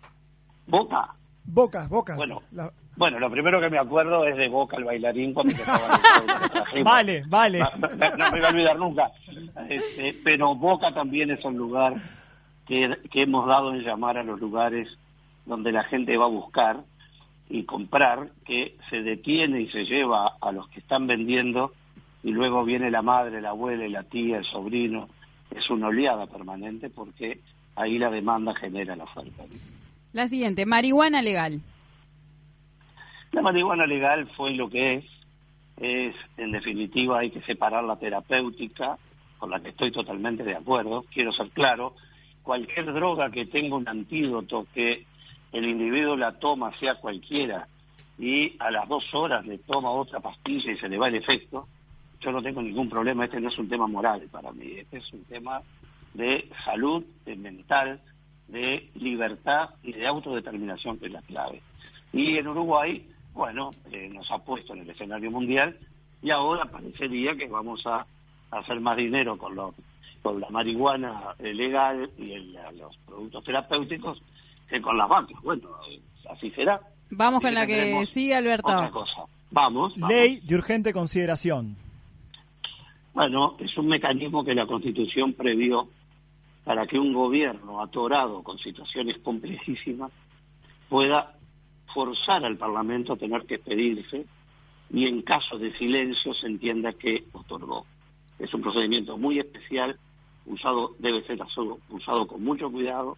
¿Boca? 0.67 1.15
Bocas, 1.45 1.89
bocas. 1.89 2.15
Bueno. 2.17 2.41
La- 2.51 2.71
Bueno, 2.95 3.19
lo 3.19 3.29
primero 3.31 3.59
que 3.59 3.69
me 3.69 3.79
acuerdo 3.79 4.25
es 4.25 4.37
de 4.37 4.47
Boca, 4.49 4.77
el 4.77 4.83
bailarín, 4.83 5.33
cuando 5.33 5.51
estaba 5.55 5.99
en 6.71 6.77
el. 6.77 6.83
Vale, 6.83 7.23
vale. 7.27 7.59
No, 7.59 7.67
no- 7.97 8.17
no 8.17 8.31
me 8.31 8.37
voy 8.39 8.45
a 8.45 8.49
olvidar 8.49 8.79
nunca. 8.79 9.11
Este, 9.69 10.19
pero 10.23 10.53
Boca 10.55 10.93
también 10.93 11.31
es 11.31 11.43
un 11.43 11.57
lugar 11.57 11.93
que, 12.67 12.95
que 13.11 13.23
hemos 13.23 13.47
dado 13.47 13.73
en 13.73 13.81
llamar 13.81 14.17
a 14.17 14.23
los 14.23 14.39
lugares 14.39 14.87
donde 15.45 15.71
la 15.71 15.83
gente 15.85 16.15
va 16.17 16.25
a 16.25 16.29
buscar 16.29 16.81
y 17.49 17.63
comprar, 17.63 18.29
que 18.45 18.77
se 18.89 19.01
detiene 19.01 19.61
y 19.61 19.69
se 19.69 19.85
lleva 19.85 20.37
a 20.39 20.51
los 20.51 20.67
que 20.69 20.79
están 20.79 21.07
vendiendo 21.07 21.73
y 22.23 22.31
luego 22.31 22.63
viene 22.63 22.89
la 22.89 23.01
madre, 23.01 23.41
la 23.41 23.49
abuela, 23.49 23.85
y 23.85 23.89
la 23.89 24.03
tía, 24.03 24.37
el 24.37 24.45
sobrino. 24.45 25.09
Es 25.53 25.69
una 25.69 25.87
oleada 25.87 26.25
permanente 26.27 26.89
porque 26.89 27.41
ahí 27.75 27.97
la 27.99 28.09
demanda 28.09 28.55
genera 28.55 28.95
la 28.95 29.03
oferta. 29.03 29.43
La 30.13 30.27
siguiente, 30.27 30.65
marihuana 30.65 31.21
legal. 31.21 31.59
La 33.33 33.41
marihuana 33.41 33.87
legal 33.87 34.27
fue 34.37 34.51
lo 34.51 34.69
que 34.69 34.93
es. 34.93 35.05
Es, 35.77 36.15
en 36.37 36.51
definitiva, 36.51 37.19
hay 37.19 37.31
que 37.31 37.41
separar 37.41 37.83
la 37.83 37.97
terapéutica, 37.97 38.97
con 39.39 39.49
la 39.49 39.59
que 39.59 39.69
estoy 39.69 39.91
totalmente 39.91 40.43
de 40.43 40.55
acuerdo. 40.55 41.03
Quiero 41.11 41.31
ser 41.33 41.49
claro, 41.49 41.95
cualquier 42.43 42.93
droga 42.93 43.31
que 43.31 43.47
tenga 43.47 43.75
un 43.75 43.89
antídoto, 43.89 44.67
que 44.71 45.07
el 45.51 45.65
individuo 45.65 46.15
la 46.15 46.37
toma, 46.37 46.77
sea 46.77 46.95
cualquiera, 46.95 47.67
y 48.19 48.55
a 48.59 48.69
las 48.69 48.87
dos 48.87 49.03
horas 49.15 49.43
le 49.47 49.57
toma 49.57 49.89
otra 49.89 50.19
pastilla 50.19 50.71
y 50.71 50.77
se 50.77 50.87
le 50.87 50.99
va 50.99 51.07
el 51.07 51.15
efecto, 51.15 51.67
yo 52.21 52.31
no 52.31 52.43
tengo 52.43 52.61
ningún 52.61 52.87
problema. 52.87 53.25
Este 53.25 53.41
no 53.41 53.49
es 53.49 53.57
un 53.57 53.67
tema 53.67 53.87
moral 53.87 54.21
para 54.31 54.51
mí, 54.51 54.73
este 54.77 54.97
es 54.97 55.11
un 55.11 55.23
tema 55.25 55.63
de 56.13 56.47
salud 56.63 57.03
de 57.25 57.35
mental, 57.35 57.99
de 58.47 58.91
libertad 58.93 59.71
y 59.81 59.91
de 59.93 60.05
autodeterminación, 60.05 60.99
que 60.99 61.07
es 61.07 61.11
la 61.11 61.23
clave. 61.23 61.63
Y 62.13 62.37
en 62.37 62.47
Uruguay, 62.47 63.07
bueno, 63.33 63.71
eh, 63.91 64.09
nos 64.13 64.29
ha 64.31 64.37
puesto 64.39 64.73
en 64.73 64.81
el 64.81 64.89
escenario 64.89 65.31
mundial 65.31 65.77
y 66.21 66.29
ahora 66.31 66.65
parecería 66.65 67.35
que 67.35 67.47
vamos 67.47 67.85
a, 67.85 68.05
a 68.51 68.59
hacer 68.59 68.79
más 68.79 68.95
dinero 68.97 69.37
con, 69.37 69.55
lo- 69.55 69.73
con 70.21 70.39
la 70.39 70.49
marihuana 70.49 71.35
legal 71.39 72.09
y 72.17 72.31
el- 72.31 72.57
los 72.77 72.95
productos 73.05 73.43
terapéuticos 73.43 74.21
que 74.69 74.81
con 74.81 74.97
las 74.97 75.09
vacas. 75.09 75.39
Bueno, 75.43 75.69
eh, 75.89 75.99
así 76.31 76.49
será. 76.51 76.79
Vamos 77.09 77.41
Y 77.41 77.45
con 77.45 77.53
la 77.53 77.67
que 77.67 78.05
sigue, 78.05 78.35
Alberto. 78.35 78.67
Otra 78.67 78.89
cosa. 78.89 79.23
Vamos, 79.51 79.93
vamos. 79.97 80.09
Ley 80.15 80.39
de 80.39 80.55
urgente 80.55 80.93
consideración. 80.93 81.75
Bueno, 83.13 83.55
es 83.59 83.77
un 83.77 83.87
mecanismo 83.87 84.43
que 84.43 84.55
la 84.55 84.65
Constitución 84.65 85.33
previó 85.33 85.87
para 86.63 86.87
que 86.87 86.97
un 86.97 87.13
gobierno 87.13 87.81
atorado 87.81 88.41
con 88.41 88.57
situaciones 88.57 89.17
complejísimas 89.19 90.11
pueda 90.89 91.35
forzar 91.93 92.45
al 92.45 92.57
Parlamento 92.57 93.13
a 93.13 93.17
tener 93.17 93.45
que 93.45 93.59
pedirse 93.59 94.25
y 94.91 95.07
en 95.07 95.21
caso 95.23 95.57
de 95.57 95.75
silencio 95.77 96.33
se 96.33 96.47
entienda 96.47 96.93
que 96.93 97.25
otorgó. 97.33 97.85
Es 98.39 98.53
un 98.53 98.61
procedimiento 98.61 99.17
muy 99.17 99.39
especial, 99.39 99.97
usado 100.45 100.95
debe 100.99 101.23
ser 101.23 101.39
usado 101.89 102.27
con 102.27 102.43
mucho 102.43 102.71
cuidado 102.71 103.17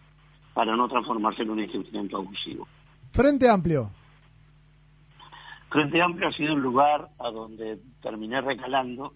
para 0.54 0.74
no 0.74 0.88
transformarse 0.88 1.42
en 1.42 1.50
un 1.50 1.60
instrumento 1.60 2.16
abusivo. 2.16 2.66
Frente 3.10 3.48
Amplio. 3.48 3.90
Frente 5.70 6.00
Amplio 6.00 6.28
ha 6.28 6.32
sido 6.32 6.54
un 6.54 6.62
lugar 6.62 7.08
a 7.18 7.30
donde 7.30 7.78
terminé 8.00 8.40
recalando 8.40 9.12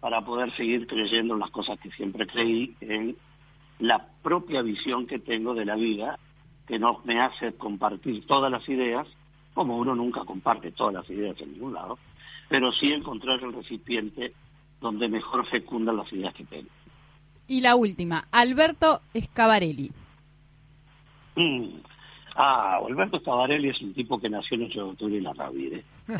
para 0.00 0.24
poder 0.24 0.50
seguir 0.56 0.86
creyendo 0.86 1.34
en 1.34 1.40
las 1.40 1.50
cosas 1.50 1.78
que 1.78 1.90
siempre 1.90 2.26
creí, 2.26 2.74
en 2.80 3.16
la 3.78 4.06
propia 4.22 4.62
visión 4.62 5.06
que 5.06 5.18
tengo 5.18 5.54
de 5.54 5.64
la 5.64 5.76
vida, 5.76 6.18
que 6.66 6.78
no 6.78 7.00
me 7.04 7.20
hace 7.20 7.52
compartir 7.54 8.26
todas 8.26 8.50
las 8.50 8.68
ideas, 8.68 9.06
como 9.54 9.76
uno 9.76 9.94
nunca 9.94 10.24
comparte 10.24 10.72
todas 10.72 10.94
las 10.94 11.10
ideas 11.10 11.40
en 11.40 11.52
ningún 11.52 11.74
lado, 11.74 11.98
pero 12.48 12.72
sí 12.72 12.92
encontrar 12.92 13.42
el 13.42 13.52
recipiente 13.52 14.32
donde 14.80 15.08
mejor 15.08 15.46
fecundan 15.46 15.96
las 15.96 16.12
ideas 16.12 16.34
que 16.34 16.44
tengo. 16.44 16.68
Y 17.48 17.60
la 17.60 17.76
última, 17.76 18.26
Alberto 18.30 19.00
Escabarelli. 19.14 19.90
Mm. 21.36 21.80
Ah, 22.34 22.78
Alberto 22.86 23.20
Tabarelli 23.20 23.68
es 23.70 23.80
un 23.82 23.92
tipo 23.92 24.18
que 24.18 24.30
nació 24.30 24.56
el 24.56 24.64
8 24.64 24.72
de 24.84 24.90
octubre 24.90 25.16
en 25.18 25.24
la 25.24 25.32
Ravide. 25.34 25.84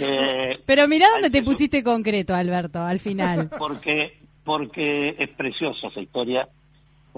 Eh, 0.00 0.60
Pero 0.64 0.86
mirá 0.86 1.08
dónde 1.10 1.30
te 1.30 1.42
pusiste 1.42 1.82
concreto, 1.82 2.34
Alberto, 2.34 2.80
al 2.80 3.00
final. 3.00 3.50
porque 3.58 4.18
porque 4.44 5.14
es 5.18 5.28
preciosa 5.30 5.88
esa 5.88 6.00
historia 6.00 6.48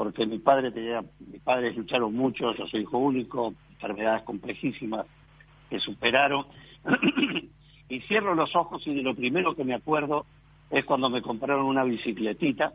porque 0.01 0.25
mi 0.25 0.39
padre 0.39 0.71
tenía 0.71 1.05
mis 1.31 1.43
padres 1.43 1.77
lucharon 1.77 2.15
mucho 2.15 2.55
yo 2.55 2.67
soy 2.69 2.81
hijo 2.81 2.97
único 2.97 3.53
enfermedades 3.73 4.23
complejísimas 4.23 5.05
que 5.69 5.79
superaron. 5.79 6.47
Y 7.91 8.01
cierro 8.03 8.35
los 8.35 8.57
ojos 8.57 8.87
y 8.87 8.95
de 8.95 9.03
lo 9.03 9.15
primero 9.15 9.55
que 9.55 9.65
me 9.65 9.75
acuerdo 9.75 10.25
es 10.71 10.87
cuando 10.87 11.11
me 11.11 11.21
compraron 11.21 11.67
una 11.67 11.85
bicicletita 11.85 12.73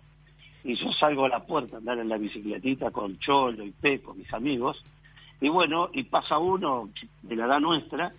y 0.63 0.75
yo 0.75 0.91
salgo 0.91 1.25
a 1.25 1.29
la 1.29 1.45
puerta 1.47 1.77
a 1.77 1.79
andar 1.79 1.97
en 1.97 2.09
la 2.09 2.17
bicicletita 2.17 2.91
con 2.91 3.17
Cholo 3.17 3.63
y 3.63 3.71
Peco, 3.71 4.13
mis 4.13 4.31
amigos, 4.31 4.83
y 5.41 5.49
bueno, 5.49 5.89
y 5.93 6.03
pasa 6.03 6.37
uno 6.37 6.89
de 7.23 7.35
la 7.37 7.45
edad 7.45 7.59
nuestra 7.59 8.13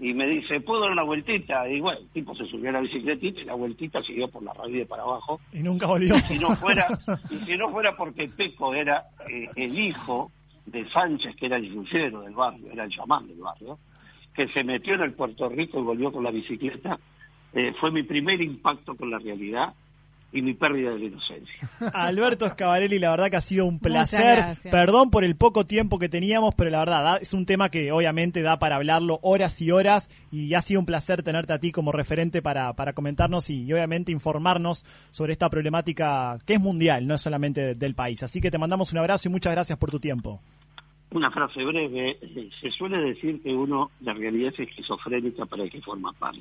y 0.00 0.14
me 0.14 0.26
dice, 0.26 0.60
¿puedo 0.60 0.80
dar 0.80 0.92
una 0.92 1.02
vueltita? 1.02 1.68
Y 1.68 1.80
bueno, 1.80 2.00
el 2.00 2.08
tipo 2.08 2.34
se 2.34 2.46
subió 2.46 2.70
a 2.70 2.72
la 2.72 2.80
bicicletita 2.80 3.40
y 3.40 3.44
la 3.44 3.54
vueltita 3.54 4.02
siguió 4.02 4.28
por 4.28 4.42
la 4.42 4.54
radio 4.54 4.86
para 4.86 5.02
abajo. 5.02 5.40
Y 5.52 5.60
nunca 5.60 5.86
volvió. 5.86 6.16
Y 6.16 6.20
si 6.22 6.38
no 6.38 6.48
fuera, 6.56 6.88
y 7.30 7.36
si 7.44 7.56
no 7.56 7.70
fuera 7.70 7.96
porque 7.96 8.28
Peco 8.28 8.74
era 8.74 9.04
eh, 9.28 9.46
el 9.56 9.78
hijo 9.78 10.32
de 10.64 10.88
Sánchez, 10.88 11.36
que 11.36 11.46
era 11.46 11.56
el 11.56 11.70
yullero 11.70 12.22
del 12.22 12.34
barrio, 12.34 12.72
era 12.72 12.84
el 12.84 12.90
chamán 12.90 13.28
del 13.28 13.38
barrio, 13.38 13.78
que 14.34 14.48
se 14.48 14.64
metió 14.64 14.94
en 14.94 15.02
el 15.02 15.12
Puerto 15.12 15.48
Rico 15.48 15.78
y 15.78 15.82
volvió 15.82 16.10
con 16.10 16.24
la 16.24 16.30
bicicleta, 16.30 16.98
eh, 17.52 17.74
fue 17.78 17.90
mi 17.90 18.02
primer 18.02 18.40
impacto 18.40 18.96
con 18.96 19.10
la 19.10 19.18
realidad 19.18 19.74
y 20.32 20.42
mi 20.42 20.54
pérdida 20.54 20.90
de 20.90 20.98
la 21.00 21.04
inocencia. 21.06 21.68
Alberto 21.92 22.46
Escabarelli, 22.46 22.98
la 22.98 23.10
verdad 23.10 23.30
que 23.30 23.36
ha 23.36 23.40
sido 23.40 23.66
un 23.66 23.78
placer. 23.80 24.38
Perdón 24.70 25.10
por 25.10 25.24
el 25.24 25.34
poco 25.36 25.66
tiempo 25.66 25.98
que 25.98 26.08
teníamos, 26.08 26.54
pero 26.54 26.70
la 26.70 26.78
verdad 26.80 27.02
da- 27.04 27.16
es 27.16 27.34
un 27.34 27.46
tema 27.46 27.68
que 27.68 27.90
obviamente 27.92 28.42
da 28.42 28.58
para 28.58 28.76
hablarlo 28.76 29.18
horas 29.22 29.60
y 29.60 29.70
horas 29.72 30.08
y 30.30 30.54
ha 30.54 30.60
sido 30.60 30.80
un 30.80 30.86
placer 30.86 31.22
tenerte 31.24 31.52
a 31.52 31.58
ti 31.58 31.72
como 31.72 31.90
referente 31.92 32.42
para, 32.42 32.72
para 32.74 32.92
comentarnos 32.92 33.50
y, 33.50 33.62
y 33.64 33.72
obviamente 33.72 34.12
informarnos 34.12 34.84
sobre 35.10 35.32
esta 35.32 35.50
problemática 35.50 36.38
que 36.46 36.54
es 36.54 36.60
mundial, 36.60 37.06
no 37.06 37.14
es 37.14 37.20
solamente 37.20 37.60
de- 37.60 37.74
del 37.74 37.94
país. 37.94 38.22
Así 38.22 38.40
que 38.40 38.50
te 38.50 38.58
mandamos 38.58 38.92
un 38.92 38.98
abrazo 38.98 39.28
y 39.28 39.32
muchas 39.32 39.52
gracias 39.52 39.78
por 39.78 39.90
tu 39.90 39.98
tiempo. 39.98 40.40
Una 41.12 41.28
frase 41.32 41.64
breve, 41.64 42.18
se 42.60 42.70
suele 42.70 43.00
decir 43.00 43.42
que 43.42 43.52
uno, 43.52 43.90
la 44.00 44.12
realidad 44.12 44.52
es 44.56 44.60
esquizofrénica 44.60 45.44
para 45.44 45.64
el 45.64 45.70
que 45.70 45.80
forma 45.82 46.12
parte. 46.12 46.40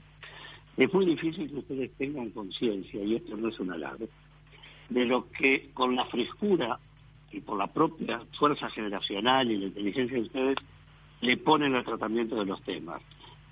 Es 0.79 0.93
muy 0.93 1.05
difícil 1.05 1.49
que 1.49 1.57
ustedes 1.57 1.91
tengan 1.97 2.29
conciencia, 2.29 3.03
y 3.03 3.15
esto 3.15 3.35
no 3.35 3.49
es 3.49 3.59
un 3.59 3.69
alarde, 3.69 4.07
de 4.87 5.05
lo 5.05 5.29
que 5.29 5.71
con 5.73 5.93
la 5.93 6.05
frescura 6.05 6.79
y 7.33 7.41
por 7.41 7.57
la 7.57 7.67
propia 7.67 8.21
fuerza 8.39 8.69
generacional 8.69 9.51
y 9.51 9.57
la 9.57 9.65
inteligencia 9.65 10.15
de 10.15 10.23
ustedes 10.23 10.55
le 11.19 11.35
ponen 11.35 11.75
al 11.75 11.83
tratamiento 11.83 12.37
de 12.37 12.45
los 12.45 12.61
temas. 12.63 13.01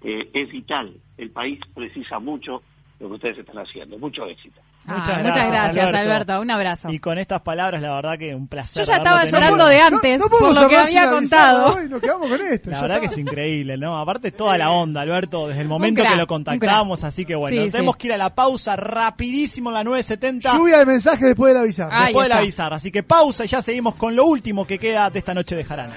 Eh, 0.03 0.29
es 0.33 0.49
vital, 0.49 0.95
el 1.17 1.31
país 1.31 1.59
precisa 1.75 2.17
mucho 2.17 2.63
lo 2.97 3.09
que 3.09 3.15
ustedes 3.15 3.39
están 3.39 3.57
haciendo, 3.57 3.99
mucho 3.99 4.25
éxito. 4.25 4.61
Muchas 4.87 5.09
Ah, 5.09 5.21
gracias, 5.21 5.25
muchas 5.47 5.51
gracias, 5.51 5.85
Alberto. 5.85 5.97
Alberto. 6.11 6.41
Un 6.41 6.51
abrazo. 6.51 6.89
Y 6.89 6.99
con 6.99 7.17
estas 7.17 7.41
palabras, 7.41 7.81
la 7.81 7.93
verdad 7.93 8.17
que 8.17 8.33
un 8.33 8.47
placer. 8.47 8.85
Yo 8.85 8.91
ya 8.91 8.97
estaba 8.97 9.25
llorando 9.25 9.65
de 9.67 9.81
antes 9.81 10.21
por 10.21 10.41
lo 10.41 10.53
que 10.53 10.77
había 10.77 10.81
avisar 10.81 11.09
contado. 11.11 11.75
hoy, 11.75 11.89
nos 11.89 12.01
quedamos 12.01 12.29
con 12.29 12.41
esto. 12.41 12.69
La 12.69 12.81
verdad 12.81 12.97
está. 12.97 13.07
que 13.07 13.13
es 13.13 13.17
increíble, 13.17 13.77
¿no? 13.77 13.99
Aparte 13.99 14.31
toda 14.31 14.57
la 14.57 14.71
onda, 14.71 15.01
Alberto, 15.01 15.47
desde 15.49 15.61
el 15.61 15.67
momento 15.67 16.01
crack, 16.01 16.13
que 16.13 16.17
lo 16.17 16.27
contactamos, 16.27 17.03
así 17.03 17.25
que 17.25 17.35
bueno, 17.35 17.61
Sí, 17.65 17.69
tenemos 17.69 17.95
sí. 17.95 17.99
que 17.99 18.07
ir 18.07 18.13
a 18.13 18.17
la 18.17 18.33
pausa 18.33 18.75
rapidísimo 18.77 19.69
en 19.69 19.73
la 19.75 19.83
970. 19.83 20.53
Lluvia 20.55 20.77
de 20.79 20.85
mensajes 20.85 21.21
después 21.27 21.53
del 21.53 21.61
avisar. 21.63 21.89
Ahí 21.91 22.05
Después 22.05 22.23
del 22.25 22.31
está. 22.31 22.41
avisar, 22.43 22.73
así 22.73 22.91
que 22.91 23.03
pausa 23.03 23.43
y 23.45 23.47
ya 23.47 23.61
seguimos 23.61 23.95
con 23.95 24.15
lo 24.15 24.25
último 24.25 24.65
que 24.65 24.79
queda 24.79 25.09
de 25.09 25.19
esta 25.19 25.33
noche 25.33 25.55
de 25.55 25.63
Jarana. 25.65 25.93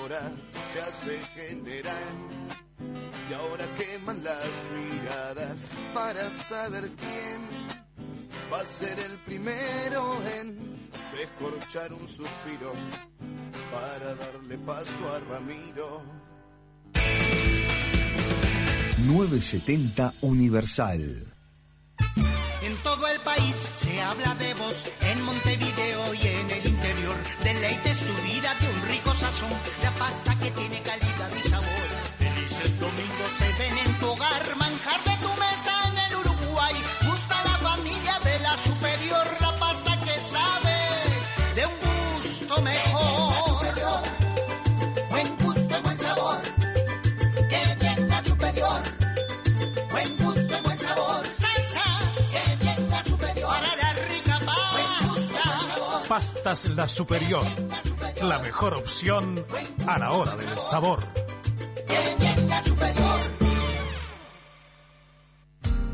ahora 0.00 0.20
ya 0.74 0.86
se 0.92 1.18
general 1.34 1.94
y 3.30 3.34
ahora 3.34 3.64
queman 3.78 4.24
las 4.24 4.38
miradas 4.74 5.56
para 5.92 6.20
saber 6.48 6.90
quién 6.98 7.33
va 8.54 8.60
a 8.60 8.64
ser 8.64 8.96
el 8.98 9.18
primero 9.26 10.16
en 10.38 10.56
descorchar 11.16 11.92
un 11.92 12.06
suspiro 12.06 12.72
para 13.72 14.14
darle 14.14 14.58
paso 14.58 15.00
a 15.12 15.18
Ramiro. 15.30 16.02
970 19.06 20.14
Universal. 20.20 21.34
En 22.62 22.76
todo 22.82 23.08
el 23.08 23.20
país 23.20 23.56
se 23.74 24.00
habla 24.00 24.34
de 24.36 24.54
vos. 24.54 24.84
En 25.00 25.22
Montevideo 25.22 26.14
y 26.14 26.26
en 26.26 26.50
el 26.50 26.66
interior. 26.66 27.16
Deleites 27.42 27.98
tu 27.98 28.14
vida 28.22 28.54
de 28.60 28.66
un 28.72 28.88
rico 28.88 29.14
sazón. 29.14 29.50
La 29.82 29.90
pasta 29.92 30.38
que 30.38 30.50
tiene 30.52 30.80
calidad 30.80 31.30
y 31.36 31.48
sabor. 31.48 31.73
Pastas 56.24 56.64
La 56.70 56.88
Superior. 56.88 57.44
La 58.22 58.38
mejor 58.38 58.72
opción 58.72 59.44
a 59.86 59.98
la 59.98 60.12
hora 60.12 60.34
del 60.36 60.58
sabor. 60.58 61.06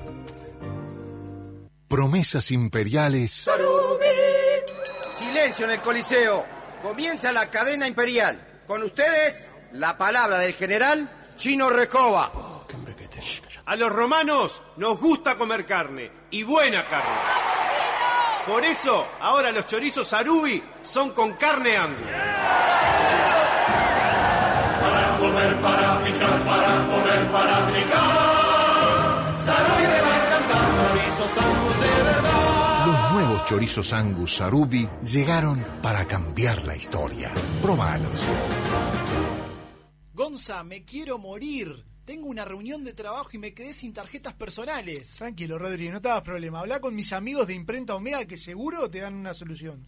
Promesas 1.88 2.52
imperiales 2.52 3.50
Silencio 5.18 5.64
en 5.64 5.72
el 5.72 5.80
Coliseo. 5.80 6.46
Comienza 6.80 7.32
la 7.32 7.50
cadena 7.50 7.88
imperial. 7.88 8.62
Con 8.68 8.84
ustedes, 8.84 9.34
la 9.72 9.98
palabra 9.98 10.38
del 10.38 10.54
general 10.54 11.10
Chino 11.34 11.70
Recoba. 11.70 12.30
A 13.64 13.74
los 13.74 13.90
romanos 13.90 14.62
nos 14.76 15.00
gusta 15.00 15.34
comer 15.34 15.66
carne, 15.66 16.12
y 16.30 16.44
buena 16.44 16.86
carne. 16.86 17.16
Por 18.46 18.64
eso, 18.64 19.08
ahora 19.20 19.50
los 19.50 19.66
chorizos 19.66 20.12
Arubi 20.12 20.62
son 20.82 21.10
con 21.10 21.32
carne 21.32 21.76
angus. 21.76 22.06
Comer, 25.22 25.60
para 25.60 26.04
picar, 26.04 26.44
para 26.44 26.86
comer, 26.88 27.30
para 27.30 27.66
picar. 27.68 29.40
Sarubi 29.40 29.82
te 29.82 30.00
va 30.02 30.14
a 30.14 30.26
encantar. 30.26 30.66
Chorizos 30.82 31.38
Angus 31.38 31.80
de 31.80 32.02
verdad. 32.02 32.86
Los 32.86 33.12
nuevos 33.12 33.44
chorizos 33.44 33.92
Angus 33.92 34.34
Sarubi 34.34 34.88
llegaron 35.04 35.64
para 35.80 36.08
cambiar 36.08 36.64
la 36.64 36.74
historia. 36.74 37.30
Probalos. 37.62 38.20
Gonza, 40.12 40.64
me 40.64 40.84
quiero 40.84 41.18
morir. 41.18 41.84
Tengo 42.04 42.26
una 42.26 42.44
reunión 42.44 42.82
de 42.82 42.92
trabajo 42.92 43.30
y 43.34 43.38
me 43.38 43.54
quedé 43.54 43.74
sin 43.74 43.92
tarjetas 43.92 44.34
personales. 44.34 45.14
Tranquilo, 45.18 45.56
Rodri, 45.56 45.88
no 45.88 46.02
te 46.02 46.08
hagas 46.08 46.22
problema. 46.22 46.58
Habla 46.58 46.80
con 46.80 46.96
mis 46.96 47.12
amigos 47.12 47.46
de 47.46 47.54
Imprenta 47.54 47.94
Omega 47.94 48.24
que 48.24 48.36
seguro 48.36 48.90
te 48.90 48.98
dan 48.98 49.14
una 49.14 49.34
solución. 49.34 49.86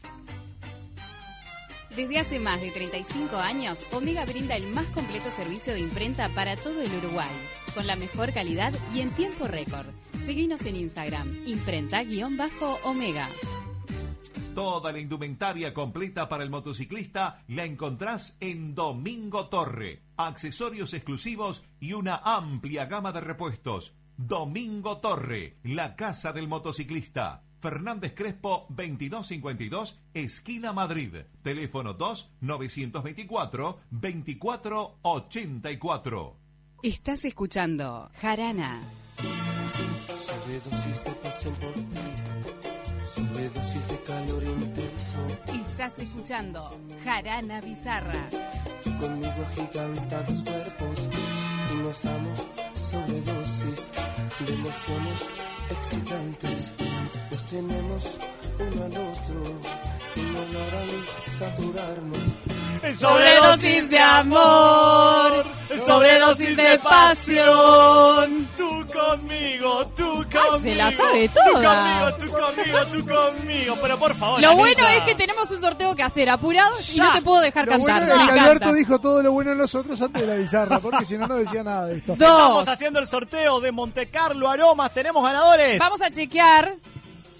Desde 1.90 2.18
hace 2.18 2.40
más 2.40 2.60
de 2.60 2.70
35 2.70 3.36
años, 3.36 3.86
Omega 3.92 4.24
brinda 4.24 4.56
el 4.56 4.66
más 4.68 4.86
completo 4.86 5.30
servicio 5.30 5.74
de 5.74 5.80
imprenta 5.80 6.28
para 6.30 6.56
todo 6.56 6.82
el 6.82 6.92
Uruguay, 6.92 7.30
con 7.74 7.86
la 7.86 7.96
mejor 7.96 8.32
calidad 8.32 8.72
y 8.94 9.00
en 9.00 9.10
tiempo 9.10 9.46
récord. 9.46 9.86
Seguinos 10.24 10.64
en 10.66 10.76
Instagram, 10.76 11.46
imprenta-omega. 11.46 13.28
Toda 14.54 14.92
la 14.92 15.00
indumentaria 15.00 15.74
completa 15.74 16.28
para 16.28 16.44
el 16.44 16.50
motociclista 16.50 17.42
la 17.48 17.64
encontrás 17.64 18.36
en 18.38 18.74
Domingo 18.74 19.48
Torre. 19.48 20.02
Accesorios 20.16 20.94
exclusivos 20.94 21.64
y 21.80 21.92
una 21.92 22.16
amplia 22.16 22.86
gama 22.86 23.12
de 23.12 23.20
repuestos. 23.20 23.94
Domingo 24.16 24.98
Torre, 24.98 25.58
la 25.64 25.96
casa 25.96 26.32
del 26.32 26.46
motociclista. 26.46 27.43
Fernández 27.64 28.12
Crespo 28.14 28.66
2252, 28.68 29.98
esquina 30.12 30.74
Madrid. 30.74 31.14
Teléfono 31.42 31.94
2 31.94 32.32
924 32.42 33.80
2484. 33.90 36.36
Estás 36.82 37.24
escuchando 37.24 38.10
Jarana. 38.20 38.82
Sobredosis 40.14 41.04
de 41.04 41.10
pasión 41.12 41.54
por 41.54 41.72
ti. 41.72 41.80
Sobredosis 43.06 43.88
de 43.88 43.98
calor 44.02 44.44
intenso. 44.44 45.26
Estás 45.66 45.98
escuchando 46.00 46.60
Jarana 47.02 47.62
Bizarra. 47.62 48.28
Conmigo 49.00 49.42
agigantados 49.48 50.44
cuerpos. 50.44 51.08
Y 51.72 51.76
nos 51.78 52.02
damos 52.02 52.46
sobredosis 52.84 53.90
de 54.46 54.52
emociones 54.52 55.24
excitantes. 55.70 56.93
Tenemos 57.54 58.10
uno 58.58 58.84
al 58.84 58.90
otro. 58.90 59.60
Y 60.16 60.20
no 60.20 60.40
logran 60.52 60.88
saturarnos. 61.38 62.18
Sobredosis 62.98 63.88
de 63.90 63.98
amor, 63.98 65.44
sobredosis 65.86 66.56
de 66.56 66.78
pasión. 66.80 68.48
Tú 68.58 68.86
conmigo, 68.92 69.86
tú 69.96 70.04
Ay, 70.18 70.24
conmigo. 70.24 70.60
se 70.62 70.74
la 70.74 70.92
sabe 70.96 71.28
Tú 71.28 71.34
toda. 71.52 72.10
conmigo, 72.10 72.16
tú 72.18 72.32
conmigo, 72.32 72.78
tú 72.92 73.06
conmigo. 73.14 73.78
Pero 73.80 73.98
por 73.98 74.14
favor. 74.16 74.40
Lo 74.40 74.54
bueno 74.56 74.84
Anita. 74.86 74.96
es 74.96 75.04
que 75.04 75.14
tenemos 75.14 75.50
un 75.50 75.60
sorteo 75.60 75.94
que 75.94 76.02
hacer 76.02 76.28
apurado 76.30 76.74
y 76.80 76.82
Ya. 76.96 77.04
no 77.04 77.12
te 77.12 77.22
puedo 77.22 77.40
dejar 77.40 77.66
Lo 77.66 77.72
cantar. 77.72 77.86
bueno 78.00 78.00
es 78.00 78.08
Me 78.08 78.14
que 78.16 78.22
encanta. 78.32 78.44
Alberto 78.50 78.72
dijo 78.74 78.98
todo 79.00 79.22
lo 79.22 79.32
bueno 79.32 79.50
de 79.52 79.56
nosotros 79.56 80.02
antes 80.02 80.20
de 80.22 80.26
la 80.28 80.34
bizarra, 80.34 80.80
porque 80.80 81.04
si 81.04 81.16
no, 81.16 81.26
no 81.28 81.36
decía 81.36 81.62
nada 81.62 81.86
de 81.86 81.98
esto. 81.98 82.12
Estamos 82.14 82.66
haciendo 82.68 82.98
el 82.98 83.06
sorteo 83.06 83.60
de 83.60 83.70
Monte 83.72 84.08
Carlo 84.10 84.50
Aromas. 84.50 84.92
Tenemos 84.92 85.22
ganadores. 85.22 85.78
Vamos 85.78 86.02
a 86.02 86.10
chequear. 86.10 86.74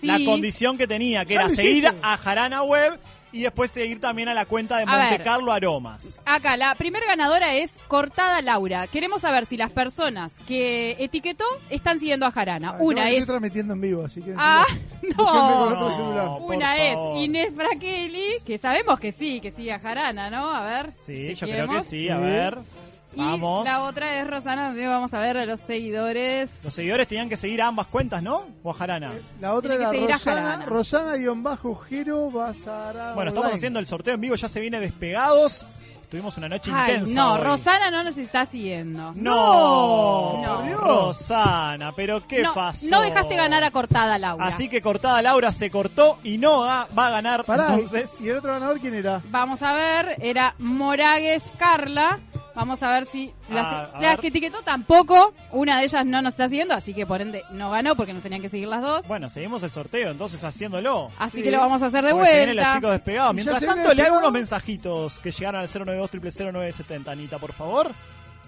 La 0.05 0.25
condición 0.25 0.79
que 0.79 0.87
tenía, 0.87 1.25
que 1.25 1.35
era 1.35 1.49
seguir 1.49 1.89
a 2.03 2.17
Jarana 2.17 2.63
Web 2.63 2.99
y 3.35 3.43
después 3.43 3.73
seguir 3.73 4.01
también 4.01 4.29
a 4.29 4.35
la 4.35 4.47
cuenta 4.47 4.79
de 4.79 4.87
Monte. 4.87 5.19
Carlo 5.19 5.51
Aromas. 5.51 6.21
Acá, 6.25 6.57
la 6.57 6.73
primera 6.77 7.05
ganadora 7.05 7.55
es 7.55 7.81
Cortada 7.89 8.41
Laura. 8.43 8.87
Queremos 8.87 9.23
saber 9.23 9.45
si 9.45 9.57
las 9.57 9.73
personas 9.73 10.37
que 10.47 10.93
etiquetó 11.01 11.45
están 11.69 11.99
siguiendo 11.99 12.27
a 12.27 12.31
Jarana. 12.31 12.71
Ah, 12.71 12.77
no, 12.79 12.85
Una 12.85 13.05
me 13.05 13.11
es. 13.11 13.23
Estoy 13.23 13.33
transmitiendo 13.33 13.75
en 13.75 13.81
vivo, 13.81 14.05
así 14.05 14.23
que. 14.23 14.35
Ah, 14.37 14.65
no. 15.17 15.65
otro 15.67 15.91
celular. 15.91 16.29
Una 16.43 16.77
es 16.77 16.97
Inés 17.17 17.53
Fraqueli, 17.57 18.37
que 18.47 18.57
sabemos 18.57 19.01
que 19.01 19.11
sí, 19.11 19.41
que 19.41 19.51
sigue 19.51 19.73
a 19.73 19.81
Jarana, 19.81 20.31
¿no? 20.31 20.55
A 20.55 20.65
ver. 20.65 20.93
Sí, 20.93 21.35
yo 21.35 21.47
creo 21.49 21.69
que 21.69 21.83
sí. 21.83 22.09
A 22.09 22.19
ver. 22.19 22.59
Y 23.15 23.21
Vamos. 23.21 23.65
la 23.65 23.85
otra 23.85 24.21
es 24.21 24.27
Rosana, 24.27 24.67
donde 24.69 24.87
vamos 24.87 25.13
a 25.15 25.21
ver 25.21 25.37
a 25.37 25.47
los 25.47 25.61
seguidores. 25.61 26.51
Los 26.65 26.75
seguidores 26.75 27.07
tenían 27.09 27.29
que 27.29 27.37
seguir 27.37 27.63
a 27.63 27.69
ambas 27.69 27.87
cuentas, 27.87 28.23
¿no? 28.23 28.47
O 28.63 28.71
a 28.71 28.75
Jarana. 28.75 29.13
La 29.41 29.53
otra 29.55 29.77
Tiene 29.91 30.05
era 30.07 30.15
Rosana. 30.15 30.67
Rosana-Jero 30.67 32.31
Basara. 32.31 33.13
Bueno, 33.15 33.31
estamos 33.31 33.53
haciendo 33.53 33.79
el 33.79 33.87
sorteo 33.87 34.15
en 34.15 34.21
vivo, 34.21 34.35
ya 34.35 34.49
se 34.49 34.61
viene 34.61 34.81
despegados. 34.81 35.67
Tuvimos 36.11 36.37
una 36.37 36.49
noche 36.49 36.71
Ay, 36.73 36.93
intensa. 36.95 37.15
no, 37.21 37.33
hoy. 37.35 37.41
Rosana 37.41 37.91
no 37.91 38.05
nos 38.05 38.17
está 38.19 38.47
siguiendo. 38.47 39.13
No, 39.17 40.43
No. 40.43 40.55
por 40.55 40.65
Dios. 40.67 40.81
Rosana, 40.81 41.93
pero 41.97 42.25
¿qué 42.27 42.43
no, 42.43 42.55
pasó? 42.55 42.87
no 42.89 43.01
dejaste 43.01 43.35
ganar 43.35 43.65
a 43.65 43.71
Cortada 43.73 44.17
Laura. 44.19 44.47
Así 44.47 44.69
que 44.69 44.81
cortada 44.81 45.21
Laura 45.23 45.51
se 45.51 45.71
cortó 45.71 46.19
y 46.23 46.39
no 46.39 46.61
va, 46.61 46.87
va 46.97 47.09
a 47.09 47.11
ganar. 47.11 47.45
Pará, 47.45 47.75
entonces, 47.75 48.21
¿y 48.21 48.29
el 48.29 48.37
otro 48.37 48.53
ganador 48.53 48.79
quién 48.79 48.95
era? 48.95 49.23
Vamos 49.31 49.63
a 49.63 49.73
ver, 49.73 50.17
era 50.21 50.55
Moragues 50.59 51.43
Carla. 51.59 52.21
Vamos 52.55 52.83
a 52.83 52.91
ver 52.91 53.07
si 53.07 53.33
las, 53.51 53.67
Ah, 53.67 53.89
a 53.95 54.01
las 54.01 54.11
ver. 54.13 54.21
que 54.21 54.29
etiquetó 54.29 54.63
tampoco, 54.63 55.35
una 55.51 55.79
de 55.79 55.85
ellas 55.85 56.07
no 56.07 56.23
nos 56.23 56.35
está 56.35 56.49
siguiendo, 56.49 56.75
así 56.75 56.95
que 56.95 57.05
por 57.07 57.21
ende 57.21 57.43
no 57.51 57.71
ganó 57.71 57.97
porque 57.97 58.13
nos 58.13 58.23
tenían 58.23 58.41
que 58.43 58.49
seguir 58.49 58.69
las 58.69 58.81
dos. 58.83 59.07
bueno, 59.09 59.29
seguimos 59.29 59.63
el 59.63 59.71
sorteo 59.71 60.11
entonces 60.11 60.43
haciéndolo. 60.45 61.11
Así 61.19 61.43
que 61.43 61.51
lo 61.51 61.59
vamos 61.59 61.83
a 61.83 61.87
hacer 61.87 62.05
de 62.05 62.13
Porque 62.13 62.27
se 62.31 62.37
vienen 62.37 62.55
vuelta. 62.57 62.69
los 62.71 62.75
chicos 62.77 62.91
despegados. 62.93 63.35
Mientras 63.35 63.59
se 63.59 63.67
tanto, 63.67 63.81
viene 63.81 63.95
le 63.95 64.03
hago 64.03 64.15
despegado. 64.15 64.19
unos 64.29 64.33
mensajitos 64.33 65.21
que 65.21 65.31
llegaron 65.33 65.61
al 65.61 65.69
092 65.69 66.35
0970 66.53 67.11
Anita, 67.11 67.39
por 67.39 67.53
favor. 67.53 67.91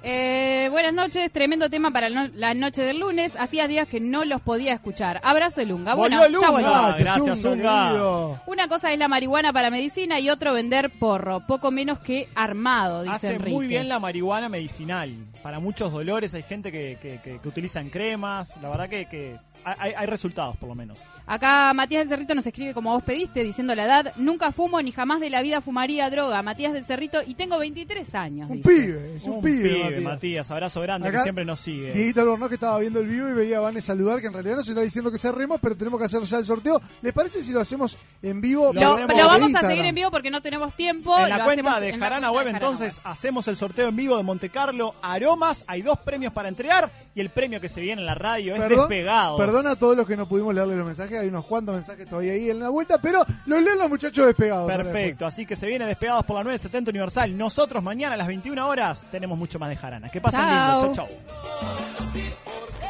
Eh, 0.09 0.69
buenas 0.71 0.95
noches, 0.95 1.33
tremendo 1.33 1.69
tema 1.69 1.91
para 1.91 2.09
la 2.09 2.23
no- 2.29 2.31
la 2.37 2.55
noche 2.55 2.83
del 2.83 3.01
lunes. 3.01 3.33
Hacía 3.37 3.67
días 3.67 3.89
que 3.89 3.99
no 3.99 4.25
los 4.25 4.41
podía 4.41 4.73
escuchar. 4.73 5.21
Abrazo 5.25 5.61
de 5.63 5.67
Lunga. 5.67 5.95
Bueno, 5.95 6.19
Volvió 6.21 6.41
ya 6.43 6.47
Lunga. 6.47 6.51
volvió. 6.53 6.71
Gracias, 6.71 6.99
Gracias, 7.01 7.39
Zunga, 7.43 7.57
Zunga. 7.57 7.87
querido. 7.89 8.41
Una 8.47 8.69
cosa 8.69 8.93
es 8.93 8.99
la 9.01 9.09
marihuana 9.09 9.53
para 9.53 9.69
medicina 9.69 10.21
y 10.21 10.31
otro 10.31 10.53
vender 10.53 10.91
porro, 10.91 11.41
poco 11.45 11.73
menos 11.73 11.99
que 11.99 12.29
armado, 12.37 13.03
dice 13.03 13.17
Hace 13.17 13.35
Enrique. 13.35 13.51
muy 13.51 13.67
bien 13.67 13.89
la 13.89 13.99
marihuana 13.99 14.49
medicinal. 14.49 15.13
Para 15.43 15.59
muchos 15.59 15.91
dolores 15.91 16.35
hay 16.35 16.43
gente 16.45 16.71
que, 16.71 16.99
que, 17.03 17.19
que- 17.25 17.41
que 17.41 17.49
utilizan 17.49 17.91
cremas. 17.91 18.57
La 18.63 18.71
verdad 18.71 18.89
que, 18.89 19.07
que 19.07 19.35
hay, 19.79 19.93
hay 19.97 20.07
resultados, 20.07 20.57
por 20.57 20.69
lo 20.69 20.75
menos. 20.75 21.03
Acá 21.27 21.73
Matías 21.75 22.01
del 22.03 22.09
Cerrito 22.09 22.35
nos 22.35 22.47
escribe 22.47 22.73
como 22.75 22.93
vos 22.93 23.03
pediste, 23.03 23.43
diciendo 23.43 23.75
la 23.75 23.85
edad. 23.85 24.13
Nunca 24.17 24.53
fumo 24.53 24.81
ni 24.81 24.93
jamás 24.93 25.21
de 25.21 25.31
la 25.31 25.43
vida 25.43 25.61
fumaría 25.61 26.09
droga. 26.11 26.43
Matías 26.43 26.73
del 26.73 26.85
Cerrito 26.85 27.19
y 27.27 27.35
tengo 27.35 27.59
23 27.59 28.15
años. 28.15 28.49
Un 28.49 28.59
dice. 28.59 28.69
pibe, 28.69 29.17
es 29.17 29.25
un, 29.25 29.33
Un 29.33 29.43
pibe, 29.43 29.69
pibe, 29.69 29.83
Matías. 29.85 30.03
Matías. 30.05 30.51
Abrazo 30.51 30.81
grande 30.83 31.09
Acá, 31.09 31.19
que 31.19 31.23
siempre 31.25 31.45
nos 31.45 31.61
sigue. 31.61 31.93
Dieguito 31.93 32.21
Albornoz 32.21 32.49
que 32.49 32.55
estaba 32.55 32.79
viendo 32.79 33.01
el 33.01 33.07
vivo 33.09 33.29
y 33.29 33.33
veía 33.33 33.59
a 33.59 33.61
Vane 33.61 33.81
saludar, 33.81 34.21
que 34.21 34.27
en 34.29 34.33
realidad 34.33 34.57
no 34.57 34.63
se 34.63 34.71
está 34.71 34.83
diciendo 34.83 35.11
que 35.11 35.19
cerremos, 35.19 35.59
pero 35.61 35.77
tenemos 35.77 35.99
que 35.99 36.07
hacer 36.07 36.23
ya 36.23 36.39
el 36.39 36.45
sorteo. 36.47 36.81
¿Les 37.03 37.13
parece 37.13 37.43
si 37.43 37.53
lo 37.53 37.61
hacemos 37.61 37.99
en 38.23 38.41
vivo? 38.41 38.73
Lo, 38.73 38.81
Lo 38.81 38.99
lo 38.99 39.07
vamos 39.07 39.35
a 39.35 39.39
Instagram? 39.47 39.71
seguir 39.71 39.85
en 39.85 39.95
vivo 39.95 40.11
porque 40.11 40.31
no 40.31 40.41
tenemos 40.41 40.75
tiempo. 40.75 41.17
En 41.19 41.29
la 41.31 41.39
Lo 41.39 41.45
cuenta 41.45 41.81
de 41.81 41.99
Jarana 41.99 42.31
Web, 42.31 42.49
entonces, 42.49 43.01
hacemos 43.05 43.49
el 43.49 43.57
sorteo 43.57 43.89
en 43.89 43.97
vivo 43.97 44.17
de 44.17 44.23
Monte 44.23 44.51
Carlo 44.51 44.95
Aromas. 45.03 45.65
Hay 45.67 45.83
dos 45.83 45.99
premios 45.99 46.33
para 46.33 46.49
entregar 46.49 46.91
y 47.15 47.21
el 47.21 47.31
premio 47.31 47.61
que 47.61 47.69
se 47.69 47.81
viene 47.81 48.01
en 48.03 48.07
la 48.07 48.15
radio 48.15 48.55
es 48.55 48.61
Perdón, 48.61 48.89
Despegados. 48.89 49.37
Perdona 49.57 49.73
a 49.73 49.77
todos 49.77 49.97
los 49.97 50.07
que 50.07 50.19
no 50.19 50.29
pudimos 50.29 50.55
leerle 50.55 50.77
los 50.77 50.85
mensajes, 50.85 51.19
hay 51.19 51.29
unos 51.29 51.47
cuantos 51.47 51.75
mensajes 51.75 52.07
todavía 52.07 52.33
ahí 52.35 52.51
en 52.51 52.59
la 52.59 52.69
vuelta, 52.69 52.99
pero 52.99 53.25
los 53.47 53.63
leen 53.63 53.79
los 53.79 53.89
muchachos 53.89 54.27
despegados. 54.27 54.71
Perfecto, 54.71 55.25
así 55.25 55.47
que 55.47 55.57
se 55.57 55.67
viene 55.67 55.87
Despegados 55.87 56.27
por 56.27 56.37
la 56.37 56.45
970 56.45 56.91
Universal. 56.91 57.39
Nosotros 57.39 57.83
mañana 57.83 58.17
a 58.17 58.19
las 58.19 58.27
21 58.27 58.69
horas 58.69 59.07
tenemos 59.11 59.39
mucho 59.39 59.59
más 59.59 59.71
de 59.71 59.77
Jarana. 59.77 60.11
Que 60.11 60.21
pasen 60.21 60.41
Chao. 60.41 60.81
lindo. 60.83 60.95
Chau, 60.95 61.09
chau. 61.09 62.86